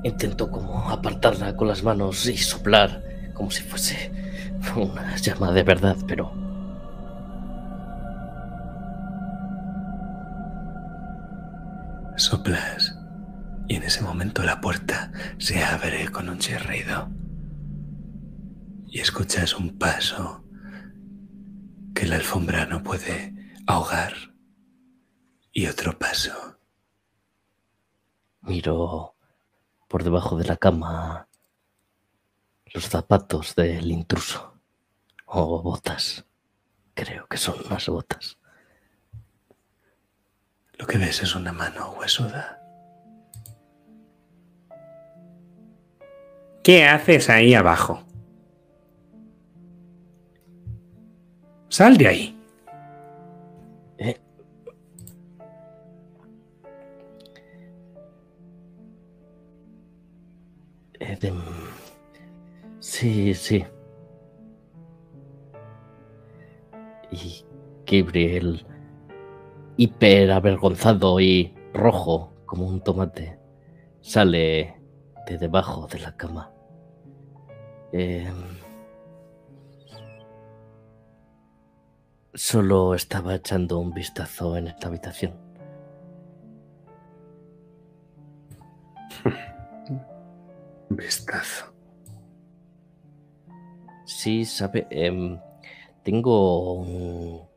[0.07, 3.03] Intento como apartarla con las manos y soplar
[3.35, 4.12] como si fuese
[4.77, 6.33] una llama de verdad, pero
[12.16, 12.97] Soplas
[13.66, 17.11] y en ese momento la puerta se abre con un chirrido.
[18.87, 20.45] Y escuchas un paso
[21.97, 23.35] que la alfombra no puede
[23.66, 24.12] ahogar.
[25.53, 26.61] Y otro paso.
[28.43, 29.15] miro
[29.89, 31.29] por debajo de la cama
[32.73, 34.55] los zapatos del intruso.
[35.27, 36.25] O botas.
[36.95, 38.39] Creo que son unas botas.
[40.75, 42.61] Lo que ves es una mano huesuda.
[46.63, 48.05] ¿Qué haces ahí abajo?
[51.69, 52.36] Sal de ahí.
[61.01, 61.32] Eh, de-
[62.81, 63.64] Sí, sí.
[67.10, 67.44] Y
[67.86, 68.66] Gabriel,
[69.77, 73.39] hiper avergonzado y rojo como un tomate,
[74.01, 74.81] sale
[75.27, 76.52] de debajo de la cama.
[77.93, 78.35] Em,
[82.35, 85.45] Solo estaba echando un vistazo en esta habitación.
[90.89, 91.75] Vistazo.
[94.05, 95.39] Sí, sabe, em,
[96.03, 97.49] tengo un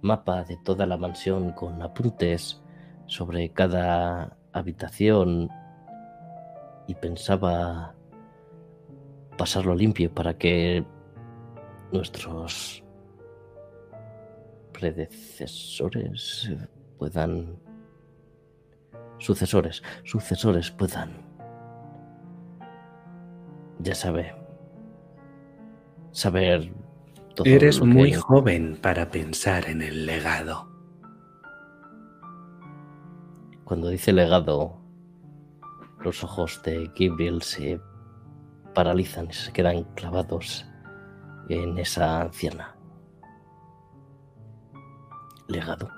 [0.00, 2.62] mapa de toda la mansión con apuntes
[3.06, 5.48] sobre cada habitación
[6.86, 7.94] y pensaba
[9.36, 10.84] pasarlo limpio para que
[11.92, 12.84] nuestros
[14.72, 16.50] predecesores
[16.98, 17.58] puedan
[19.18, 21.27] sucesores, sucesores puedan
[23.80, 24.34] ya sabe
[26.12, 26.72] saber
[27.34, 30.68] todo Eres que- muy joven para pensar en el legado.
[33.64, 34.80] Cuando dice legado,
[36.00, 37.80] los ojos de Gabriel se
[38.74, 40.66] paralizan y se quedan clavados
[41.48, 42.74] en esa anciana.
[45.48, 45.90] Legado.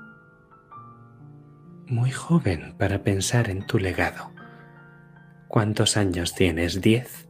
[1.86, 4.31] Muy joven para pensar en tu legado.
[5.48, 6.81] ¿Cuántos años tienes?
[6.81, 7.28] ¿Diez?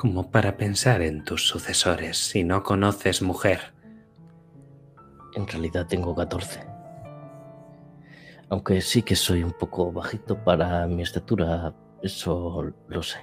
[0.00, 3.74] Como para pensar en tus sucesores si no conoces mujer.
[5.34, 6.66] En realidad tengo 14.
[8.48, 13.18] Aunque sí que soy un poco bajito para mi estatura, eso lo sé.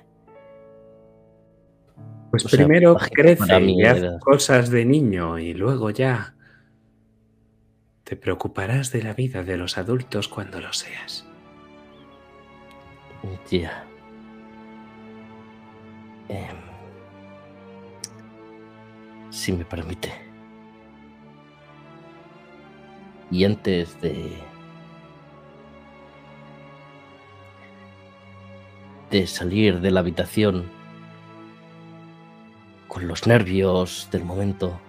[2.29, 6.35] Pues O sea, primero bajito crece y haz cosas de niño y luego ya
[8.03, 11.25] te preocuparás de la vida de los adultos cuando lo seas.
[13.49, 13.83] Ya.
[16.29, 16.66] Em,
[19.37, 20.11] si me permite.
[23.29, 24.41] Y antes de...
[29.11, 30.65] de salir de la habitación
[32.89, 34.79] con los nervios del momento,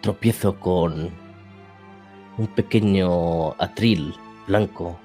[0.00, 1.10] tropiezo con
[2.38, 4.14] un pequeño atril
[4.48, 4.98] blanco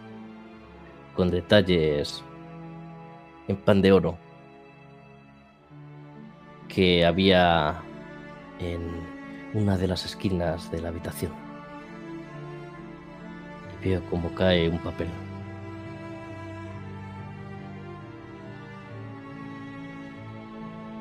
[1.15, 2.23] con detalles
[3.47, 4.17] en pan de oro
[6.73, 7.81] que había
[8.59, 8.81] en
[9.53, 11.33] una de las esquinas de la habitación.
[13.83, 15.09] Y veo cómo cae un papel.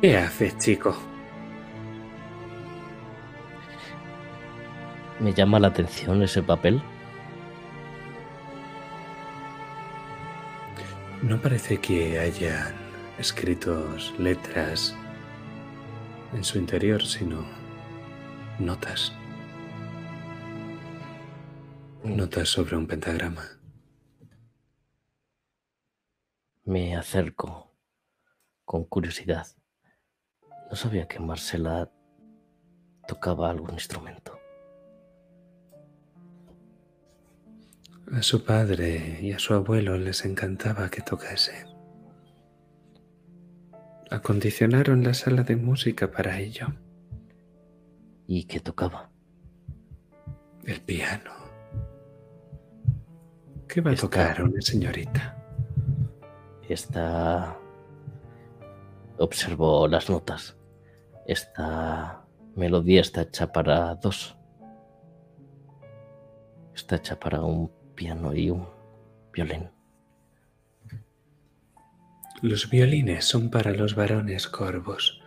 [0.01, 0.97] ¿Qué haces, chico?
[5.21, 6.83] Me llama la atención ese papel.
[11.23, 12.75] No parece que hayan
[13.19, 14.97] escritos letras
[16.33, 17.45] en su interior, sino
[18.59, 19.13] notas.
[22.05, 23.45] Notas sobre un pentagrama.
[26.65, 27.75] Me acerco
[28.65, 29.47] con curiosidad.
[30.71, 31.91] No sabía que Marcela
[33.09, 34.39] tocaba algún instrumento.
[38.13, 41.70] A su padre y a su abuelo les encantaba que tocase.
[44.11, 46.67] Acondicionaron la sala de música para ello.
[48.27, 49.11] ¿Y qué tocaba?
[50.65, 51.31] El piano.
[53.69, 55.37] ¿Qué va a Está- tocar una señorita?
[56.69, 57.57] Esta...
[59.19, 60.57] Observo las notas.
[61.27, 62.25] Esta
[62.57, 64.37] melodía está hecha para dos.
[66.75, 68.67] Está hecha para un piano y un
[69.33, 69.71] violín.
[72.43, 75.21] Los violines son para los varones corvos.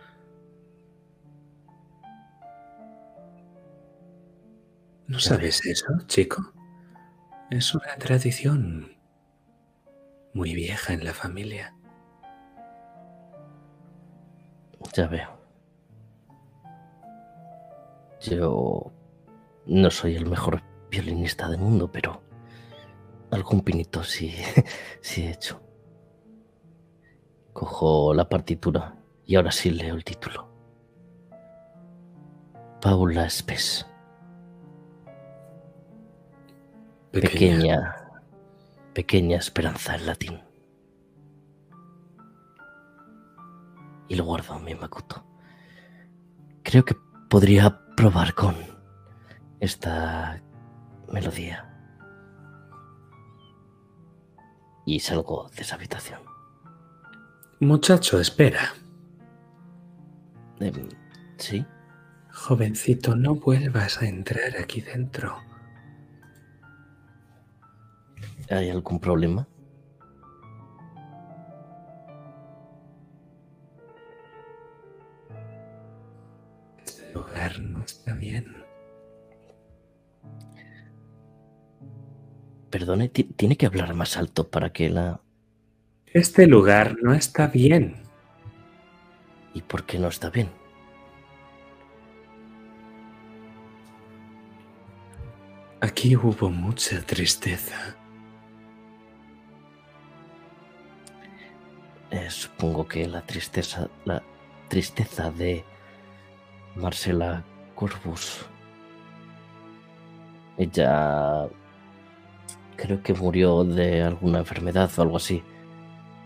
[5.06, 6.52] ¿No sabes eso, chico?
[7.50, 8.96] Es una tradición
[10.32, 11.76] muy vieja en la familia.
[14.92, 15.38] Ya veo.
[18.22, 18.92] Yo
[19.66, 22.22] no soy el mejor violinista del mundo, pero
[23.30, 24.34] algún pinito sí,
[25.00, 25.63] sí he hecho.
[27.54, 30.48] Cojo la partitura y ahora sí leo el título.
[32.82, 33.86] Paula Spes,
[37.12, 37.94] pequeña,
[38.92, 40.42] pequeña esperanza en latín.
[44.08, 45.24] Y lo guardo en mi Makuto.
[46.64, 46.96] Creo que
[47.30, 48.56] podría probar con
[49.60, 50.42] esta
[51.08, 51.70] melodía.
[54.84, 56.33] Y salgo de esa habitación.
[57.64, 58.74] Muchacho, espera.
[60.60, 60.88] Em,
[61.38, 61.64] ¿Sí?
[62.30, 65.36] Jovencito, no vuelvas a entrar aquí dentro.
[68.50, 69.48] ¿Hay algún problema?
[76.84, 78.64] Este lugar no está bien.
[82.70, 85.20] Perdone, ti- tiene que hablar más alto para que la...
[86.14, 87.96] Este lugar no está bien.
[89.52, 90.48] ¿Y por qué no está bien?
[95.80, 97.96] Aquí hubo mucha tristeza.
[102.12, 104.22] Eh, supongo que la tristeza, la
[104.68, 105.64] tristeza de
[106.76, 107.42] Marcela
[107.74, 108.46] Corvus.
[110.58, 111.48] Ella
[112.76, 115.42] creo que murió de alguna enfermedad o algo así.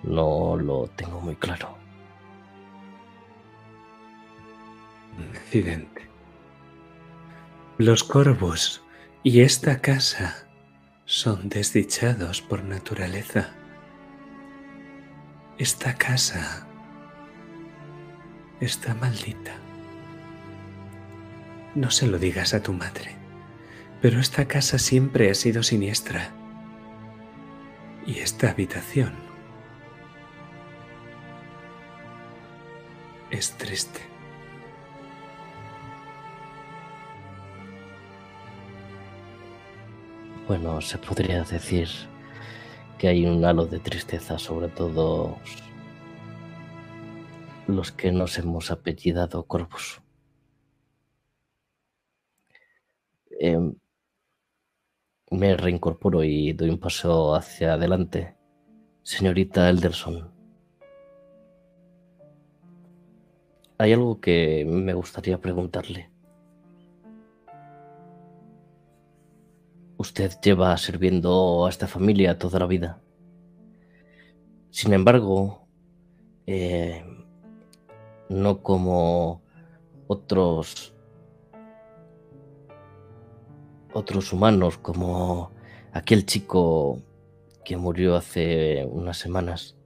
[0.03, 1.77] No lo tengo muy claro.
[5.19, 6.09] Un accidente.
[7.79, 8.83] Los corvos
[9.23, 10.47] y esta casa
[11.05, 13.51] son desdichados por naturaleza.
[15.59, 16.67] Esta casa
[18.61, 19.53] está maldita.
[21.75, 23.17] No se lo digas a tu madre,
[24.01, 26.31] pero esta casa siempre ha sido siniestra.
[28.07, 29.28] Y esta habitación
[33.31, 34.01] es triste.
[40.47, 41.89] Bueno, se podría decir
[42.99, 45.37] que hay un halo de tristeza sobre todos
[47.67, 50.01] los que nos hemos apellidado Corvus.
[53.39, 53.75] Em,
[55.31, 58.35] me reincorporo y doy un paso hacia adelante.
[59.03, 60.38] Señorita Elderson,
[63.79, 66.11] hay algo que me gustaría preguntarle.
[69.97, 73.01] Usted lleva sirviendo a esta familia toda la vida.
[74.71, 75.67] Sin embargo,
[76.47, 77.05] eh,
[78.29, 79.43] no como
[80.07, 80.95] otros
[83.93, 85.51] otros humanos, como
[85.93, 87.01] aquel chico
[87.65, 89.78] que murió hace unas semanas.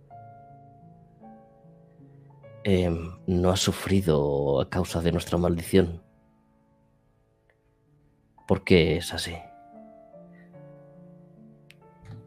[2.65, 6.03] Em, no ha sufrido a causa de nuestra maldición.
[8.47, 9.35] Porque es así.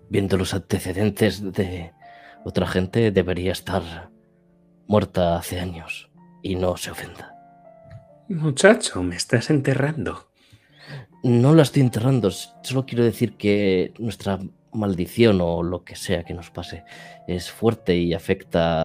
[0.10, 1.94] Viendo los antecedentes de
[2.44, 4.12] otra gente, debería estar
[4.88, 6.12] muerta hace años.
[6.42, 7.34] Y no se ofenda.
[8.28, 10.30] Muchacho, me estás enterrando.
[11.24, 14.40] No la estoy enterrando, solo quiero decir que nuestra
[14.72, 16.84] maldición o lo que sea que nos pase
[17.28, 18.84] es fuerte y afecta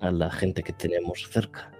[0.00, 1.70] a la gente que tenemos cerca.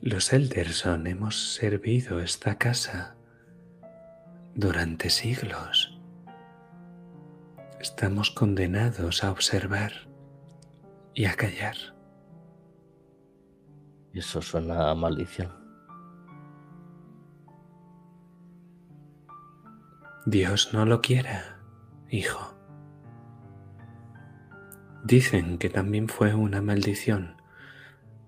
[0.00, 3.16] Los Elderson hemos servido esta casa
[4.54, 5.98] durante siglos.
[7.80, 9.92] Estamos condenados a observar
[11.14, 11.76] y a callar.
[14.12, 15.52] Eso suena a maldición.
[20.24, 21.55] Dios no lo quiera,
[22.10, 22.54] hijo.
[25.04, 27.36] Dicen que también fue una maldición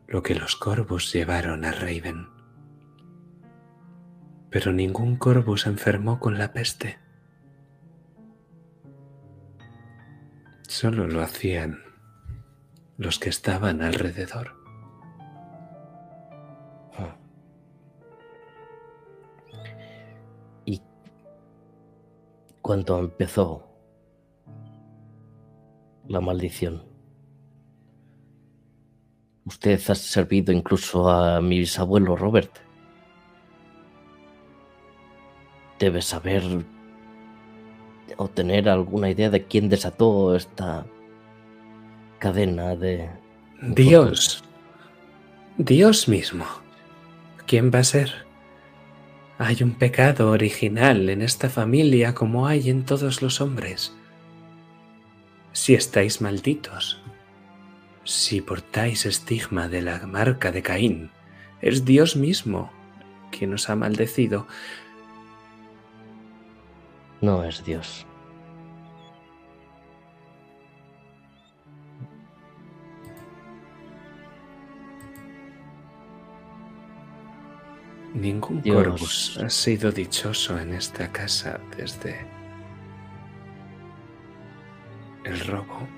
[0.08, 2.28] lo que los corvos llevaron a Raven.
[4.50, 6.98] Pero ningún corvo se enfermó con la peste.
[10.66, 11.82] Solo lo hacían
[12.96, 14.56] los que estaban alrededor.
[20.64, 20.80] Y
[22.62, 23.67] cuando empezó
[26.08, 26.82] la maldición,
[29.44, 32.50] usted ha servido incluso a mi bisabuelo Robert.
[35.78, 36.42] Debe saber
[38.16, 40.86] o tener alguna idea de quién desató esta
[42.18, 43.08] cadena de...
[43.62, 44.42] Dios.
[45.56, 46.44] Dios mismo.
[47.46, 48.26] ¿Quién va a ser?
[49.38, 53.97] Hay un pecado original en esta familia como hay en todos los hombres.
[55.58, 57.02] Si estáis malditos,
[58.04, 61.10] si portáis estigma de la marca de Caín,
[61.60, 62.70] es Dios mismo
[63.32, 64.46] quien os ha maldecido.
[67.20, 68.06] No es Dios.
[78.14, 78.76] Ningún Dios.
[78.76, 82.37] corvus ha sido dichoso en esta casa desde
[85.28, 85.88] el robo.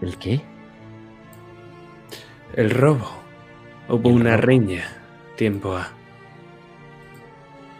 [0.00, 0.40] ¿El qué?
[2.54, 3.08] El robo.
[3.88, 4.46] Hubo El una robo.
[4.46, 4.84] riña
[5.36, 5.92] tiempo a.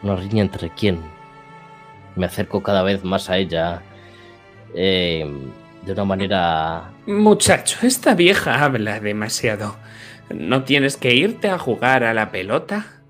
[0.03, 1.01] ¿Una riña entre quién?
[2.17, 3.83] Me acerco cada vez más a ella.
[4.75, 5.27] eh,
[5.85, 6.93] de una manera...
[7.07, 9.77] Muchacho, esta vieja habla demasiado.
[10.31, 13.03] ¿No tienes que irte a jugar a la pelota?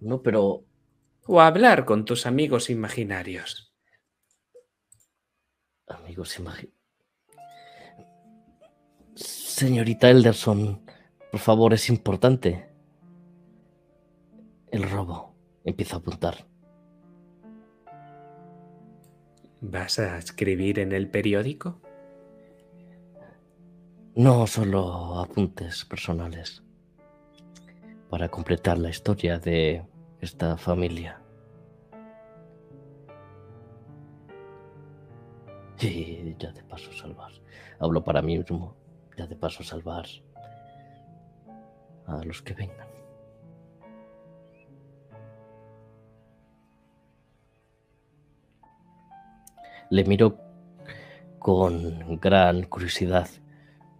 [0.00, 0.64] No, pero...
[1.26, 3.67] ¿O a hablar con tus amigos imaginarios?
[5.88, 6.72] Amigos, imagi-
[9.14, 10.80] Señorita Elderson,
[11.30, 12.68] por favor, es importante.
[14.70, 15.34] El robo.
[15.64, 16.46] Empiezo a apuntar.
[19.60, 21.80] ¿Vas a escribir en el periódico?
[24.14, 26.62] No solo apuntes personales.
[28.08, 29.84] Para completar la historia de
[30.20, 31.20] esta familia.
[35.82, 37.32] Y ya de paso salvar.
[37.78, 38.74] Hablo para mí mismo.
[39.16, 40.06] Ya de paso salvar
[42.06, 42.88] a los que vengan.
[49.90, 50.38] Le miro
[51.38, 53.28] con gran curiosidad,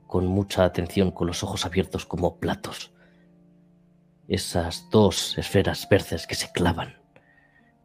[0.06, 2.92] con mucha atención, con los ojos abiertos como platos.
[4.26, 6.98] Esas dos esferas verdes que se clavan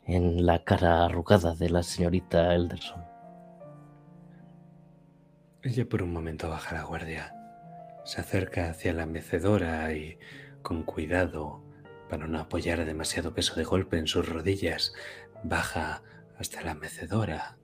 [0.05, 3.12] en la cara arrugada de la señorita Elderson.
[5.63, 7.33] Ella por un momento baja la guardia.
[8.03, 10.17] Se acerca hacia la mecedora y
[10.61, 11.63] con cuidado
[12.09, 14.93] para no apoyar demasiado peso de golpe en sus rodillas,
[15.43, 16.03] baja
[16.37, 17.57] hasta la mecedora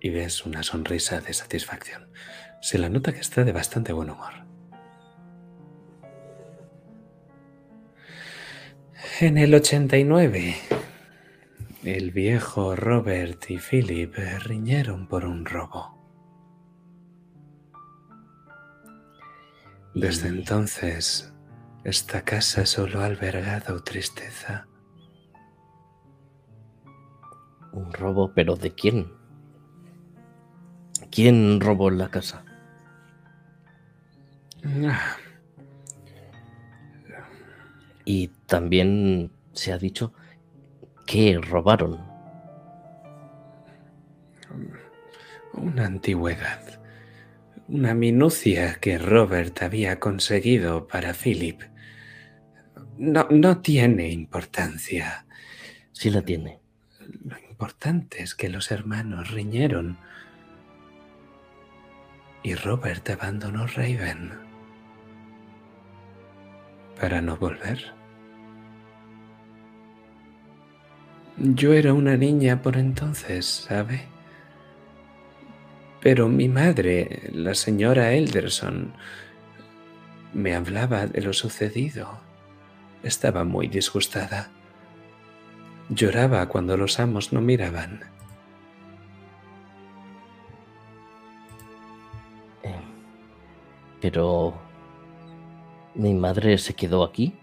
[0.00, 2.10] y ves una sonrisa de satisfacción.
[2.62, 4.32] Se la nota que está de bastante buen humor.
[9.20, 10.56] En el 89,
[11.84, 14.14] el viejo Robert y Philip
[14.44, 16.01] riñeron por un robo.
[19.94, 21.32] Desde entonces,
[21.84, 24.66] esta casa solo ha albergado tristeza.
[27.72, 29.12] Un robo, pero ¿de quién?
[31.10, 32.44] ¿Quién robó la casa?
[34.64, 35.16] Ah,
[38.04, 40.12] Y también se ha dicho
[41.06, 42.00] que robaron.
[45.52, 46.81] Una antigüedad.
[47.72, 51.62] Una minucia que Robert había conseguido para Philip.
[52.98, 55.24] No, no tiene importancia.
[55.90, 56.60] Sí la tiene.
[57.24, 59.96] Lo importante es que los hermanos riñeron.
[62.42, 64.32] Y Robert abandonó Raven.
[67.00, 67.94] Para no volver.
[71.38, 74.12] Yo era una niña por entonces, ¿sabe?
[76.02, 78.92] Pero mi madre, la señora Elderson,
[80.34, 82.18] me hablaba de lo sucedido.
[83.04, 84.50] Estaba muy disgustada.
[85.88, 88.00] Lloraba cuando los amos no miraban.
[92.64, 92.80] Eh,
[94.00, 94.60] pero...
[95.94, 97.34] ¿Mi madre se quedó aquí?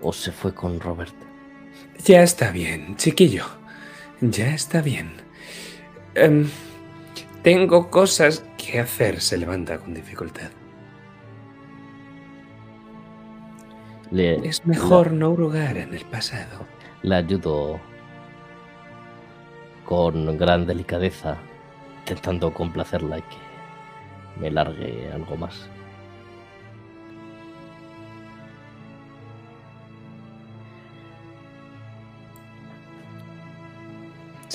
[0.00, 1.14] ¿O se fue con Robert?
[2.04, 3.46] Ya está bien, chiquillo.
[4.20, 5.25] Ya está bien.
[6.16, 6.48] Em,
[7.42, 9.20] tengo cosas que hacer.
[9.20, 10.50] Se levanta con dificultad.
[14.10, 16.64] Le, Es mejor no hurgar en el pasado.
[17.02, 17.78] le ayudo
[19.84, 21.36] con gran delicadeza,
[22.00, 23.36] intentando complacerla y que
[24.40, 25.68] me largue algo más.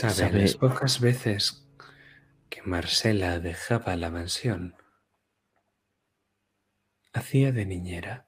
[0.01, 1.67] Sabe, Sabe- las pocas veces
[2.49, 4.75] que Marcela dejaba la mansión,
[7.13, 8.27] hacía de niñera.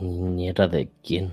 [0.00, 1.32] ¿Niñera de quién?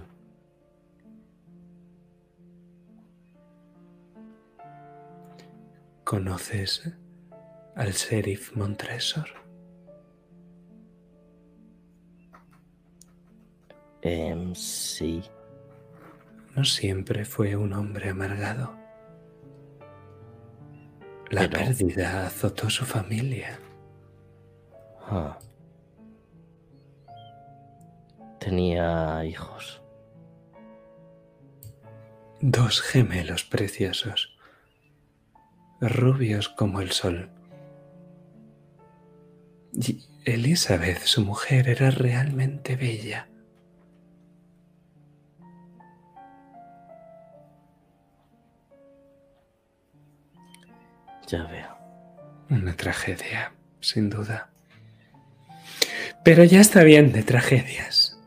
[6.04, 6.92] ¿Conoces
[7.76, 9.41] al sheriff Montresor?
[14.02, 15.22] Em, sí.
[16.56, 18.74] No siempre fue un hombre amargado.
[21.30, 23.60] La Pero- pérdida azotó su familia.
[25.08, 25.38] Ah.
[28.40, 29.82] Tenía hijos.
[32.42, 34.36] Dos gemelos preciosos,
[35.80, 37.30] rubios como el sol.
[39.74, 43.28] Y Elizabeth, su mujer, era realmente bella.
[51.32, 51.78] Ya veo.
[52.50, 54.50] Una tragedia, sin duda.
[56.26, 58.20] Pero ya está bien de tragedias.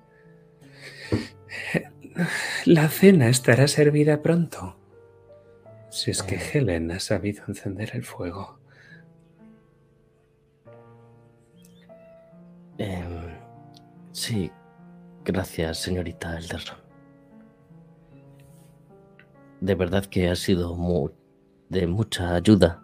[2.64, 4.78] La cena estará servida pronto.
[5.90, 8.58] Si es que Helen ha sabido encender el fuego.
[12.78, 13.36] Em,
[14.12, 14.50] sí,
[15.24, 16.78] gracias, señorita Elderson.
[19.60, 21.10] De verdad que ha sido mu-
[21.68, 22.83] de mucha ayuda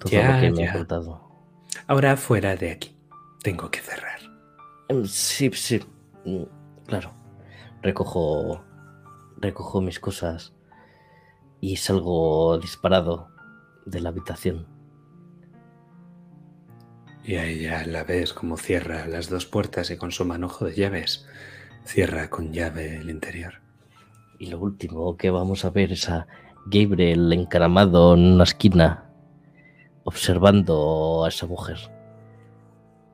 [0.00, 0.70] todo Ya, lo que me ya.
[0.70, 1.30] ha contado.
[1.86, 2.96] Ahora fuera de aquí.
[3.42, 4.18] Tengo que cerrar.
[4.88, 5.80] Em, Sí, sí,
[6.24, 6.42] mm,
[6.86, 7.12] claro.
[7.82, 8.62] Recojo,
[9.38, 10.52] recojo mis cosas
[11.60, 13.28] y salgo disparado
[13.86, 14.66] de la habitación.
[17.24, 20.74] Y a ella la ves como cierra las dos puertas y con su manojo de
[20.74, 21.26] llaves
[21.84, 23.54] cierra con llave el interior.
[24.38, 26.26] Y lo último que vamos a ver es a
[26.66, 29.09] Gabriel encaramado en una esquina,
[30.04, 31.78] observando a esa mujer,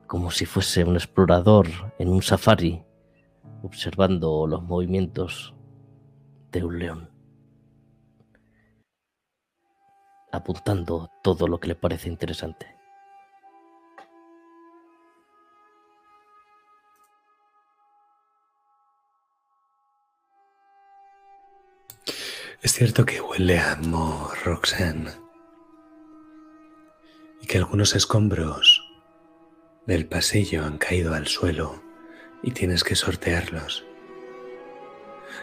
[0.07, 1.67] como si fuese un explorador
[1.99, 2.83] en un safari,
[3.63, 5.53] observando los movimientos
[6.51, 7.09] de un león,
[10.31, 12.77] apuntando todo lo que le parece interesante.
[22.61, 25.26] Es cierto que huele a amor, Roxanne.
[27.47, 28.83] Que algunos escombros
[29.85, 31.81] del pasillo han caído al suelo
[32.43, 33.85] y tienes que sortearlos.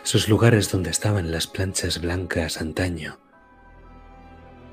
[0.05, 3.19] Esos lugares donde estaban las planchas blancas antaño,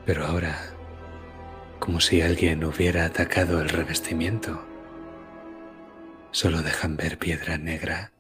[0.06, 0.76] pero ahora
[1.82, 4.64] como si alguien hubiera atacado el revestimiento.
[6.30, 8.14] Solo dejan ver piedra negra.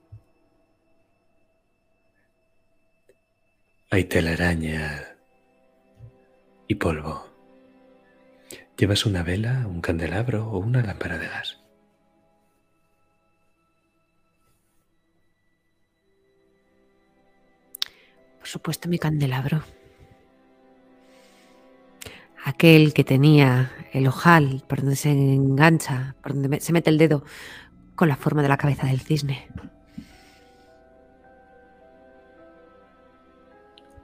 [3.91, 5.15] Hay telaraña
[6.67, 7.30] y polvo.
[8.81, 11.59] ¿Llevas una vela, un candelabro o una lámpara de gas?
[18.39, 19.61] Por supuesto, mi candelabro.
[22.43, 27.23] Aquel que tenía el ojal por donde se engancha, por donde se mete el dedo,
[27.93, 29.47] con la forma de la cabeza del cisne.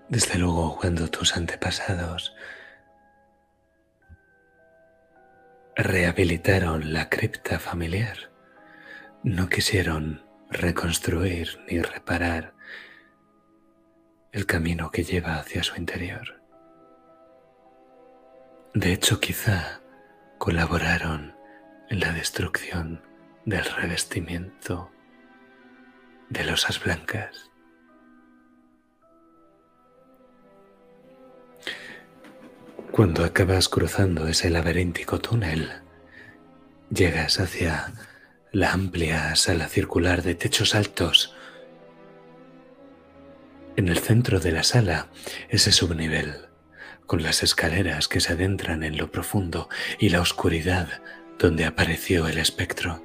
[0.07, 2.35] Desde luego, cuando tus antepasados
[5.77, 8.31] rehabilitaron la cripta familiar,
[9.23, 12.55] no quisieron reconstruir ni reparar
[14.31, 16.41] el camino que lleva hacia su interior.
[18.73, 19.81] De hecho, quizá
[20.39, 21.35] colaboraron
[21.89, 23.03] en la destrucción
[23.45, 24.91] del revestimiento
[26.29, 27.51] de losas blancas.
[32.91, 35.69] Cuando acabas cruzando ese laberíntico túnel,
[36.89, 37.93] llegas hacia
[38.51, 41.35] la amplia sala circular de techos altos.
[43.75, 45.09] En el centro de la sala,
[45.49, 46.47] ese subnivel,
[47.05, 49.69] con las escaleras que se adentran en lo profundo
[49.99, 50.87] y la oscuridad
[51.37, 53.03] donde apareció el espectro.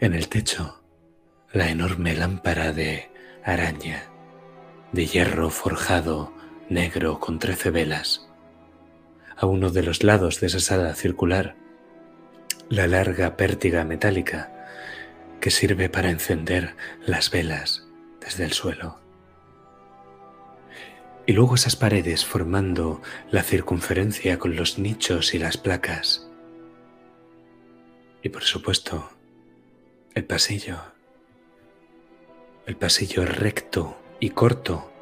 [0.00, 0.82] En el techo,
[1.52, 3.10] la enorme lámpara de
[3.44, 4.04] araña,
[4.92, 6.33] de hierro forjado
[6.68, 8.28] negro con trece velas.
[9.36, 11.56] A uno de los lados de esa sala circular,
[12.68, 14.50] la larga pértiga metálica
[15.40, 16.74] que sirve para encender
[17.04, 17.86] las velas
[18.20, 18.98] desde el suelo.
[21.26, 26.28] Y luego esas paredes formando la circunferencia con los nichos y las placas.
[28.22, 29.10] Y por supuesto,
[30.14, 30.78] el pasillo.
[32.66, 34.93] El pasillo recto y corto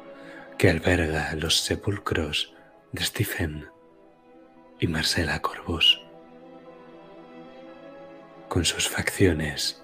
[0.63, 2.55] que alberga los sepulcros
[2.93, 3.67] de Stephen
[4.79, 6.01] y Marcela Corbus,
[8.47, 9.83] con sus facciones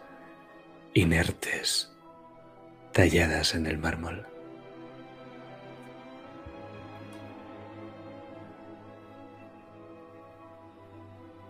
[0.94, 1.92] inertes
[2.94, 4.26] talladas en el mármol.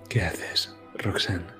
[0.10, 1.59] ¿Qué haces, Roxanne?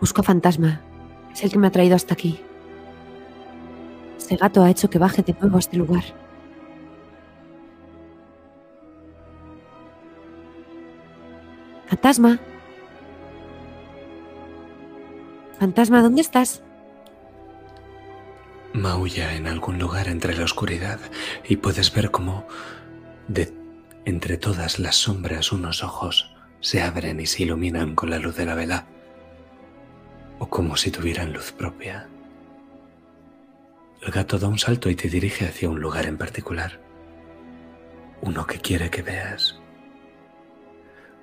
[0.00, 0.80] Busco Fantasma.
[1.32, 2.40] Es el que me ha traído hasta aquí.
[4.16, 6.04] Ese gato ha hecho que baje de nuevo a este lugar.
[11.86, 12.38] Fantasma.
[15.58, 16.62] Fantasma, ¿dónde estás?
[18.72, 21.00] Maulla en algún lugar entre la oscuridad
[21.48, 22.46] y puedes ver cómo
[23.26, 23.52] de
[24.04, 28.46] entre todas las sombras unos ojos se abren y se iluminan con la luz de
[28.46, 28.86] la vela
[30.38, 32.08] o como si tuvieran luz propia.
[34.02, 36.80] El gato da un salto y te dirige hacia un lugar en particular,
[38.20, 39.58] uno que quiere que veas,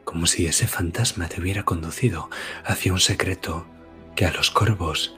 [0.04, 2.30] como si ese fantasma te hubiera conducido
[2.66, 3.66] hacia un secreto
[4.16, 5.18] que a los corvos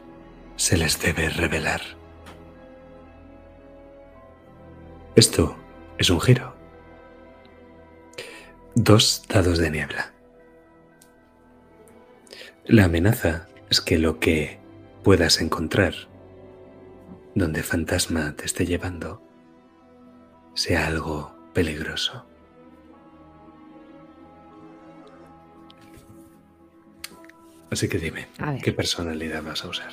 [0.55, 1.81] se les debe revelar.
[5.15, 5.57] Esto
[5.97, 6.55] es un giro.
[8.75, 10.13] Dos dados de niebla.
[12.65, 14.59] La amenaza es que lo que
[15.03, 15.93] puedas encontrar
[17.35, 19.21] donde fantasma te esté llevando
[20.53, 22.25] sea algo peligroso.
[27.69, 28.27] Así que dime.
[28.63, 29.91] ¿qué personalidad vas a usar?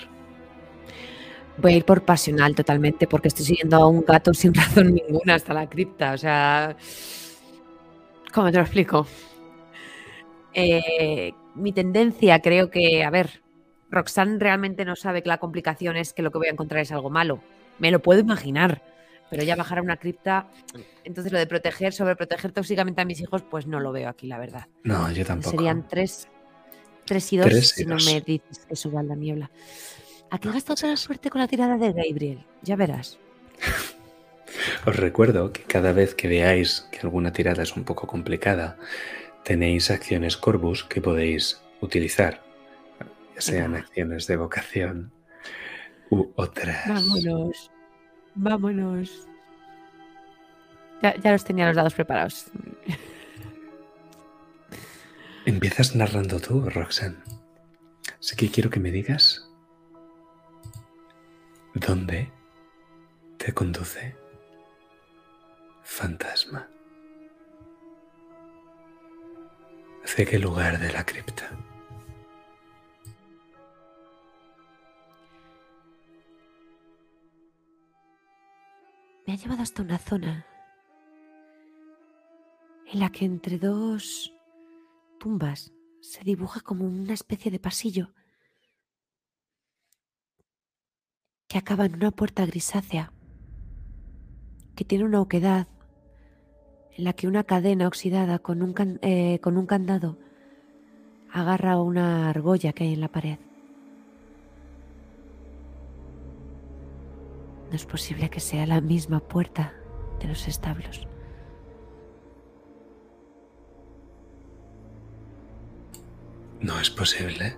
[1.59, 5.34] Voy a ir por pasional totalmente porque estoy siguiendo a un gato sin razón ninguna
[5.34, 6.12] hasta la cripta.
[6.12, 6.76] O sea,
[8.32, 9.06] ¿cómo te lo explico?
[10.55, 13.43] Eh, mi tendencia creo que, a ver,
[13.94, 16.92] Roxanne realmente no sabe que la complicación es que lo que voy a encontrar es
[16.92, 17.40] algo malo.
[17.78, 18.82] Me lo puedo imaginar,
[19.30, 20.48] pero ya bajar a una cripta,
[21.04, 24.38] entonces lo de proteger, sobreproteger tóxicamente a mis hijos, pues no lo veo aquí, la
[24.38, 24.66] verdad.
[24.84, 25.50] No, yo tampoco.
[25.50, 26.28] Serían tres,
[27.04, 29.50] tres y dos Tres y si no me dices que suba la niebla.
[30.30, 33.18] Aquí gastado toda la suerte con la tirada de Gabriel, ya verás.
[34.86, 38.76] Os recuerdo que cada vez que veáis que alguna tirada es un poco complicada,
[39.42, 42.43] tenéis acciones Corvus que podéis utilizar,
[43.35, 45.12] ya sean acciones de vocación
[46.11, 46.89] u otras.
[46.89, 47.70] Vámonos.
[48.35, 49.28] Vámonos.
[51.02, 52.47] Ya, ya los tenía los dados preparados.
[55.47, 57.19] Empiezas narrando tú, Roxanne.
[58.19, 59.51] Así que quiero que me digas
[61.74, 62.32] dónde
[63.36, 64.16] te conduce
[65.82, 66.69] fantasma.
[70.05, 71.51] ¿Hacia qué lugar de la cripta?
[79.26, 80.46] Me ha llevado hasta una zona
[82.92, 84.34] en la que entre dos
[85.18, 88.12] tumbas se dibuja como una especie de pasillo
[91.48, 93.12] que acaba en una puerta grisácea
[94.76, 95.68] que tiene una oquedad
[96.96, 100.18] en la que una cadena oxidada con un, eh, con un candado
[101.32, 103.38] agarra una argolla que hay en la pared.
[107.74, 109.74] No es posible que sea la misma puerta
[110.20, 111.09] de los establos.
[116.60, 117.56] No es posible.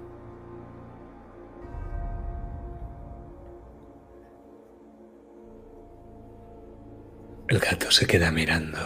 [7.49, 8.79] El gato se queda mirando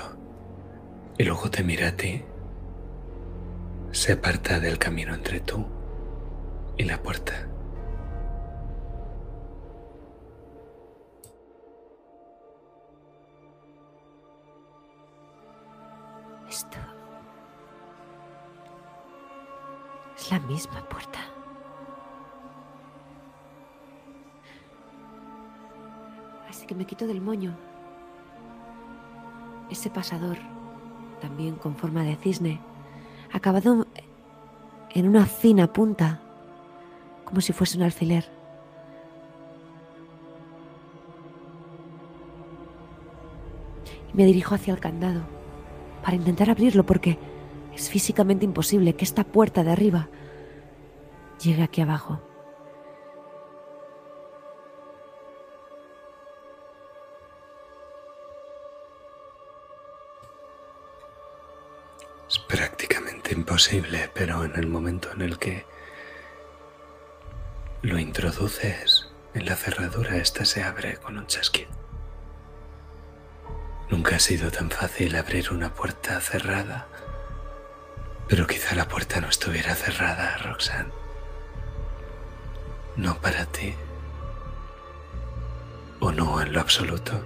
[1.17, 2.25] y luego te mira a ti.
[3.93, 5.65] Se aparta del camino entre tú
[6.77, 7.47] y la puerta.
[16.51, 16.79] Esto
[20.17, 21.21] es la misma puerta.
[26.49, 27.57] Así que me quito del moño
[29.71, 30.39] ese pasador,
[31.21, 32.61] también con forma de cisne,
[33.33, 33.87] acabado
[34.91, 36.21] en una fina punta,
[37.25, 38.29] como si fuese un alfiler.
[44.13, 45.40] Y me dirijo hacia el candado
[46.11, 47.21] para intentar abrirlo porque
[47.73, 50.09] es físicamente imposible que esta puerta de arriba
[51.41, 52.21] llegue aquí abajo.
[62.29, 65.65] Es prácticamente imposible, pero en el momento en el que
[67.83, 71.71] lo introduces en la cerradura, esta se abre con un chasquido.
[73.91, 76.87] Nunca ha sido tan fácil abrir una puerta cerrada,
[78.29, 80.93] pero quizá la puerta no estuviera cerrada, Roxanne.
[82.97, 83.75] No para ti.
[85.99, 87.21] O no en lo absoluto.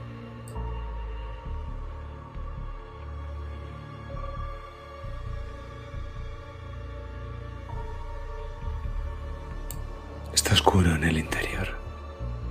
[10.33, 11.69] Está oscuro en el interior.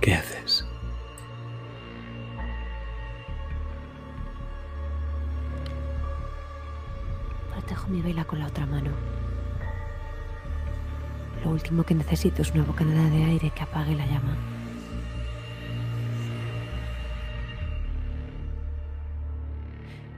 [0.00, 0.33] ¿Qué haces?
[7.94, 8.90] Mi vela con la otra mano.
[11.44, 14.36] Lo último que necesito es una bocanada de aire que apague la llama.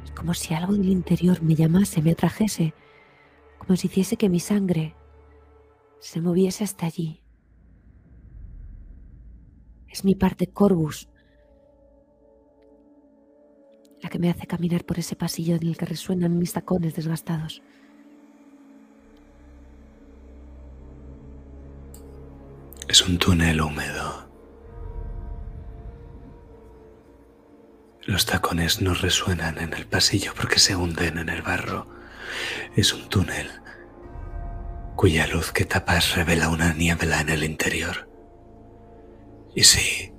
[0.07, 2.73] Es como si algo del interior me llamase, me atrajese,
[3.59, 4.95] como si hiciese que mi sangre
[6.01, 7.21] se moviese hasta allí.
[9.87, 11.11] Es mi parte Corvus
[14.09, 17.63] que me hace caminar por ese pasillo en el que resuenan mis tacones desgastados.
[22.89, 24.29] Es un túnel húmedo.
[28.05, 31.89] Los tacones no resuenan en el pasillo porque se hunden en el barro.
[32.77, 33.51] Es un túnel
[34.97, 38.09] cuya luz que tapas revela una niebla en el interior.
[39.55, 40.13] Y sí,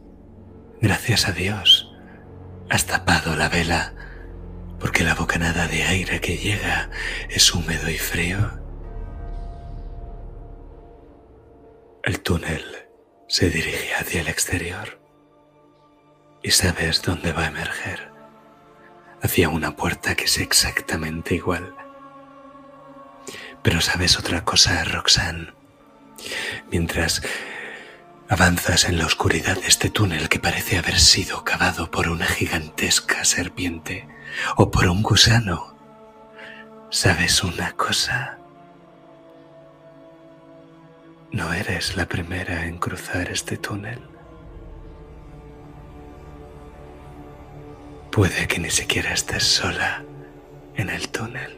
[0.81, 1.86] gracias a Dios,
[2.69, 3.94] has tapado la vela
[4.80, 6.89] porque la bocanada de aire que llega
[7.30, 8.38] es húmedo y frío.
[12.03, 12.64] El túnel
[13.27, 14.99] se dirige hacia el exterior
[16.44, 18.11] y sabes dónde va a emerger,
[19.22, 21.76] hacia una puerta que es exactamente igual.
[23.64, 25.53] Pero sabes otra cosa, Roxanne.
[26.72, 27.22] Mientras
[28.30, 33.24] avanzas en la oscuridad de este túnel que parece haber sido cavado por una gigantesca
[33.24, 34.08] serpiente
[34.58, 35.76] o por un gusano,
[36.90, 38.38] sabes una cosa.
[41.32, 44.02] No eres la primera en cruzar este túnel.
[48.12, 50.04] Puede que ni siquiera estés sola
[50.76, 51.57] en el túnel.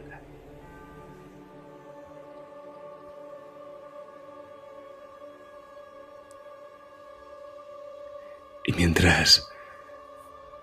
[8.70, 9.50] Y mientras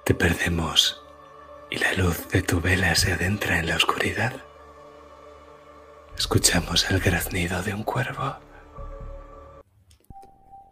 [0.05, 1.03] te perdemos
[1.71, 4.33] y la luz de tu vela se adentra en la oscuridad,
[6.17, 8.37] escuchamos el graznido de un cuervo.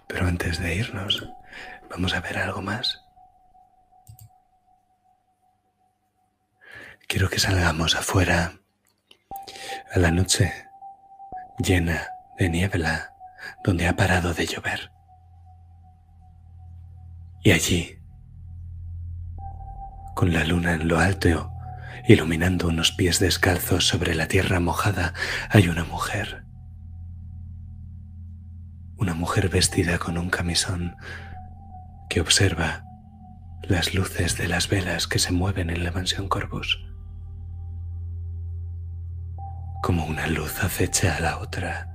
[0.06, 1.28] Pero antes de irnos,
[1.90, 3.02] vamos a ver algo más.
[7.08, 8.60] Quiero que salgamos afuera
[9.92, 10.68] a la noche
[11.58, 12.06] llena
[12.38, 13.12] de niebla
[13.64, 14.93] donde ha parado de llover.
[17.46, 17.98] Y allí,
[20.14, 21.52] con la luna en lo alto,
[22.08, 25.12] iluminando unos pies descalzos sobre la tierra mojada,
[25.50, 26.46] hay una mujer.
[28.96, 30.96] Una mujer vestida con un camisón
[32.08, 32.86] que observa
[33.62, 36.82] las luces de las velas que se mueven en la mansión Corvus.
[39.82, 41.90] Como una luz acecha a la otra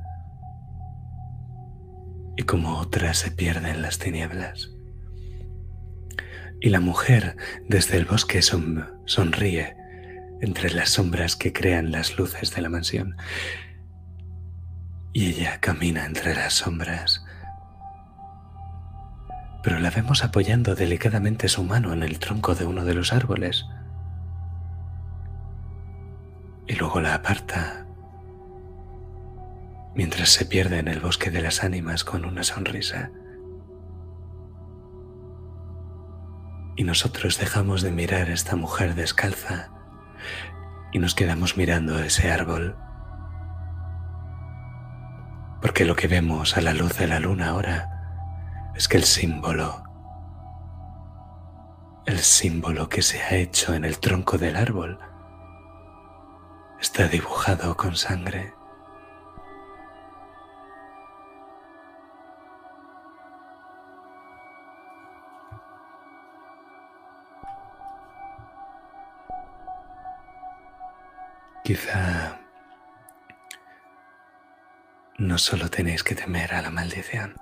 [2.37, 4.78] y como otra se pierde en las tinieblas.
[6.61, 7.37] Y la mujer
[7.67, 9.75] desde el bosque son- sonríe
[10.41, 13.15] entre las sombras que crean las luces de la mansión.
[15.13, 17.25] Y ella camina entre las sombras.
[19.63, 23.65] Pero la vemos apoyando delicadamente su mano en el tronco de uno de los árboles.
[26.67, 27.85] Y luego la aparta
[29.95, 33.09] mientras se pierde en el bosque de las ánimas con una sonrisa.
[36.75, 39.69] Y nosotros dejamos de mirar a esta mujer descalza
[40.91, 42.75] y nos quedamos mirando a ese árbol.
[45.61, 49.83] Porque lo que vemos a la luz de la luna ahora es que el símbolo,
[52.05, 54.99] el símbolo que se ha hecho en el tronco del árbol,
[56.79, 58.53] está dibujado con sangre.
[71.69, 72.39] Quizá
[75.19, 77.35] no solo tenéis que temer a la maldición.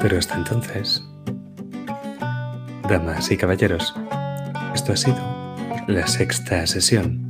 [0.00, 1.04] Pero hasta entonces,
[2.88, 3.94] damas y caballeros,
[4.74, 5.56] esto ha sido
[5.88, 7.28] la sexta sesión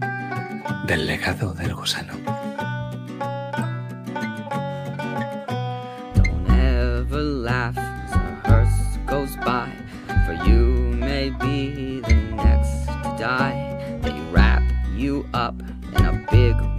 [0.87, 2.18] del legado del gusano.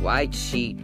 [0.09, 0.75] White sheet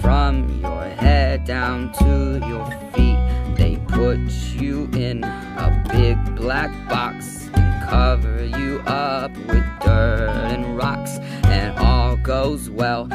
[0.00, 3.18] from your head down to your feet.
[3.58, 4.18] They put
[4.58, 11.78] you in a big black box and cover you up with dirt and rocks, and
[11.78, 13.06] all goes well